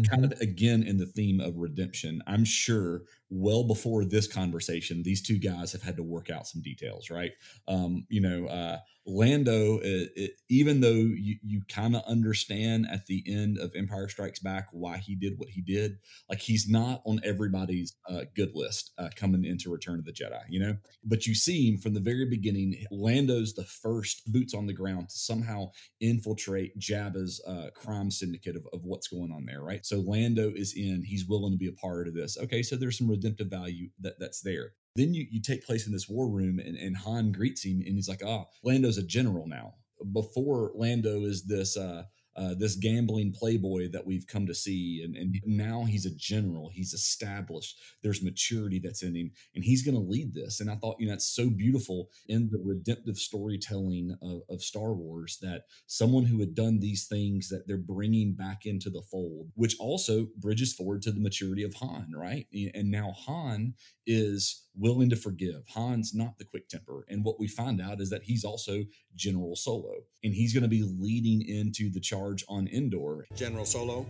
kind 0.09 0.25
of 0.25 0.31
mm-hmm. 0.31 0.41
again 0.41 0.83
in 0.83 0.97
the 0.97 1.05
theme 1.05 1.39
of 1.39 1.57
redemption 1.57 2.21
i'm 2.27 2.43
sure 2.43 3.03
well 3.35 3.63
before 3.63 4.05
this 4.05 4.27
conversation 4.27 5.03
these 5.03 5.21
two 5.21 5.37
guys 5.37 5.71
have 5.71 5.81
had 5.81 5.95
to 5.95 6.03
work 6.03 6.29
out 6.29 6.47
some 6.47 6.61
details 6.61 7.09
right 7.09 7.31
um 7.67 8.05
you 8.09 8.21
know 8.21 8.47
uh 8.47 8.77
lando 9.07 9.77
it, 9.83 10.09
it, 10.15 10.31
even 10.49 10.81
though 10.81 10.89
you, 10.89 11.37
you 11.43 11.61
kind 11.69 11.95
of 11.95 12.01
understand 12.07 12.87
at 12.91 13.05
the 13.05 13.23
end 13.27 13.57
of 13.59 13.71
empire 13.75 14.07
strikes 14.07 14.39
back 14.39 14.67
why 14.71 14.97
he 14.97 15.15
did 15.15 15.33
what 15.37 15.49
he 15.49 15.61
did 15.61 15.97
like 16.27 16.39
he's 16.39 16.67
not 16.67 17.01
on 17.05 17.21
everybody's 17.23 17.93
uh, 18.09 18.21
good 18.35 18.51
list 18.55 18.93
uh, 18.97 19.09
coming 19.15 19.45
into 19.45 19.69
return 19.69 19.99
of 19.99 20.05
the 20.05 20.11
jedi 20.11 20.41
you 20.49 20.59
know 20.59 20.75
but 21.03 21.27
you 21.27 21.35
see 21.35 21.69
him 21.69 21.77
from 21.77 21.93
the 21.93 21.99
very 21.99 22.25
beginning 22.25 22.75
lando's 22.89 23.53
the 23.53 23.63
first 23.63 24.31
boots 24.31 24.53
on 24.53 24.65
the 24.65 24.73
ground 24.73 25.09
to 25.09 25.17
somehow 25.17 25.69
infiltrate 25.99 26.77
Jabba's 26.79 27.41
uh, 27.47 27.69
crime 27.73 28.11
syndicate 28.11 28.55
of, 28.55 28.67
of 28.73 28.85
what's 28.85 29.07
going 29.07 29.31
on 29.31 29.45
there, 29.45 29.61
right? 29.61 29.85
So 29.85 29.97
Lando 29.99 30.51
is 30.55 30.73
in, 30.75 31.03
he's 31.03 31.25
willing 31.25 31.51
to 31.51 31.57
be 31.57 31.67
a 31.67 31.73
part 31.73 32.07
of 32.07 32.13
this. 32.13 32.37
Okay, 32.37 32.61
so 32.63 32.75
there's 32.75 32.97
some 32.97 33.07
redemptive 33.25 33.49
value 33.49 33.89
that, 33.99 34.19
that's 34.19 34.41
there. 34.41 34.73
Then 34.95 35.13
you, 35.13 35.25
you 35.29 35.41
take 35.41 35.65
place 35.65 35.87
in 35.87 35.93
this 35.93 36.07
war 36.07 36.29
room 36.29 36.59
and, 36.59 36.77
and 36.77 36.95
Han 36.97 37.31
greets 37.31 37.65
him 37.65 37.81
and 37.85 37.95
he's 37.95 38.07
like, 38.07 38.21
ah, 38.25 38.45
Lando's 38.63 38.97
a 38.97 39.03
general 39.03 39.47
now. 39.47 39.73
Before 40.13 40.71
Lando 40.75 41.25
is 41.25 41.45
this 41.45 41.75
uh, 41.77 42.03
uh, 42.35 42.53
this 42.57 42.75
gambling 42.75 43.31
playboy 43.31 43.89
that 43.91 44.05
we've 44.05 44.27
come 44.27 44.45
to 44.45 44.53
see, 44.53 45.01
and, 45.03 45.15
and 45.15 45.39
now 45.45 45.85
he's 45.85 46.05
a 46.05 46.15
general. 46.15 46.69
He's 46.73 46.93
established. 46.93 47.79
There's 48.03 48.23
maturity 48.23 48.79
that's 48.79 49.03
in 49.03 49.15
him, 49.15 49.31
and 49.55 49.63
he's 49.63 49.83
going 49.83 49.95
to 49.95 50.01
lead 50.01 50.33
this. 50.33 50.59
And 50.59 50.69
I 50.69 50.75
thought, 50.75 50.97
you 50.99 51.07
know, 51.07 51.13
it's 51.13 51.33
so 51.33 51.49
beautiful 51.49 52.09
in 52.27 52.49
the 52.51 52.61
redemptive 52.63 53.17
storytelling 53.17 54.17
of, 54.21 54.41
of 54.49 54.61
Star 54.61 54.93
Wars 54.93 55.37
that 55.41 55.63
someone 55.87 56.25
who 56.25 56.39
had 56.39 56.55
done 56.55 56.79
these 56.79 57.07
things 57.07 57.49
that 57.49 57.67
they're 57.67 57.77
bringing 57.77 58.33
back 58.33 58.65
into 58.65 58.89
the 58.89 59.03
fold, 59.09 59.51
which 59.55 59.75
also 59.79 60.27
bridges 60.37 60.73
forward 60.73 61.01
to 61.03 61.11
the 61.11 61.21
maturity 61.21 61.63
of 61.63 61.73
Han, 61.75 62.11
right? 62.13 62.47
And 62.73 62.91
now 62.91 63.13
Han 63.25 63.75
is 64.05 64.64
willing 64.77 65.09
to 65.09 65.15
forgive. 65.15 65.63
Han's 65.67 66.13
not 66.13 66.37
the 66.37 66.45
quick 66.45 66.67
temper. 66.67 67.05
And 67.09 67.23
what 67.23 67.39
we 67.39 67.47
find 67.47 67.81
out 67.81 68.01
is 68.01 68.09
that 68.09 68.23
he's 68.23 68.43
also 68.43 68.83
General 69.15 69.55
Solo, 69.55 69.93
and 70.23 70.33
he's 70.33 70.53
going 70.53 70.63
to 70.63 70.69
be 70.69 70.83
leading 70.83 71.47
into 71.47 71.89
the 71.89 71.99
charge 71.99 72.43
on 72.47 72.67
Endor. 72.67 73.25
General 73.35 73.65
Solo, 73.65 74.05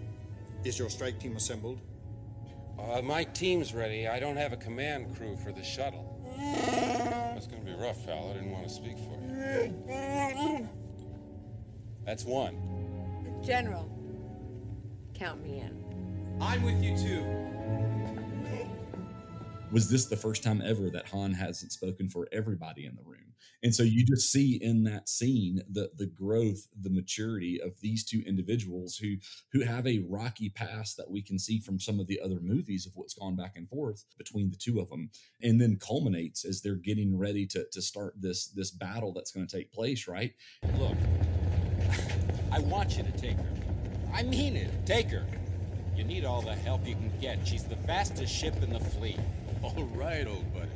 is 0.64 0.80
your 0.80 0.90
strike 0.90 1.20
team 1.20 1.36
assembled? 1.36 1.80
Uh, 2.80 3.02
my 3.02 3.24
team's 3.24 3.74
ready. 3.74 4.08
I 4.08 4.20
don't 4.20 4.36
have 4.36 4.52
a 4.54 4.58
command 4.58 5.16
crew 5.16 5.38
for 5.38 5.52
the 5.52 5.64
shuttle. 5.64 6.12
That's 6.38 7.48
gonna 7.48 7.64
be 7.64 7.74
rough, 7.74 8.06
pal. 8.06 8.32
I 8.32 8.34
didn't 8.34 8.52
want 8.52 8.68
to 8.68 8.74
speak 8.74 8.98
for 8.98 9.18
you. 9.22 10.70
That's 12.06 12.26
one. 12.26 12.58
General, 13.44 13.90
count 15.14 15.42
me 15.42 15.60
in. 15.60 16.38
I'm 16.42 16.64
with 16.64 16.84
you 16.84 16.98
too. 16.98 17.55
Was 19.72 19.90
this 19.90 20.06
the 20.06 20.16
first 20.16 20.44
time 20.44 20.62
ever 20.64 20.90
that 20.92 21.08
Han 21.08 21.34
hasn't 21.34 21.72
spoken 21.72 22.08
for 22.08 22.28
everybody 22.32 22.86
in 22.86 22.96
the 22.96 23.04
room? 23.04 23.34
And 23.64 23.74
so 23.74 23.84
you 23.84 24.06
just 24.06 24.32
see 24.32 24.60
in 24.62 24.84
that 24.84 25.10
scene 25.10 25.62
the 25.70 25.90
the 25.98 26.06
growth, 26.06 26.68
the 26.80 26.90
maturity 26.90 27.60
of 27.62 27.80
these 27.82 28.06
two 28.06 28.24
individuals 28.26 28.96
who 28.96 29.16
who 29.52 29.62
have 29.62 29.88
a 29.88 30.04
rocky 30.08 30.50
past 30.50 30.98
that 30.98 31.10
we 31.10 31.22
can 31.22 31.40
see 31.40 31.60
from 31.60 31.80
some 31.80 32.00
of 32.00 32.08
the 32.08 32.20
other 32.24 32.40
movies 32.42 32.86
of 32.86 32.94
what's 32.96 33.16
gone 33.16 33.36
back 33.36 33.54
and 33.56 33.68
forth 33.68 34.06
between 34.18 34.50
the 34.52 34.56
two 34.56 34.80
of 34.80 34.90
them, 34.90 35.10
and 35.42 35.60
then 35.60 35.78
culminates 35.78 36.46
as 36.46 36.62
they're 36.62 36.76
getting 36.76 37.18
ready 37.18 37.46
to 37.48 37.66
to 37.72 37.82
start 37.82 38.14
this 38.20 38.48
this 38.48 38.72
battle 38.72 39.14
that's 39.14 39.32
going 39.32 39.48
to 39.48 39.58
take 39.58 39.74
place. 39.74 40.08
Right? 40.08 40.34
Look, 40.78 40.96
I 42.52 42.60
want 42.60 42.98
you 42.98 43.04
to 43.04 43.12
take 43.14 43.38
her. 43.38 43.54
I 44.14 44.24
mean 44.24 44.56
it. 44.56 44.70
Take 44.86 45.10
her. 45.10 45.26
You 45.96 46.04
need 46.04 46.26
all 46.26 46.42
the 46.42 46.56
help 46.56 46.86
you 46.86 46.96
can 46.96 47.12
get. 47.20 47.48
She's 47.48 47.64
the 47.64 47.78
fastest 47.78 48.34
ship 48.34 48.62
in 48.62 48.72
the 48.72 48.80
fleet. 48.80 49.20
All 49.66 49.84
right, 49.96 50.26
old 50.28 50.54
buddy. 50.54 50.70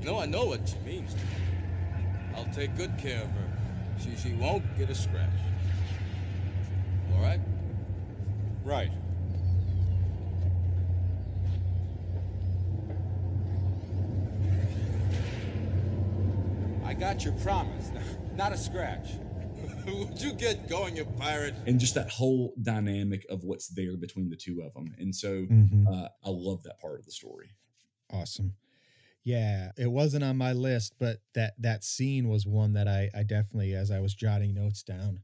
You 0.00 0.06
know, 0.06 0.18
I 0.18 0.26
know 0.26 0.46
what 0.46 0.66
she 0.68 0.78
means 0.78 1.12
to 1.12 1.20
me. 1.20 1.22
I'll 2.34 2.52
take 2.54 2.74
good 2.76 2.96
care 2.98 3.20
of 3.22 3.28
her. 3.30 3.50
She, 4.02 4.16
she 4.16 4.34
won't 4.34 4.64
get 4.78 4.88
a 4.88 4.94
scratch. 4.94 5.28
All 7.14 7.22
right? 7.22 7.40
Right. 8.64 8.90
I 16.84 16.94
got 16.94 17.24
your 17.24 17.34
promise. 17.34 17.90
Not 18.36 18.52
a 18.52 18.56
scratch. 18.56 19.08
Would 19.86 20.20
you 20.20 20.32
get 20.32 20.68
going, 20.68 20.96
you 20.96 21.04
pirate? 21.18 21.54
and 21.66 21.78
just 21.78 21.94
that 21.94 22.08
whole 22.10 22.54
dynamic 22.62 23.26
of 23.28 23.44
what's 23.44 23.68
there 23.68 23.96
between 23.96 24.28
the 24.30 24.36
two 24.36 24.62
of 24.62 24.72
them. 24.74 24.94
And 24.98 25.14
so 25.14 25.42
Mhm. 25.46 25.86
uh, 25.86 26.08
I 26.24 26.30
love 26.30 26.62
that 26.64 26.80
part 26.80 26.98
of 26.98 27.04
the 27.06 27.12
story. 27.12 27.50
Awesome. 28.12 28.54
Yeah, 29.22 29.72
it 29.76 29.90
wasn't 29.90 30.24
on 30.24 30.36
my 30.36 30.52
list, 30.52 30.94
but 30.98 31.18
that 31.34 31.54
that 31.58 31.84
scene 31.84 32.28
was 32.28 32.46
one 32.46 32.72
that 32.72 32.88
I 32.88 33.10
I 33.14 33.22
definitely, 33.22 33.74
as 33.74 33.90
I 33.90 34.00
was 34.00 34.14
jotting 34.14 34.54
notes 34.54 34.82
down, 34.82 35.20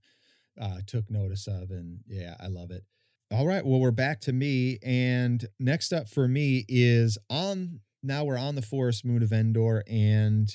uh, 0.61 0.79
took 0.87 1.11
notice 1.11 1.46
of, 1.46 1.70
and 1.70 2.01
yeah, 2.07 2.37
I 2.40 2.49
love 2.49 2.70
it. 2.70 2.85
All 3.31 3.46
right, 3.46 3.64
well, 3.64 3.81
we're 3.81 3.90
back 3.90 4.20
to 4.22 4.33
me, 4.33 4.79
and 4.83 5.44
next 5.59 5.92
up 5.92 6.09
for 6.09 6.29
me 6.29 6.64
is 6.68 7.18
on. 7.31 7.81
Now 8.03 8.25
we're 8.25 8.38
on 8.38 8.55
the 8.55 8.62
forest 8.62 9.05
moon 9.05 9.22
of 9.22 9.33
Endor, 9.33 9.83
and 9.88 10.55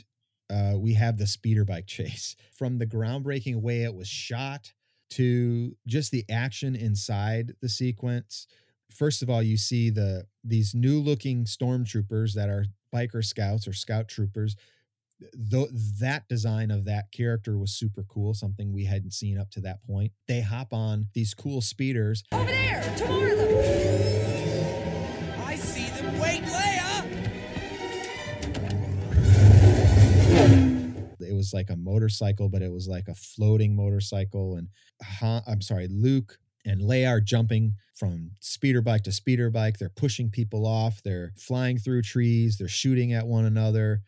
uh, 0.49 0.75
we 0.77 0.93
have 0.93 1.17
the 1.17 1.27
speeder 1.27 1.65
bike 1.65 1.87
chase. 1.87 2.35
From 2.53 2.77
the 2.77 2.87
groundbreaking 2.87 3.61
way 3.61 3.83
it 3.83 3.95
was 3.95 4.07
shot 4.07 4.73
to 5.11 5.75
just 5.87 6.11
the 6.11 6.25
action 6.29 6.75
inside 6.75 7.53
the 7.61 7.69
sequence, 7.69 8.47
first 8.93 9.21
of 9.21 9.29
all 9.29 9.41
you 9.41 9.57
see 9.57 9.89
the 9.89 10.25
these 10.43 10.73
new 10.73 10.99
looking 10.99 11.45
stormtroopers 11.45 12.33
that 12.33 12.49
are 12.49 12.65
biker 12.93 13.23
scouts 13.23 13.67
or 13.67 13.73
scout 13.73 14.07
troopers 14.07 14.55
Though 15.37 15.67
that 15.99 16.27
design 16.27 16.71
of 16.71 16.85
that 16.85 17.11
character 17.11 17.55
was 17.57 17.71
super 17.73 18.03
cool 18.03 18.33
something 18.33 18.73
we 18.73 18.85
hadn't 18.85 19.11
seen 19.13 19.37
up 19.37 19.51
to 19.51 19.61
that 19.61 19.83
point 19.85 20.11
they 20.27 20.41
hop 20.41 20.73
on 20.73 21.07
these 21.13 21.33
cool 21.35 21.61
speeders 21.61 22.23
Over 22.31 22.45
there, 22.45 22.81
to 22.97 23.03
Marla. 23.03 24.17
I 25.45 25.55
see 25.55 25.89
them. 26.01 26.19
Wait, 26.19 26.41
Leia! 26.43 26.81
it 31.19 31.35
was 31.35 31.53
like 31.53 31.69
a 31.69 31.75
motorcycle 31.75 32.49
but 32.49 32.61
it 32.61 32.71
was 32.71 32.87
like 32.87 33.07
a 33.07 33.13
floating 33.15 33.75
motorcycle 33.75 34.55
and 34.55 34.67
Han, 35.03 35.41
i'm 35.47 35.61
sorry 35.61 35.87
luke 35.89 36.37
and 36.65 36.81
Leia 36.81 37.09
are 37.09 37.21
jumping 37.21 37.73
from 37.95 38.31
speeder 38.39 38.81
bike 38.81 39.03
to 39.03 39.11
speeder 39.11 39.49
bike. 39.49 39.77
They're 39.77 39.89
pushing 39.89 40.29
people 40.29 40.65
off. 40.65 41.01
They're 41.03 41.33
flying 41.37 41.77
through 41.77 42.03
trees. 42.03 42.57
They're 42.57 42.67
shooting 42.67 43.13
at 43.13 43.27
one 43.27 43.45
another. 43.45 44.01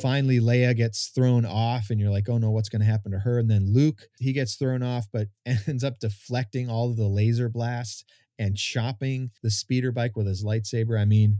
Finally, 0.00 0.38
Leia 0.38 0.76
gets 0.76 1.08
thrown 1.08 1.44
off, 1.44 1.90
and 1.90 2.00
you're 2.00 2.10
like, 2.10 2.28
oh 2.28 2.38
no, 2.38 2.50
what's 2.50 2.68
going 2.68 2.80
to 2.80 2.86
happen 2.86 3.10
to 3.10 3.18
her? 3.18 3.38
And 3.38 3.50
then 3.50 3.72
Luke, 3.72 4.08
he 4.18 4.32
gets 4.32 4.54
thrown 4.54 4.82
off, 4.82 5.06
but 5.12 5.28
ends 5.66 5.82
up 5.82 5.98
deflecting 5.98 6.70
all 6.70 6.90
of 6.90 6.96
the 6.96 7.08
laser 7.08 7.48
blasts 7.48 8.04
and 8.38 8.56
chopping 8.56 9.30
the 9.42 9.50
speeder 9.50 9.92
bike 9.92 10.16
with 10.16 10.26
his 10.26 10.44
lightsaber. 10.44 11.00
I 11.00 11.04
mean, 11.04 11.38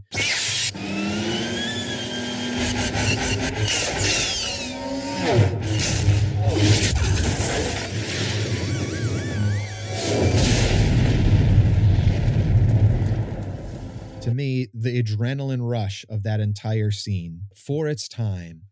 to 14.21 14.33
me, 14.33 14.67
the 14.73 15.01
adrenaline 15.01 15.67
rush 15.67 16.05
of 16.09 16.23
that 16.23 16.39
entire 16.39 16.91
scene 16.91 17.41
for 17.55 17.87
its 17.87 18.07
time, 18.07 18.63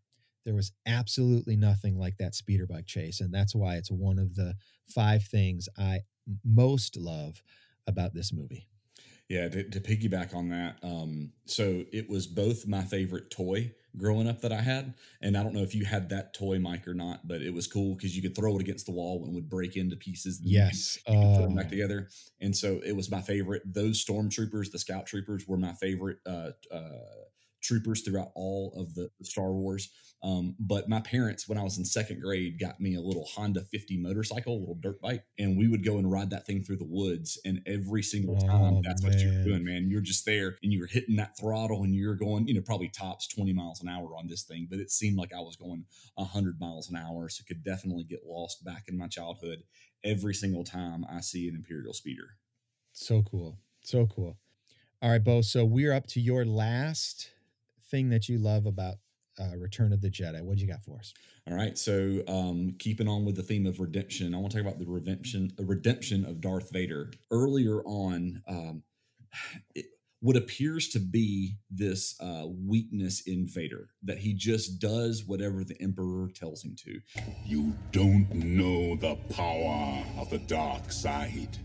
there 0.44 0.54
was 0.54 0.72
absolutely 0.86 1.56
nothing 1.56 1.98
like 1.98 2.16
that 2.18 2.34
speeder 2.34 2.66
bike 2.66 2.86
chase. 2.86 3.20
And 3.20 3.32
that's 3.32 3.54
why 3.54 3.76
it's 3.76 3.90
one 3.90 4.18
of 4.18 4.34
the 4.34 4.54
five 4.88 5.24
things 5.24 5.68
i 5.78 6.00
most 6.44 6.96
love 6.96 7.42
about 7.88 8.14
this 8.14 8.32
movie. 8.32 8.68
Yeah, 9.28 9.48
to, 9.50 9.62
to 9.62 9.80
piggyback 9.80 10.34
on 10.34 10.48
that, 10.50 10.78
um, 10.82 11.32
so 11.44 11.84
it 11.92 12.08
was 12.08 12.26
both 12.26 12.66
my 12.66 12.80
favorite 12.82 13.30
toy 13.30 13.72
growing 13.94 14.26
up 14.26 14.40
that 14.40 14.52
I 14.52 14.62
had, 14.62 14.94
and 15.20 15.36
I 15.36 15.42
don't 15.42 15.52
know 15.52 15.60
if 15.62 15.74
you 15.74 15.84
had 15.84 16.08
that 16.08 16.32
toy, 16.32 16.58
Mike, 16.58 16.88
or 16.88 16.94
not, 16.94 17.28
but 17.28 17.42
it 17.42 17.52
was 17.52 17.66
cool 17.66 17.94
because 17.94 18.16
you 18.16 18.22
could 18.22 18.34
throw 18.34 18.56
it 18.56 18.62
against 18.62 18.86
the 18.86 18.92
wall 18.92 19.18
and 19.18 19.28
it 19.32 19.34
would 19.34 19.50
break 19.50 19.76
into 19.76 19.96
pieces. 19.96 20.38
and 20.38 20.46
you 20.48 20.58
could- 20.60 20.64
Yes. 20.68 20.98
you 21.06 21.12
could 21.12 21.34
put 21.36 21.42
them 21.42 21.54
back 21.56 21.66
Oh. 21.66 21.70
together, 21.70 22.08
and 22.40 22.56
so 22.56 22.80
it 22.82 22.92
was 22.92 23.10
my 23.10 23.20
favorite. 23.20 23.62
Those 23.66 24.02
stormtroopers, 24.02 24.70
the 24.72 24.78
scout 24.78 25.04
troopers, 25.04 25.46
were 25.46 25.58
my 25.58 25.74
favorite 25.74 26.20
uh, 26.24 26.52
uh, 26.70 26.88
troopers 27.60 28.02
throughout 28.02 28.30
all 28.34 28.72
of 28.76 28.94
the, 28.94 29.10
the 29.18 29.24
Star 29.24 29.52
Wars. 29.52 29.90
Um, 30.22 30.56
but 30.58 30.88
my 30.88 31.00
parents, 31.00 31.48
when 31.48 31.58
I 31.58 31.62
was 31.62 31.78
in 31.78 31.84
second 31.84 32.20
grade, 32.20 32.58
got 32.58 32.80
me 32.80 32.96
a 32.96 33.00
little 33.00 33.24
Honda 33.24 33.60
50 33.60 33.98
motorcycle, 33.98 34.56
a 34.56 34.58
little 34.58 34.74
dirt 34.74 35.00
bike, 35.00 35.22
and 35.38 35.56
we 35.56 35.68
would 35.68 35.84
go 35.84 35.98
and 35.98 36.10
ride 36.10 36.30
that 36.30 36.44
thing 36.44 36.64
through 36.64 36.78
the 36.78 36.84
woods. 36.84 37.38
And 37.44 37.62
every 37.66 38.02
single 38.02 38.36
time, 38.36 38.74
Oh, 38.78 38.82
that's 38.84 39.02
what 39.02 39.18
you're 39.20 39.44
doing, 39.44 39.64
man. 39.64 39.88
You're 39.88 40.00
just 40.00 40.26
there 40.26 40.56
and 40.62 40.72
you're 40.72 40.88
hitting 40.88 41.16
that 41.16 41.36
throttle 41.38 41.84
and 41.84 41.94
you're 41.94 42.16
going, 42.16 42.48
you 42.48 42.54
know, 42.54 42.60
probably 42.60 42.88
tops 42.88 43.28
20 43.28 43.52
miles 43.52 43.80
an 43.80 43.88
hour 43.88 44.10
on 44.18 44.26
this 44.26 44.42
thing, 44.42 44.66
but 44.68 44.80
it 44.80 44.90
seemed 44.90 45.16
like 45.16 45.32
I 45.32 45.40
was 45.40 45.56
going 45.56 45.84
100 46.16 46.60
miles 46.60 46.90
an 46.90 46.96
hour. 46.96 47.28
So 47.28 47.44
could 47.46 47.62
definitely 47.62 48.04
get 48.04 48.26
lost 48.26 48.64
back 48.64 48.84
in 48.88 48.98
my 48.98 49.06
childhood 49.06 49.62
every 50.04 50.34
single 50.34 50.64
time 50.64 51.06
I 51.10 51.20
see 51.20 51.48
an 51.48 51.54
Imperial 51.54 51.92
speeder. 51.92 52.36
So 52.92 53.22
cool. 53.22 53.58
So 53.82 54.06
cool. 54.06 54.36
All 55.00 55.10
right, 55.10 55.22
Bo. 55.22 55.42
So 55.42 55.64
we're 55.64 55.92
up 55.92 56.06
to 56.08 56.20
your 56.20 56.44
last 56.44 57.30
thing 57.90 58.10
that 58.10 58.28
you 58.28 58.38
love 58.38 58.66
about 58.66 58.96
uh, 59.40 59.56
Return 59.56 59.92
of 59.92 60.00
the 60.00 60.10
Jedi. 60.10 60.42
What 60.42 60.56
do 60.56 60.62
you 60.62 60.68
got 60.68 60.84
for 60.84 60.98
us? 60.98 61.14
All 61.48 61.56
right, 61.56 61.78
so 61.78 62.22
um, 62.26 62.74
keeping 62.78 63.08
on 63.08 63.24
with 63.24 63.36
the 63.36 63.42
theme 63.42 63.66
of 63.66 63.80
redemption, 63.80 64.34
I 64.34 64.38
want 64.38 64.52
to 64.52 64.58
talk 64.58 64.66
about 64.66 64.78
the 64.78 64.90
redemption, 64.90 65.50
the 65.56 65.64
redemption 65.64 66.24
of 66.24 66.40
Darth 66.40 66.70
Vader. 66.72 67.12
Earlier 67.30 67.82
on, 67.84 68.42
um, 68.48 68.82
it, 69.74 69.86
what 70.20 70.36
appears 70.36 70.88
to 70.88 70.98
be 70.98 71.58
this 71.70 72.16
uh, 72.20 72.44
weakness 72.46 73.22
in 73.26 73.46
Vader 73.46 73.90
that 74.02 74.18
he 74.18 74.34
just 74.34 74.80
does 74.80 75.24
whatever 75.24 75.62
the 75.62 75.80
Emperor 75.80 76.28
tells 76.34 76.64
him 76.64 76.74
to. 76.84 77.00
You 77.46 77.72
don't 77.92 78.28
know 78.34 78.96
the 78.96 79.14
power 79.32 80.04
of 80.18 80.28
the 80.30 80.38
dark 80.38 80.90
side. 80.90 81.56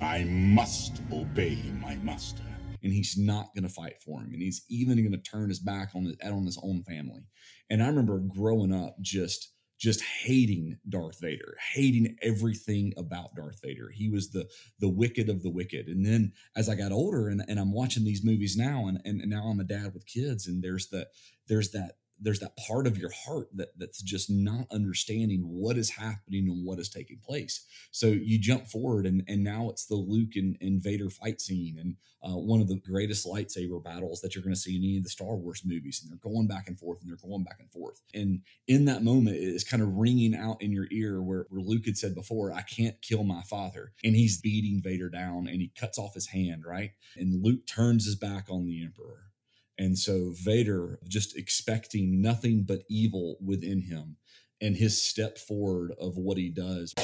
I 0.00 0.24
must 0.24 1.00
obey 1.10 1.58
my 1.80 1.96
master. 1.96 2.44
And 2.82 2.92
he's 2.92 3.16
not 3.16 3.54
going 3.54 3.66
to 3.66 3.72
fight 3.72 4.00
for 4.04 4.20
him, 4.20 4.32
and 4.32 4.42
he's 4.42 4.64
even 4.68 4.96
going 4.96 5.12
to 5.12 5.18
turn 5.18 5.48
his 5.48 5.60
back 5.60 5.90
on 5.94 6.04
his, 6.04 6.16
on 6.24 6.44
his 6.44 6.58
own 6.62 6.82
family. 6.82 7.22
And 7.70 7.82
I 7.82 7.88
remember 7.88 8.18
growing 8.18 8.72
up 8.72 8.96
just 9.00 9.52
just 9.78 10.02
hating 10.02 10.76
Darth 10.88 11.20
Vader, 11.20 11.56
hating 11.72 12.16
everything 12.20 12.92
about 12.96 13.36
Darth 13.36 13.60
Vader. 13.62 13.90
He 13.94 14.08
was 14.08 14.30
the 14.30 14.48
the 14.80 14.88
wicked 14.88 15.28
of 15.28 15.42
the 15.42 15.50
wicked. 15.50 15.86
And 15.86 16.04
then 16.04 16.32
as 16.56 16.68
I 16.68 16.74
got 16.74 16.92
older 16.92 17.28
and, 17.28 17.44
and 17.48 17.60
I'm 17.60 17.72
watching 17.72 18.04
these 18.04 18.24
movies 18.24 18.56
now 18.56 18.88
and, 18.88 19.00
and 19.04 19.22
now 19.30 19.44
I'm 19.44 19.60
a 19.60 19.64
dad 19.64 19.94
with 19.94 20.06
kids 20.06 20.48
and 20.48 20.62
there's 20.62 20.88
the 20.88 21.06
there's 21.46 21.70
that 21.70 21.92
there's 22.20 22.40
that 22.40 22.56
part 22.56 22.86
of 22.86 22.98
your 22.98 23.10
heart 23.10 23.48
that 23.54 23.68
that's 23.78 24.02
just 24.02 24.30
not 24.30 24.66
understanding 24.70 25.40
what 25.42 25.76
is 25.76 25.90
happening 25.90 26.48
and 26.48 26.64
what 26.64 26.78
is 26.78 26.88
taking 26.88 27.18
place. 27.18 27.64
So 27.90 28.08
you 28.08 28.38
jump 28.38 28.66
forward, 28.66 29.06
and 29.06 29.22
and 29.28 29.44
now 29.44 29.70
it's 29.70 29.86
the 29.86 29.94
Luke 29.94 30.36
and, 30.36 30.56
and 30.60 30.82
Vader 30.82 31.10
fight 31.10 31.40
scene, 31.40 31.78
and 31.78 31.96
uh, 32.22 32.36
one 32.36 32.60
of 32.60 32.68
the 32.68 32.80
greatest 32.80 33.26
lightsaber 33.26 33.82
battles 33.82 34.20
that 34.20 34.34
you're 34.34 34.42
going 34.42 34.54
to 34.54 34.60
see 34.60 34.76
in 34.76 34.82
any 34.82 34.98
of 34.98 35.04
the 35.04 35.10
Star 35.10 35.36
Wars 35.36 35.62
movies. 35.64 36.00
And 36.02 36.10
they're 36.10 36.32
going 36.32 36.48
back 36.48 36.68
and 36.68 36.78
forth, 36.78 37.00
and 37.00 37.08
they're 37.08 37.28
going 37.28 37.44
back 37.44 37.58
and 37.60 37.70
forth. 37.70 38.00
And 38.12 38.40
in 38.66 38.86
that 38.86 39.04
moment, 39.04 39.36
it's 39.36 39.68
kind 39.68 39.82
of 39.82 39.94
ringing 39.94 40.34
out 40.34 40.60
in 40.60 40.72
your 40.72 40.88
ear 40.90 41.22
where, 41.22 41.46
where 41.50 41.62
Luke 41.62 41.86
had 41.86 41.96
said 41.96 42.14
before, 42.14 42.52
"I 42.52 42.62
can't 42.62 43.00
kill 43.02 43.24
my 43.24 43.42
father," 43.42 43.92
and 44.02 44.16
he's 44.16 44.40
beating 44.40 44.82
Vader 44.82 45.08
down, 45.08 45.46
and 45.46 45.60
he 45.60 45.72
cuts 45.78 45.98
off 45.98 46.14
his 46.14 46.28
hand, 46.28 46.64
right? 46.66 46.90
And 47.16 47.42
Luke 47.42 47.66
turns 47.66 48.04
his 48.04 48.16
back 48.16 48.46
on 48.50 48.66
the 48.66 48.82
Emperor 48.82 49.28
and 49.78 49.96
so 49.96 50.32
Vader, 50.34 50.98
just 51.06 51.36
expecting 51.36 52.20
nothing 52.20 52.64
but 52.64 52.82
evil 52.90 53.36
within 53.44 53.82
him, 53.82 54.16
and 54.60 54.76
his 54.76 55.00
step 55.00 55.38
forward 55.38 55.92
of 56.00 56.16
what 56.16 56.36
he 56.36 56.50
does. 56.50 56.94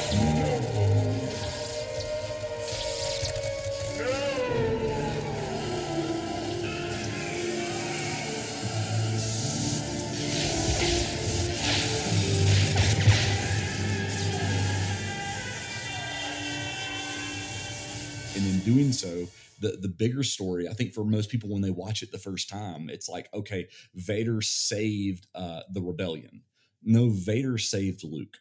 And 18.37 18.45
in 18.47 18.59
doing 18.61 18.93
so, 18.93 19.29
the 19.65 19.79
the 19.81 19.89
bigger 19.89 20.23
story, 20.23 20.69
I 20.69 20.75
think 20.75 20.93
for 20.93 21.05
most 21.05 21.31
people 21.31 21.49
when 21.49 21.63
they 21.63 21.71
watch 21.71 22.03
it 22.03 22.13
the 22.13 22.19
first 22.19 22.49
time, 22.49 22.89
it's 22.91 23.09
like, 23.09 23.29
okay, 23.33 23.69
Vader 23.95 24.41
saved 24.41 25.27
uh, 25.35 25.63
the 25.73 25.81
rebellion. 25.81 26.43
No, 26.83 27.09
Vader 27.09 27.59
saved 27.59 28.05
Luke. 28.05 28.37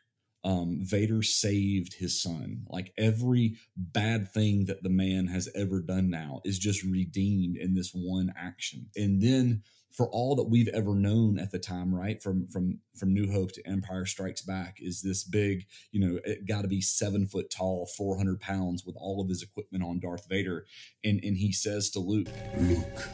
Um, 0.45 0.79
Vader 0.81 1.23
saved 1.23 1.93
his 1.93 2.21
son. 2.21 2.65
Like 2.67 2.91
every 2.97 3.55
bad 3.77 4.33
thing 4.33 4.65
that 4.65 4.83
the 4.83 4.89
man 4.89 5.27
has 5.27 5.47
ever 5.55 5.79
done 5.79 6.09
now 6.09 6.41
is 6.43 6.59
just 6.59 6.83
redeemed 6.83 7.55
in 7.55 7.75
this 7.75 7.91
one 7.93 8.33
action. 8.37 8.89
And 8.97 9.21
then 9.21 9.63
for 9.93 10.07
all 10.09 10.35
that 10.35 10.49
we've 10.49 10.67
ever 10.69 10.95
known 10.95 11.37
at 11.37 11.51
the 11.51 11.59
time, 11.59 11.93
right? 11.93 12.21
From 12.21 12.47
from 12.47 12.79
from 12.97 13.13
New 13.13 13.31
Hope 13.31 13.51
to 13.53 13.67
Empire 13.67 14.05
Strikes 14.05 14.41
Back 14.41 14.77
is 14.79 15.01
this 15.01 15.23
big, 15.23 15.67
you 15.91 15.99
know, 15.99 16.19
it 16.25 16.47
got 16.47 16.63
to 16.63 16.67
be 16.67 16.81
seven 16.81 17.27
foot 17.27 17.49
tall, 17.49 17.85
four 17.85 18.17
hundred 18.17 18.39
pounds 18.41 18.83
with 18.85 18.95
all 18.97 19.21
of 19.21 19.29
his 19.29 19.43
equipment 19.43 19.83
on 19.83 19.99
Darth 19.99 20.27
Vader, 20.27 20.65
and 21.03 21.23
and 21.23 21.37
he 21.37 21.51
says 21.51 21.89
to 21.91 21.99
Luke, 21.99 22.29
Luke, 22.57 23.07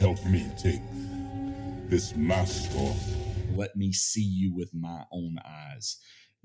help 0.00 0.24
me 0.26 0.50
take 0.60 0.82
this 1.88 2.14
mask 2.16 2.74
off. 2.76 3.02
Let 3.54 3.76
me 3.76 3.92
see 3.92 4.22
you 4.22 4.54
with 4.54 4.74
my 4.74 5.04
own 5.12 5.38
eyes 5.44 5.98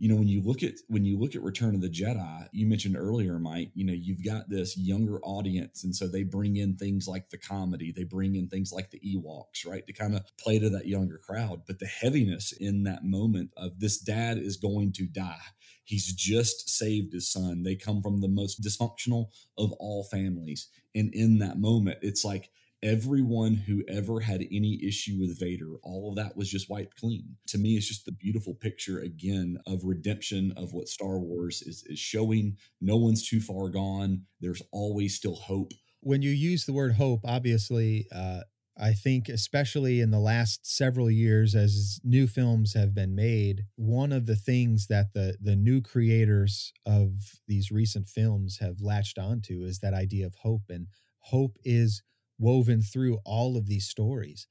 you 0.03 0.09
know 0.09 0.15
when 0.15 0.27
you 0.27 0.41
look 0.41 0.63
at 0.63 0.73
when 0.87 1.05
you 1.05 1.17
look 1.17 1.33
at 1.33 1.41
return 1.41 1.75
of 1.75 1.81
the 1.81 1.89
jedi 1.89 2.47
you 2.51 2.67
mentioned 2.67 2.97
earlier 2.97 3.39
mike 3.39 3.71
you 3.73 3.85
know 3.85 3.93
you've 3.93 4.23
got 4.23 4.49
this 4.49 4.77
younger 4.77 5.19
audience 5.23 5.83
and 5.83 5.95
so 5.95 6.07
they 6.07 6.23
bring 6.23 6.57
in 6.57 6.75
things 6.75 7.07
like 7.07 7.29
the 7.29 7.37
comedy 7.37 7.93
they 7.95 8.03
bring 8.03 8.35
in 8.35 8.49
things 8.49 8.73
like 8.73 8.91
the 8.91 8.99
ewoks 8.99 9.65
right 9.65 9.87
to 9.87 9.93
kind 9.93 10.15
of 10.15 10.23
play 10.37 10.59
to 10.59 10.69
that 10.69 10.87
younger 10.87 11.17
crowd. 11.17 11.61
But 11.65 11.79
the 11.79 11.87
heaviness 11.87 12.51
in 12.51 12.83
that 12.83 13.03
moment 13.03 13.51
of 13.57 13.79
this 13.79 13.97
dad 13.97 14.37
is 14.37 14.57
going 14.57 14.93
to 14.93 15.05
die. 15.05 15.37
He's 15.83 16.13
just 16.13 16.69
saved 16.69 17.13
his 17.13 17.31
son. 17.31 17.63
They 17.63 17.75
come 17.75 18.01
from 18.01 18.21
the 18.21 18.27
most 18.27 18.61
dysfunctional 18.61 19.27
of 19.57 19.71
all 19.73 20.03
families. 20.03 20.69
And 20.95 21.13
in 21.13 21.39
that 21.39 21.59
moment 21.59 21.99
it's 22.01 22.23
like 22.23 22.49
everyone 22.83 23.53
who 23.53 23.83
ever 23.87 24.19
had 24.19 24.41
any 24.51 24.79
issue 24.85 25.17
with 25.19 25.39
Vader, 25.39 25.77
all 25.83 26.09
of 26.09 26.17
that 26.17 26.35
was 26.35 26.49
just 26.49 26.69
wiped 26.69 26.97
clean. 26.97 27.37
To 27.47 27.57
me, 27.57 27.75
it's 27.75 27.87
just 27.87 28.05
the 28.05 28.11
beautiful 28.11 28.53
picture 28.53 28.99
again 28.99 29.57
of 29.65 29.85
redemption 29.85 30.53
of 30.57 30.73
what 30.73 30.89
Star 30.89 31.17
Wars 31.17 31.61
is, 31.61 31.83
is 31.87 31.97
showing. 31.97 32.57
No 32.81 32.97
one's 32.97 33.27
too 33.27 33.39
far 33.39 33.69
gone. 33.69 34.23
There's 34.41 34.61
always 34.71 35.15
still 35.15 35.35
hope. 35.35 35.71
When 36.01 36.21
you 36.21 36.31
use 36.31 36.65
the 36.65 36.73
word 36.73 36.93
hope, 36.93 37.21
obviously, 37.23 38.05
uh, 38.13 38.41
I 38.77 38.93
think, 38.93 39.29
especially 39.29 40.01
in 40.01 40.11
the 40.11 40.19
last 40.19 40.65
several 40.65 41.09
years, 41.09 41.55
as 41.55 41.99
new 42.03 42.27
films 42.27 42.73
have 42.73 42.93
been 42.93 43.15
made, 43.15 43.65
one 43.75 44.11
of 44.11 44.25
the 44.25 44.35
things 44.35 44.87
that 44.87 45.13
the 45.13 45.37
the 45.39 45.55
new 45.55 45.79
creators 45.79 46.73
of 46.85 47.39
these 47.47 47.71
recent 47.71 48.09
films 48.09 48.57
have 48.59 48.81
latched 48.81 49.19
onto 49.19 49.63
is 49.63 49.79
that 49.79 49.93
idea 49.93 50.25
of 50.25 50.35
hope, 50.41 50.63
and 50.69 50.87
hope 51.19 51.57
is 51.63 52.01
woven 52.39 52.81
through 52.81 53.19
all 53.25 53.57
of 53.57 53.67
these 53.67 53.87
stories. 53.87 54.47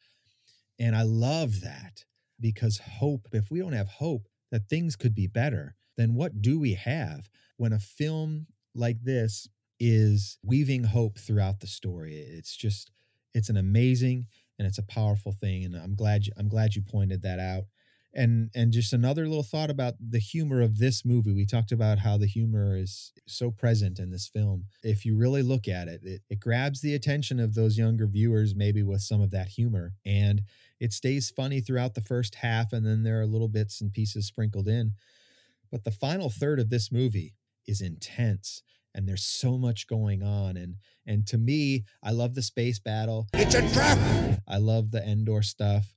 And 0.78 0.96
I 0.96 1.02
love 1.02 1.60
that 1.60 2.04
because 2.40 2.78
hope, 2.78 3.28
if 3.32 3.50
we 3.50 3.60
don't 3.60 3.72
have 3.72 3.88
hope 3.88 4.28
that 4.50 4.68
things 4.68 4.96
could 4.96 5.14
be 5.14 5.26
better, 5.26 5.74
then 5.96 6.14
what 6.14 6.42
do 6.42 6.58
we 6.58 6.74
have 6.74 7.28
when 7.56 7.72
a 7.72 7.78
film 7.78 8.46
like 8.74 9.02
this 9.02 9.48
is 9.78 10.38
weaving 10.44 10.84
hope 10.84 11.18
throughout 11.18 11.60
the 11.60 11.66
story? 11.66 12.16
It's 12.16 12.56
just, 12.56 12.90
it's 13.34 13.48
an 13.48 13.56
amazing 13.56 14.26
and 14.58 14.66
it's 14.66 14.78
a 14.78 14.82
powerful 14.84 15.32
thing. 15.32 15.64
And 15.64 15.76
I'm 15.76 15.94
glad 15.94 16.26
you, 16.26 16.32
I'm 16.36 16.48
glad 16.48 16.74
you 16.74 16.82
pointed 16.82 17.22
that 17.22 17.38
out 17.38 17.64
and 18.14 18.50
and 18.54 18.72
just 18.72 18.92
another 18.92 19.26
little 19.26 19.42
thought 19.42 19.70
about 19.70 19.94
the 20.00 20.18
humor 20.18 20.60
of 20.60 20.78
this 20.78 21.04
movie. 21.04 21.32
We 21.32 21.46
talked 21.46 21.72
about 21.72 21.98
how 21.98 22.18
the 22.18 22.26
humor 22.26 22.76
is 22.76 23.12
so 23.26 23.50
present 23.50 23.98
in 23.98 24.10
this 24.10 24.28
film. 24.28 24.66
If 24.82 25.04
you 25.04 25.16
really 25.16 25.42
look 25.42 25.68
at 25.68 25.88
it 25.88 26.02
it, 26.04 26.22
it 26.28 26.40
grabs 26.40 26.80
the 26.80 26.94
attention 26.94 27.40
of 27.40 27.54
those 27.54 27.78
younger 27.78 28.06
viewers 28.06 28.54
maybe 28.54 28.82
with 28.82 29.00
some 29.00 29.20
of 29.20 29.30
that 29.30 29.48
humor. 29.48 29.94
And 30.04 30.42
it 30.80 30.92
stays 30.92 31.30
funny 31.30 31.60
throughout 31.60 31.94
the 31.94 32.00
first 32.00 32.36
half 32.36 32.72
and 32.72 32.84
then 32.86 33.02
there 33.02 33.20
are 33.20 33.26
little 33.26 33.48
bits 33.48 33.80
and 33.80 33.92
pieces 33.92 34.26
sprinkled 34.26 34.68
in. 34.68 34.92
But 35.70 35.84
the 35.84 35.90
final 35.90 36.28
third 36.28 36.60
of 36.60 36.70
this 36.70 36.92
movie 36.92 37.34
is 37.66 37.80
intense 37.80 38.62
and 38.94 39.08
there's 39.08 39.24
so 39.24 39.56
much 39.56 39.86
going 39.86 40.22
on. 40.22 40.56
And 40.56 40.76
and 41.06 41.26
to 41.28 41.38
me 41.38 41.84
i 42.02 42.10
love 42.10 42.34
the 42.34 42.42
space 42.42 42.78
battle. 42.78 43.28
It's 43.32 43.54
a 43.54 43.72
trap! 43.72 44.40
I 44.46 44.58
love 44.58 44.90
the 44.90 45.02
endor 45.02 45.42
stuff 45.42 45.94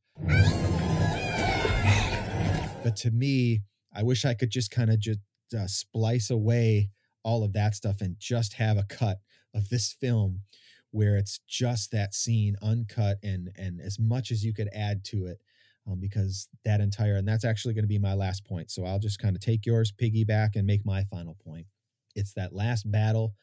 but 2.85 2.95
to 2.97 3.09
me, 3.09 3.63
I 3.91 4.03
wish 4.03 4.25
I 4.25 4.35
could 4.35 4.51
just 4.51 4.69
kind 4.69 4.91
of 4.91 4.99
just 4.99 5.19
uh, 5.57 5.65
splice 5.65 6.29
away 6.29 6.91
all 7.23 7.43
of 7.43 7.53
that 7.53 7.73
stuff 7.73 7.99
and 7.99 8.15
just 8.19 8.53
have 8.53 8.77
a 8.77 8.83
cut 8.83 9.17
of 9.55 9.69
this 9.69 9.91
film 9.91 10.41
where 10.91 11.15
it's 11.17 11.39
just 11.47 11.89
that 11.91 12.13
scene 12.13 12.55
uncut 12.61 13.17
and 13.23 13.49
and 13.55 13.81
as 13.81 13.97
much 13.97 14.29
as 14.29 14.45
you 14.45 14.53
could 14.53 14.69
add 14.71 15.03
to 15.05 15.25
it 15.25 15.39
um, 15.87 15.99
because 15.99 16.47
that 16.63 16.79
entire 16.79 17.15
and 17.15 17.27
that's 17.27 17.43
actually 17.43 17.73
going 17.73 17.83
to 17.83 17.89
be 17.89 17.97
my 17.97 18.13
last 18.13 18.45
point 18.45 18.69
so 18.69 18.85
i'll 18.85 18.99
just 18.99 19.19
kind 19.19 19.35
of 19.35 19.41
take 19.41 19.65
yours 19.65 19.91
piggyback 19.91 20.55
and 20.55 20.67
make 20.67 20.85
my 20.85 21.03
final 21.05 21.35
point. 21.43 21.65
It's 22.15 22.33
that 22.33 22.53
last 22.53 22.89
battle 22.89 23.33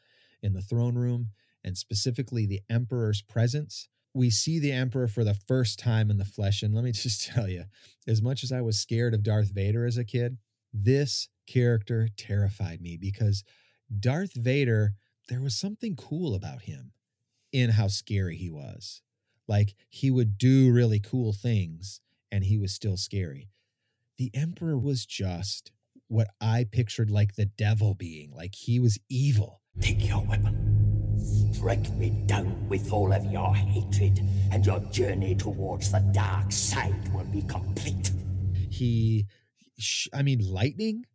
in 0.43 0.53
the 0.53 0.63
throne 0.63 0.95
room 0.95 1.31
and 1.65 1.77
specifically 1.77 2.47
the 2.47 2.61
emperor's 2.71 3.23
presence 3.23 3.89
we 4.15 4.31
see 4.31 4.59
the 4.59 4.73
Emperor 4.73 5.09
for 5.09 5.25
the 5.25 5.35
first 5.35 5.79
time 5.79 6.11
in 6.11 6.19
the 6.19 6.25
flesh. 6.25 6.63
And 6.63 6.75
let 6.75 6.85
me 6.85 6.93
just 6.93 7.27
tell 7.27 7.49
you, 7.49 7.65
as 8.07 8.23
much 8.23 8.43
as 8.45 8.53
I 8.53 8.61
was 8.61 8.79
scared 8.79 9.15
of 9.15 9.23
Darth 9.23 9.51
Vader 9.53 9.87
as 9.87 9.97
a 9.97 10.05
kid, 10.05 10.39
this 10.73 11.29
character 11.47 12.09
terrified 12.17 12.81
me 12.81 12.97
because 12.97 13.45
Darth 13.99 14.35
Vader, 14.35 14.95
there 15.29 15.41
was 15.41 15.57
something 15.57 15.97
cool 15.97 16.35
about 16.35 16.63
him 16.63 16.93
in 17.53 17.71
how 17.71 17.89
scary 17.89 18.37
he 18.37 18.51
was. 18.51 19.03
Like 19.47 19.75
he 19.91 20.11
would 20.11 20.39
do 20.39 20.73
really 20.73 21.01
cool 21.01 21.33
things 21.33 22.01
and 22.31 22.45
he 22.45 22.57
was 22.57 22.73
still 22.73 22.97
scary. 22.97 23.51
The 24.17 24.31
Emperor 24.35 24.79
was 24.79 25.05
just 25.05 25.73
what 26.09 26.29
I 26.41 26.67
pictured 26.71 27.11
like 27.11 27.35
the 27.35 27.47
devil 27.47 27.95
being, 27.95 28.33
like 28.33 28.55
he 28.55 28.79
was 28.79 28.99
evil. 29.09 29.61
Take 29.81 30.07
your 30.07 30.23
weapon. 30.23 30.82
Strike 31.63 31.93
me 31.93 32.11
down 32.27 32.69
with 32.69 32.93
all 32.93 33.13
of 33.13 33.25
your 33.27 33.55
hatred, 33.55 34.21
and 34.51 34.67
your 34.67 34.81
journey 34.91 35.37
towards 35.37 35.93
the 35.93 36.01
dark 36.13 36.51
side 36.51 36.93
will 37.15 37.23
be 37.27 37.41
complete. 37.43 38.11
He, 38.69 39.27
sh- 39.79 40.09
I 40.13 40.23
mean, 40.23 40.41
lightning? 40.41 41.07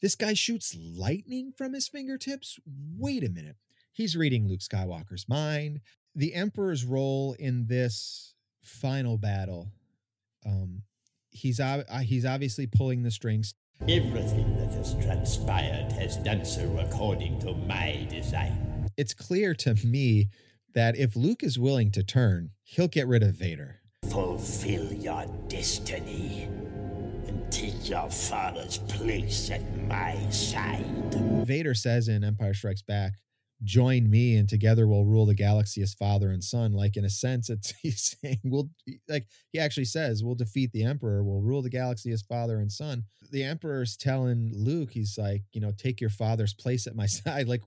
This 0.00 0.14
guy 0.14 0.32
shoots 0.32 0.74
lightning 0.74 1.52
from 1.54 1.74
his 1.74 1.88
fingertips? 1.88 2.58
Wait 2.96 3.22
a 3.22 3.28
minute. 3.28 3.56
He's 3.92 4.16
reading 4.16 4.48
Luke 4.48 4.60
Skywalker's 4.60 5.28
mind. 5.28 5.82
The 6.14 6.32
Emperor's 6.32 6.86
role 6.86 7.36
in 7.38 7.66
this 7.66 8.32
final 8.62 9.18
battle, 9.18 9.72
um, 10.46 10.84
he's, 11.28 11.60
ob- 11.60 11.90
he's 12.00 12.24
obviously 12.24 12.66
pulling 12.66 13.02
the 13.02 13.10
strings 13.10 13.52
Everything 13.82 14.56
that 14.56 14.72
has 14.72 14.94
transpired 15.04 15.92
has 15.92 16.16
done 16.16 16.46
so 16.46 16.78
according 16.78 17.40
to 17.40 17.52
my 17.52 18.06
design. 18.08 18.71
It's 18.96 19.14
clear 19.14 19.54
to 19.54 19.74
me 19.86 20.28
that 20.74 20.96
if 20.96 21.16
Luke 21.16 21.42
is 21.42 21.58
willing 21.58 21.90
to 21.92 22.02
turn, 22.02 22.50
he'll 22.64 22.88
get 22.88 23.06
rid 23.06 23.22
of 23.22 23.34
Vader. 23.34 23.80
Fulfill 24.10 24.92
your 24.92 25.26
destiny 25.48 26.48
and 27.26 27.50
take 27.52 27.88
your 27.88 28.10
father's 28.10 28.78
place 28.78 29.50
at 29.50 29.62
my 29.86 30.18
side. 30.30 30.84
Vader 31.46 31.74
says 31.74 32.08
in 32.08 32.24
Empire 32.24 32.54
Strikes 32.54 32.82
Back, 32.82 33.14
join 33.64 34.10
me 34.10 34.36
and 34.36 34.48
together 34.48 34.88
we'll 34.88 35.04
rule 35.04 35.26
the 35.26 35.34
galaxy 35.34 35.82
as 35.82 35.94
father 35.94 36.30
and 36.30 36.42
son. 36.42 36.72
Like 36.72 36.96
in 36.96 37.04
a 37.04 37.10
sense, 37.10 37.48
it's 37.48 37.72
he's 37.82 38.16
saying 38.20 38.40
we'll 38.44 38.70
like 39.08 39.26
he 39.52 39.58
actually 39.58 39.84
says 39.84 40.22
we'll 40.24 40.34
defeat 40.34 40.72
the 40.72 40.84
Emperor, 40.84 41.22
we'll 41.22 41.40
rule 41.40 41.62
the 41.62 41.70
galaxy 41.70 42.10
as 42.10 42.22
father 42.22 42.58
and 42.58 42.72
son. 42.72 43.04
The 43.30 43.44
Emperor's 43.44 43.96
telling 43.96 44.52
Luke, 44.54 44.90
he's 44.92 45.16
like, 45.16 45.42
you 45.52 45.60
know, 45.60 45.72
take 45.76 46.00
your 46.00 46.10
father's 46.10 46.54
place 46.54 46.86
at 46.86 46.96
my 46.96 47.06
side. 47.06 47.48
Like 47.48 47.62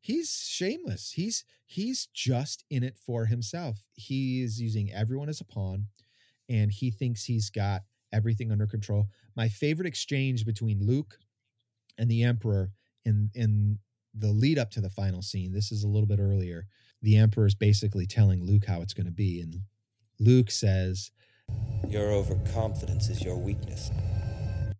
he's 0.00 0.46
shameless. 0.48 1.12
He's 1.12 1.44
he's 1.66 2.06
just 2.14 2.64
in 2.70 2.82
it 2.82 2.96
for 3.04 3.26
himself. 3.26 3.86
He 3.94 4.42
is 4.42 4.60
using 4.60 4.90
everyone 4.92 5.28
as 5.28 5.40
a 5.40 5.44
pawn, 5.44 5.86
and 6.48 6.70
he 6.70 6.90
thinks 6.90 7.24
he's 7.24 7.50
got 7.50 7.82
everything 8.12 8.50
under 8.50 8.66
control. 8.66 9.06
My 9.36 9.48
favorite 9.48 9.86
exchange 9.86 10.44
between 10.44 10.84
Luke 10.84 11.18
and 11.98 12.10
the 12.10 12.22
Emperor 12.22 12.72
in 13.04 13.30
in 13.34 13.78
the 14.14 14.32
lead 14.32 14.58
up 14.58 14.70
to 14.72 14.80
the 14.80 14.90
final 14.90 15.22
scene. 15.22 15.52
This 15.52 15.70
is 15.70 15.84
a 15.84 15.88
little 15.88 16.08
bit 16.08 16.18
earlier. 16.18 16.66
The 17.02 17.16
Emperor 17.16 17.46
is 17.46 17.54
basically 17.54 18.06
telling 18.06 18.44
Luke 18.44 18.66
how 18.66 18.82
it's 18.82 18.94
going 18.94 19.06
to 19.06 19.12
be, 19.12 19.40
and 19.40 19.60
Luke 20.18 20.50
says, 20.50 21.12
Your 21.88 22.10
overconfidence 22.10 23.08
is 23.08 23.22
your 23.22 23.36
weakness. 23.38 23.90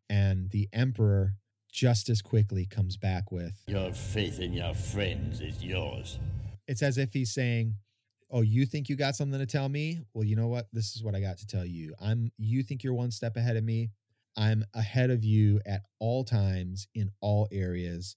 and 0.09 0.51
the 0.51 0.69
Emperor 0.73 1.35
just 1.71 2.09
as 2.09 2.21
quickly 2.23 2.67
comes 2.67 2.97
back 2.97 3.31
with, 3.33 3.63
Your 3.67 3.93
faith 3.93 4.39
in 4.41 4.53
your 4.53 4.75
friends 4.75 5.41
is 5.41 5.63
yours. 5.63 6.19
it's 6.67 6.83
as 6.83 6.99
if 6.99 7.13
he's 7.13 7.33
saying, 7.33 7.75
"Oh, 8.31 8.43
you 8.43 8.67
think 8.67 8.89
you 8.89 8.97
got 8.97 9.17
something 9.17 9.39
to 9.41 9.47
tell 9.47 9.69
me? 9.69 10.01
Well, 10.15 10.25
you 10.25 10.37
know 10.37 10.49
what? 10.49 10.67
This 10.73 10.95
is 10.97 11.03
what 11.03 11.15
I 11.15 11.21
got 11.21 11.39
to 11.39 11.47
tell 11.47 11.65
you. 11.65 11.95
I'm 12.01 12.31
you 12.39 12.63
think 12.63 12.83
you're 12.85 12.95
one 12.95 13.11
step 13.11 13.37
ahead 13.37 13.57
of 13.57 13.65
me. 13.65 13.91
I'm 14.37 14.65
ahead 14.75 15.11
of 15.11 15.25
you 15.25 15.61
at 15.67 15.83
all 15.99 16.25
times 16.25 16.87
in 16.95 17.11
all 17.21 17.49
areas." 17.53 18.17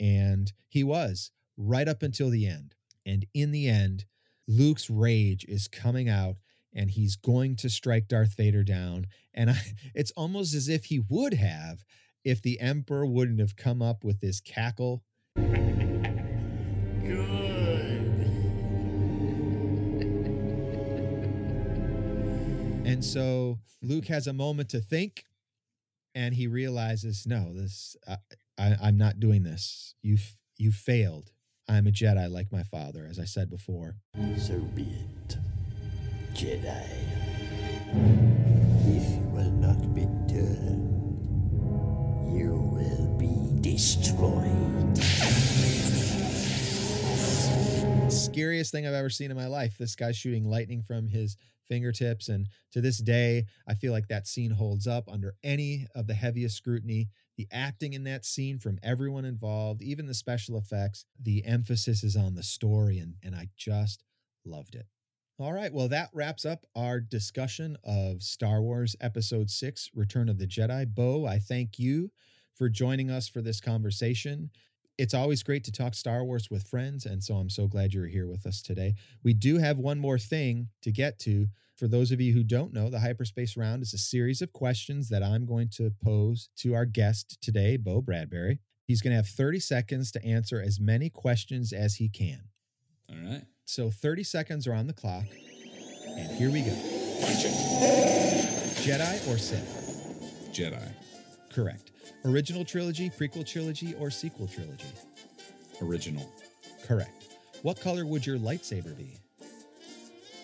And 0.00 0.52
he 0.68 0.82
was 0.82 1.30
right 1.56 1.86
up 1.88 2.02
until 2.02 2.30
the 2.30 2.46
end. 2.46 2.74
And 3.06 3.26
in 3.34 3.52
the 3.52 3.68
end, 3.68 4.06
Luke's 4.48 4.90
rage 4.90 5.44
is 5.48 5.68
coming 5.68 6.08
out 6.08 6.36
and 6.74 6.90
he's 6.90 7.14
going 7.16 7.54
to 7.56 7.70
strike 7.70 8.08
Darth 8.08 8.34
Vader 8.36 8.64
down. 8.64 9.06
And 9.32 9.50
I, 9.50 9.58
it's 9.94 10.10
almost 10.16 10.52
as 10.54 10.68
if 10.68 10.86
he 10.86 10.98
would 11.08 11.34
have 11.34 11.84
if 12.24 12.40
the 12.42 12.60
Emperor 12.60 13.06
wouldn't 13.06 13.40
have 13.40 13.56
come 13.56 13.82
up 13.82 14.02
with 14.04 14.20
this 14.20 14.40
cackle 14.40 15.04
Good. 17.04 18.30
And 22.86 23.04
so 23.04 23.58
Luke 23.82 24.06
has 24.06 24.26
a 24.26 24.32
moment 24.32 24.70
to 24.70 24.80
think, 24.80 25.24
and 26.14 26.34
he 26.34 26.46
realizes, 26.46 27.26
no, 27.26 27.52
this 27.52 27.96
I, 28.08 28.16
I, 28.58 28.76
I'm 28.82 28.96
not 28.96 29.20
doing 29.20 29.42
this. 29.42 29.94
You 30.02 30.18
you 30.56 30.70
failed. 30.72 31.32
I'm 31.68 31.86
a 31.86 31.90
Jedi 31.90 32.30
like 32.30 32.52
my 32.52 32.62
father, 32.62 33.06
as 33.08 33.18
I 33.18 33.24
said 33.24 33.50
before. 33.50 33.96
So 34.36 34.58
be 34.60 34.82
it, 34.82 35.36
Jedi. 36.34 36.84
Destroyed. 43.74 44.98
Scariest 48.08 48.70
thing 48.70 48.86
I've 48.86 48.94
ever 48.94 49.10
seen 49.10 49.32
in 49.32 49.36
my 49.36 49.48
life. 49.48 49.76
This 49.76 49.96
guy 49.96 50.12
shooting 50.12 50.48
lightning 50.48 50.80
from 50.80 51.08
his 51.08 51.36
fingertips. 51.66 52.28
And 52.28 52.48
to 52.70 52.80
this 52.80 52.98
day, 52.98 53.46
I 53.66 53.74
feel 53.74 53.90
like 53.90 54.06
that 54.06 54.28
scene 54.28 54.52
holds 54.52 54.86
up 54.86 55.08
under 55.10 55.34
any 55.42 55.88
of 55.92 56.06
the 56.06 56.14
heaviest 56.14 56.56
scrutiny. 56.56 57.08
The 57.36 57.48
acting 57.50 57.94
in 57.94 58.04
that 58.04 58.24
scene 58.24 58.60
from 58.60 58.78
everyone 58.80 59.24
involved, 59.24 59.82
even 59.82 60.06
the 60.06 60.14
special 60.14 60.56
effects, 60.56 61.04
the 61.20 61.44
emphasis 61.44 62.04
is 62.04 62.14
on 62.14 62.36
the 62.36 62.44
story, 62.44 62.98
and, 62.98 63.14
and 63.24 63.34
I 63.34 63.48
just 63.56 64.04
loved 64.44 64.76
it. 64.76 64.86
All 65.36 65.52
right, 65.52 65.72
well, 65.72 65.88
that 65.88 66.10
wraps 66.14 66.44
up 66.44 66.64
our 66.76 67.00
discussion 67.00 67.76
of 67.82 68.22
Star 68.22 68.62
Wars 68.62 68.94
Episode 69.00 69.50
6 69.50 69.90
Return 69.92 70.28
of 70.28 70.38
the 70.38 70.46
Jedi. 70.46 70.86
Bo, 70.86 71.26
I 71.26 71.40
thank 71.40 71.76
you 71.80 72.12
for 72.54 72.68
joining 72.68 73.10
us 73.10 73.28
for 73.28 73.42
this 73.42 73.60
conversation. 73.60 74.50
It's 74.96 75.14
always 75.14 75.42
great 75.42 75.64
to 75.64 75.72
talk 75.72 75.94
Star 75.94 76.24
Wars 76.24 76.50
with 76.50 76.68
friends, 76.68 77.04
and 77.04 77.22
so 77.22 77.34
I'm 77.34 77.50
so 77.50 77.66
glad 77.66 77.92
you're 77.92 78.06
here 78.06 78.28
with 78.28 78.46
us 78.46 78.62
today. 78.62 78.94
We 79.24 79.34
do 79.34 79.58
have 79.58 79.78
one 79.78 79.98
more 79.98 80.18
thing 80.18 80.68
to 80.82 80.92
get 80.92 81.18
to. 81.20 81.48
For 81.76 81.88
those 81.88 82.12
of 82.12 82.20
you 82.20 82.32
who 82.32 82.44
don't 82.44 82.72
know, 82.72 82.88
the 82.88 83.00
Hyperspace 83.00 83.56
Round 83.56 83.82
is 83.82 83.92
a 83.92 83.98
series 83.98 84.40
of 84.40 84.52
questions 84.52 85.08
that 85.08 85.24
I'm 85.24 85.46
going 85.46 85.68
to 85.70 85.90
pose 86.02 86.48
to 86.58 86.74
our 86.74 86.84
guest 86.84 87.38
today, 87.42 87.76
Bo 87.76 88.00
Bradbury. 88.00 88.60
He's 88.86 89.02
going 89.02 89.10
to 89.10 89.16
have 89.16 89.26
30 89.26 89.58
seconds 89.58 90.12
to 90.12 90.24
answer 90.24 90.62
as 90.62 90.78
many 90.78 91.10
questions 91.10 91.72
as 91.72 91.96
he 91.96 92.08
can. 92.08 92.42
All 93.10 93.16
right. 93.16 93.42
So 93.64 93.90
30 93.90 94.22
seconds 94.22 94.68
are 94.68 94.74
on 94.74 94.86
the 94.86 94.92
clock, 94.92 95.24
and 96.06 96.30
here 96.36 96.52
we 96.52 96.60
go. 96.60 96.70
Jedi 98.84 99.28
or 99.28 99.38
Sith? 99.38 100.52
Jedi. 100.52 100.94
Correct. 101.52 101.90
Original 102.26 102.64
trilogy, 102.64 103.10
prequel 103.10 103.46
trilogy, 103.46 103.94
or 103.98 104.10
sequel 104.10 104.48
trilogy? 104.48 104.86
Original. 105.82 106.26
Correct. 106.86 107.36
What 107.62 107.78
color 107.80 108.06
would 108.06 108.26
your 108.26 108.38
lightsaber 108.38 108.96
be? 108.96 109.16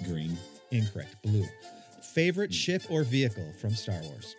Green. 0.05 0.37
Incorrect. 0.71 1.17
Blue. 1.23 1.45
Favorite 2.03 2.51
hmm. 2.51 2.55
ship 2.55 2.83
or 2.91 3.03
vehicle 3.03 3.53
from 3.61 3.71
Star 3.71 4.01
Wars? 4.03 4.37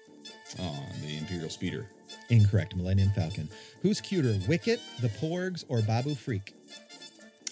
Oh, 0.59 0.85
the 1.01 1.17
Imperial 1.17 1.49
Speeder. 1.49 1.87
Incorrect. 2.29 2.75
Millennium 2.75 3.09
Falcon. 3.11 3.49
Who's 3.81 4.01
cuter, 4.01 4.37
Wicket, 4.47 4.79
the 5.01 5.09
Porgs, 5.09 5.63
or 5.67 5.81
Babu 5.81 6.13
Frik? 6.13 6.53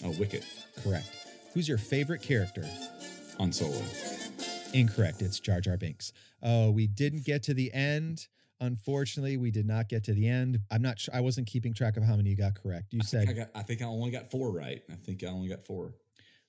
Oh, 0.04 0.10
Wicket. 0.18 0.44
Correct. 0.84 1.08
Who's 1.52 1.68
your 1.68 1.78
favorite 1.78 2.22
character? 2.22 2.64
Han 3.38 3.52
Solo. 3.52 3.82
Incorrect. 4.72 5.20
It's 5.20 5.40
Jar 5.40 5.60
Jar 5.60 5.76
Binks. 5.76 6.12
Oh, 6.42 6.70
we 6.70 6.86
didn't 6.86 7.24
get 7.24 7.42
to 7.44 7.54
the 7.54 7.72
end. 7.72 8.28
Unfortunately, 8.60 9.36
we 9.36 9.50
did 9.50 9.66
not 9.66 9.88
get 9.88 10.04
to 10.04 10.12
the 10.12 10.28
end. 10.28 10.60
I'm 10.70 10.82
not 10.82 10.98
sure. 10.98 11.14
I 11.14 11.20
wasn't 11.20 11.46
keeping 11.46 11.72
track 11.72 11.96
of 11.96 12.02
how 12.02 12.16
many 12.16 12.30
you 12.30 12.36
got 12.36 12.54
correct. 12.54 12.92
You 12.92 13.02
said 13.02 13.28
I 13.28 13.32
got. 13.32 13.48
I 13.54 13.62
think 13.62 13.82
I 13.82 13.86
only 13.86 14.10
got 14.10 14.30
four 14.30 14.52
right. 14.52 14.82
I 14.90 14.94
think 14.94 15.24
I 15.24 15.28
only 15.28 15.48
got 15.48 15.64
four. 15.64 15.94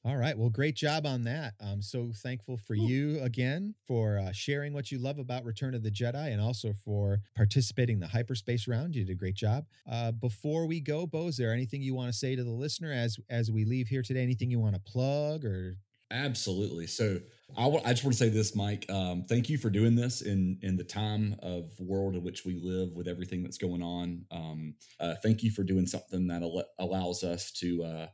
All 0.03 0.17
right. 0.17 0.35
Well, 0.35 0.49
great 0.49 0.75
job 0.75 1.05
on 1.05 1.25
that. 1.25 1.53
I'm 1.61 1.83
so 1.83 2.11
thankful 2.23 2.57
for 2.57 2.73
you 2.73 3.19
again 3.21 3.75
for 3.85 4.17
uh, 4.17 4.31
sharing 4.31 4.73
what 4.73 4.91
you 4.91 4.97
love 4.97 5.19
about 5.19 5.45
Return 5.45 5.75
of 5.75 5.83
the 5.83 5.91
Jedi 5.91 6.31
and 6.33 6.41
also 6.41 6.73
for 6.73 7.19
participating 7.35 7.97
in 7.97 7.99
the 7.99 8.07
hyperspace 8.07 8.67
round. 8.67 8.95
You 8.95 9.05
did 9.05 9.11
a 9.11 9.15
great 9.15 9.35
job. 9.35 9.67
Uh, 9.89 10.11
before 10.11 10.65
we 10.65 10.79
go, 10.79 11.05
Bo, 11.05 11.27
is 11.27 11.37
there 11.37 11.53
anything 11.53 11.83
you 11.83 11.93
want 11.93 12.11
to 12.11 12.17
say 12.17 12.35
to 12.35 12.43
the 12.43 12.49
listener 12.49 12.91
as 12.91 13.19
as 13.29 13.51
we 13.51 13.63
leave 13.63 13.89
here 13.89 14.01
today? 14.01 14.23
Anything 14.23 14.49
you 14.49 14.59
want 14.59 14.73
to 14.73 14.81
plug 14.81 15.45
or? 15.45 15.77
Absolutely. 16.09 16.87
So 16.87 17.19
I 17.57 17.91
just 17.91 18.03
want 18.03 18.13
to 18.13 18.23
say 18.23 18.29
this, 18.29 18.55
Mike. 18.55 18.85
Um, 18.89 19.23
thank 19.23 19.49
you 19.49 19.57
for 19.57 19.69
doing 19.69 19.95
this 19.95 20.21
in 20.21 20.57
in 20.61 20.77
the 20.77 20.83
time 20.83 21.35
of 21.41 21.69
world 21.79 22.15
in 22.15 22.23
which 22.23 22.45
we 22.45 22.59
live 22.61 22.95
with 22.95 23.07
everything 23.07 23.43
that's 23.43 23.57
going 23.57 23.81
on. 23.81 24.25
Um, 24.31 24.75
uh, 24.99 25.15
thank 25.21 25.43
you 25.43 25.51
for 25.51 25.63
doing 25.63 25.85
something 25.85 26.27
that 26.27 26.41
al- 26.41 26.65
allows 26.79 27.23
us 27.23 27.51
to 27.53 27.83
uh, 27.83 28.07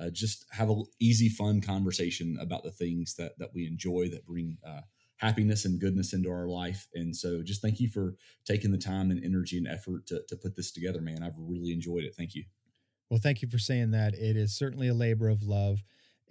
uh, 0.00 0.10
just 0.10 0.46
have 0.50 0.70
a 0.70 0.82
easy, 1.00 1.28
fun 1.28 1.60
conversation 1.60 2.38
about 2.40 2.64
the 2.64 2.70
things 2.70 3.14
that 3.16 3.38
that 3.38 3.50
we 3.54 3.66
enjoy 3.66 4.08
that 4.10 4.26
bring 4.26 4.58
uh, 4.66 4.80
happiness 5.16 5.64
and 5.64 5.80
goodness 5.80 6.12
into 6.12 6.30
our 6.30 6.48
life. 6.48 6.88
And 6.94 7.14
so, 7.14 7.42
just 7.42 7.62
thank 7.62 7.80
you 7.80 7.88
for 7.88 8.16
taking 8.46 8.70
the 8.70 8.78
time 8.78 9.10
and 9.10 9.24
energy 9.24 9.58
and 9.58 9.68
effort 9.68 10.06
to 10.06 10.22
to 10.28 10.36
put 10.36 10.56
this 10.56 10.72
together, 10.72 11.00
man. 11.00 11.22
I've 11.22 11.38
really 11.38 11.72
enjoyed 11.72 12.04
it. 12.04 12.14
Thank 12.16 12.34
you. 12.34 12.44
Well, 13.10 13.20
thank 13.22 13.42
you 13.42 13.48
for 13.48 13.58
saying 13.58 13.90
that. 13.90 14.14
It 14.14 14.36
is 14.36 14.56
certainly 14.56 14.88
a 14.88 14.94
labor 14.94 15.28
of 15.28 15.42
love, 15.42 15.82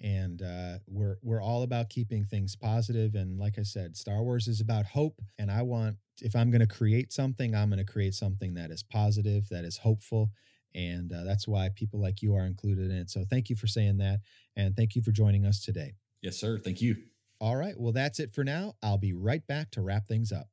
and 0.02 0.42
uh, 0.42 0.80
we're 0.88 1.18
we're 1.22 1.42
all 1.42 1.64
about 1.64 1.90
keeping 1.90 2.26
things 2.26 2.56
positive. 2.56 3.16
And 3.16 3.38
like 3.38 3.60
I 3.60 3.64
said, 3.64 3.96
Star 3.96 4.24
Wars 4.24 4.48
is 4.48 4.60
about 4.60 4.86
hope, 4.86 5.22
and 5.38 5.52
I 5.52 5.62
want 5.62 5.98
if 6.22 6.36
I'm 6.36 6.50
going 6.52 6.62
to 6.62 6.68
create 6.68 7.14
something, 7.14 7.56
I'm 7.56 7.70
going 7.70 7.86
to 7.86 7.92
create 7.92 8.14
something 8.14 8.56
that 8.56 8.72
is 8.72 8.84
positive, 8.84 9.48
that 9.50 9.64
is 9.64 9.78
hopeful, 9.78 10.32
and 10.74 11.12
uh, 11.14 11.24
that's 11.24 11.48
why 11.48 11.70
people 11.76 12.02
like 12.02 12.22
you 12.22 12.36
are 12.36 12.46
included 12.46 12.90
in 12.90 12.98
it. 12.98 13.10
So 13.10 13.26
thank 13.30 13.50
you 13.50 13.56
for 13.56 13.68
saying 13.68 13.98
that, 13.98 14.20
and 14.56 14.76
thank 14.76 14.96
you 14.96 15.02
for 15.02 15.12
joining 15.12 15.46
us 15.46 15.64
today. 15.64 15.94
Yes, 16.22 16.38
sir. 16.38 16.58
Thank 16.58 16.82
you. 16.82 16.96
All 17.40 17.56
right. 17.56 17.74
Well, 17.78 17.94
that's 17.94 18.20
it 18.20 18.34
for 18.34 18.44
now. 18.44 18.76
I'll 18.84 19.00
be 19.00 19.14
right 19.14 19.46
back 19.48 19.72
to 19.72 19.82
wrap 19.82 20.08
things 20.08 20.32
up. 20.32 20.48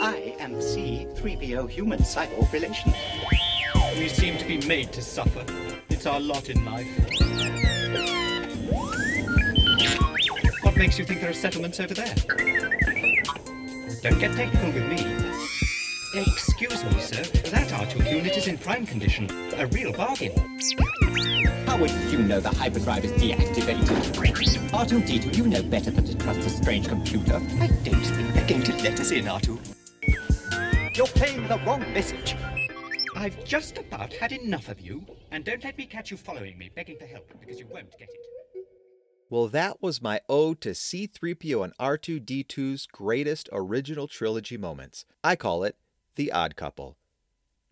I 0.00 0.34
am 0.38 0.54
C3PO 0.54 1.70
human 1.70 2.00
cyborg 2.00 2.52
relation. 2.52 2.92
We 3.98 4.08
seem 4.08 4.36
to 4.38 4.44
be 4.44 4.58
made 4.66 4.92
to 4.92 5.02
suffer. 5.02 5.44
It's 5.88 6.06
our 6.06 6.20
lot 6.20 6.50
in 6.50 6.64
life. 6.64 8.25
What 10.76 10.82
makes 10.82 10.98
you 10.98 11.06
think 11.06 11.22
there 11.22 11.30
are 11.30 11.32
settlements 11.32 11.80
over 11.80 11.94
there? 11.94 12.14
Don't 14.02 14.18
get 14.18 14.36
technical 14.36 14.70
with 14.72 14.86
me. 14.90 16.20
Excuse 16.20 16.84
me, 16.84 17.00
sir. 17.00 17.22
That 17.48 17.68
R2 17.68 18.12
unit 18.12 18.36
is 18.36 18.46
in 18.46 18.58
prime 18.58 18.84
condition. 18.84 19.26
A 19.54 19.66
real 19.68 19.90
bargain. 19.90 20.32
How 21.64 21.78
would 21.78 21.90
you 22.10 22.18
know 22.18 22.40
the 22.40 22.50
hyperdrive 22.50 23.06
is 23.06 23.12
deactivated? 23.12 23.86
R2-D2, 24.68 25.34
you 25.38 25.46
know 25.46 25.62
better 25.62 25.90
than 25.90 26.04
to 26.04 26.14
trust 26.14 26.40
a 26.40 26.50
strange 26.50 26.88
computer. 26.88 27.36
I 27.36 27.68
don't 27.68 28.04
think 28.04 28.34
they're 28.34 28.46
going 28.46 28.62
to 28.64 28.76
let 28.82 29.00
us 29.00 29.12
in, 29.12 29.24
R2. 29.24 30.94
You're 30.94 31.06
playing 31.06 31.48
the 31.48 31.58
wrong 31.64 31.80
message. 31.94 32.36
I've 33.16 33.42
just 33.46 33.78
about 33.78 34.12
had 34.12 34.30
enough 34.30 34.68
of 34.68 34.78
you, 34.82 35.06
and 35.30 35.42
don't 35.42 35.64
let 35.64 35.78
me 35.78 35.86
catch 35.86 36.10
you 36.10 36.18
following 36.18 36.58
me 36.58 36.70
begging 36.74 36.98
for 36.98 37.06
help, 37.06 37.32
because 37.40 37.58
you 37.58 37.66
won't 37.72 37.90
get 37.98 38.10
it. 38.10 38.35
Well, 39.28 39.48
that 39.48 39.82
was 39.82 40.00
my 40.00 40.20
ode 40.28 40.60
to 40.60 40.70
C3PO 40.70 41.64
and 41.64 41.76
R2D2's 41.78 42.86
greatest 42.86 43.48
original 43.50 44.06
trilogy 44.06 44.56
moments. 44.56 45.04
I 45.24 45.34
call 45.34 45.64
it 45.64 45.74
The 46.14 46.30
Odd 46.30 46.54
Couple. 46.54 46.96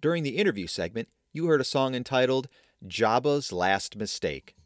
During 0.00 0.24
the 0.24 0.36
interview 0.36 0.66
segment, 0.66 1.08
you 1.32 1.46
heard 1.46 1.60
a 1.60 1.64
song 1.64 1.94
entitled 1.94 2.48
Jabba's 2.84 3.52
Last 3.52 3.94
Mistake, 3.94 4.56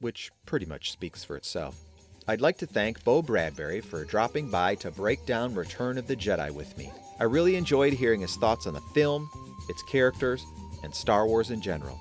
which 0.00 0.30
pretty 0.44 0.66
much 0.66 0.90
speaks 0.92 1.24
for 1.24 1.34
itself. 1.34 1.80
I'd 2.28 2.42
like 2.42 2.58
to 2.58 2.66
thank 2.66 3.02
Bo 3.04 3.22
Bradbury 3.22 3.80
for 3.80 4.04
dropping 4.04 4.50
by 4.50 4.74
to 4.76 4.90
break 4.90 5.24
down 5.24 5.54
Return 5.54 5.96
of 5.96 6.06
the 6.06 6.16
Jedi 6.16 6.50
with 6.50 6.76
me. 6.76 6.92
I 7.18 7.24
really 7.24 7.56
enjoyed 7.56 7.94
hearing 7.94 8.20
his 8.20 8.36
thoughts 8.36 8.66
on 8.66 8.74
the 8.74 8.82
film, 8.92 9.30
its 9.70 9.82
characters, 9.84 10.44
and 10.82 10.94
Star 10.94 11.26
Wars 11.26 11.50
in 11.50 11.62
general. 11.62 11.98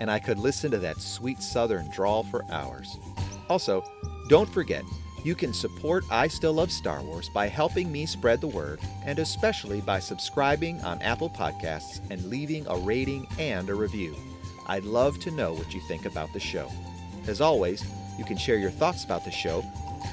And 0.00 0.10
I 0.10 0.18
could 0.18 0.38
listen 0.38 0.72
to 0.72 0.78
that 0.78 1.00
sweet 1.00 1.40
southern 1.40 1.88
drawl 1.92 2.24
for 2.24 2.42
hours. 2.50 2.96
Also, 3.48 3.84
don't 4.28 4.48
forget, 4.48 4.84
you 5.24 5.34
can 5.34 5.52
support 5.52 6.04
I 6.10 6.28
Still 6.28 6.54
Love 6.54 6.70
Star 6.70 7.02
Wars 7.02 7.28
by 7.28 7.48
helping 7.48 7.90
me 7.90 8.06
spread 8.06 8.40
the 8.40 8.46
word, 8.46 8.80
and 9.04 9.18
especially 9.18 9.80
by 9.80 9.98
subscribing 9.98 10.80
on 10.82 11.02
Apple 11.02 11.30
Podcasts 11.30 12.00
and 12.10 12.24
leaving 12.26 12.66
a 12.68 12.76
rating 12.76 13.26
and 13.38 13.68
a 13.68 13.74
review. 13.74 14.14
I'd 14.68 14.84
love 14.84 15.18
to 15.20 15.30
know 15.30 15.52
what 15.52 15.74
you 15.74 15.80
think 15.88 16.06
about 16.06 16.32
the 16.32 16.40
show. 16.40 16.70
As 17.26 17.40
always, 17.40 17.84
you 18.18 18.24
can 18.24 18.36
share 18.36 18.58
your 18.58 18.70
thoughts 18.70 19.04
about 19.04 19.24
the 19.24 19.30
show 19.30 19.64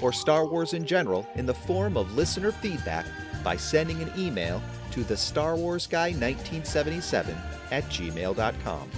or 0.01 0.11
Star 0.11 0.45
Wars 0.45 0.73
in 0.73 0.85
general 0.85 1.27
in 1.35 1.45
the 1.45 1.53
form 1.53 1.95
of 1.95 2.15
listener 2.15 2.51
feedback 2.51 3.05
by 3.43 3.55
sending 3.55 4.01
an 4.01 4.11
email 4.17 4.61
to 4.91 5.03
the 5.03 5.17
Star 5.17 5.55
Wars 5.55 5.87
Guy 5.87 6.09
1977 6.09 7.35
at 7.71 7.83
gmail.com. 7.85 8.89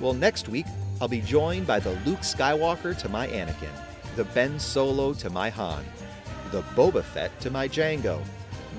Well, 0.00 0.14
next 0.14 0.48
week, 0.48 0.66
I'll 1.02 1.08
be 1.08 1.20
joined 1.20 1.66
by 1.66 1.80
the 1.80 1.98
Luke 2.06 2.20
Skywalker 2.20 2.96
to 2.96 3.08
my 3.08 3.26
Anakin, 3.26 3.72
the 4.14 4.22
Ben 4.22 4.56
Solo 4.60 5.12
to 5.14 5.30
my 5.30 5.50
Han, 5.50 5.84
the 6.52 6.62
Boba 6.76 7.02
Fett 7.02 7.40
to 7.40 7.50
my 7.50 7.66
Django, 7.66 8.22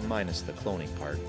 minus 0.07 0.39
the 0.39 0.53
cloning 0.53 0.97
part. 0.97 1.19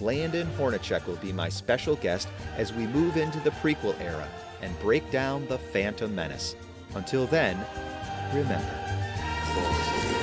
Landon 0.00 0.48
Hornacek 0.56 1.06
will 1.06 1.16
be 1.16 1.30
my 1.30 1.50
special 1.50 1.96
guest 1.96 2.26
as 2.56 2.72
we 2.72 2.86
move 2.86 3.18
into 3.18 3.38
the 3.40 3.50
prequel 3.50 3.94
era 4.00 4.26
and 4.62 4.80
break 4.80 5.10
down 5.10 5.46
the 5.48 5.58
Phantom 5.58 6.14
Menace. 6.14 6.56
Until 6.94 7.26
then, 7.26 7.62
remember. 8.32 10.19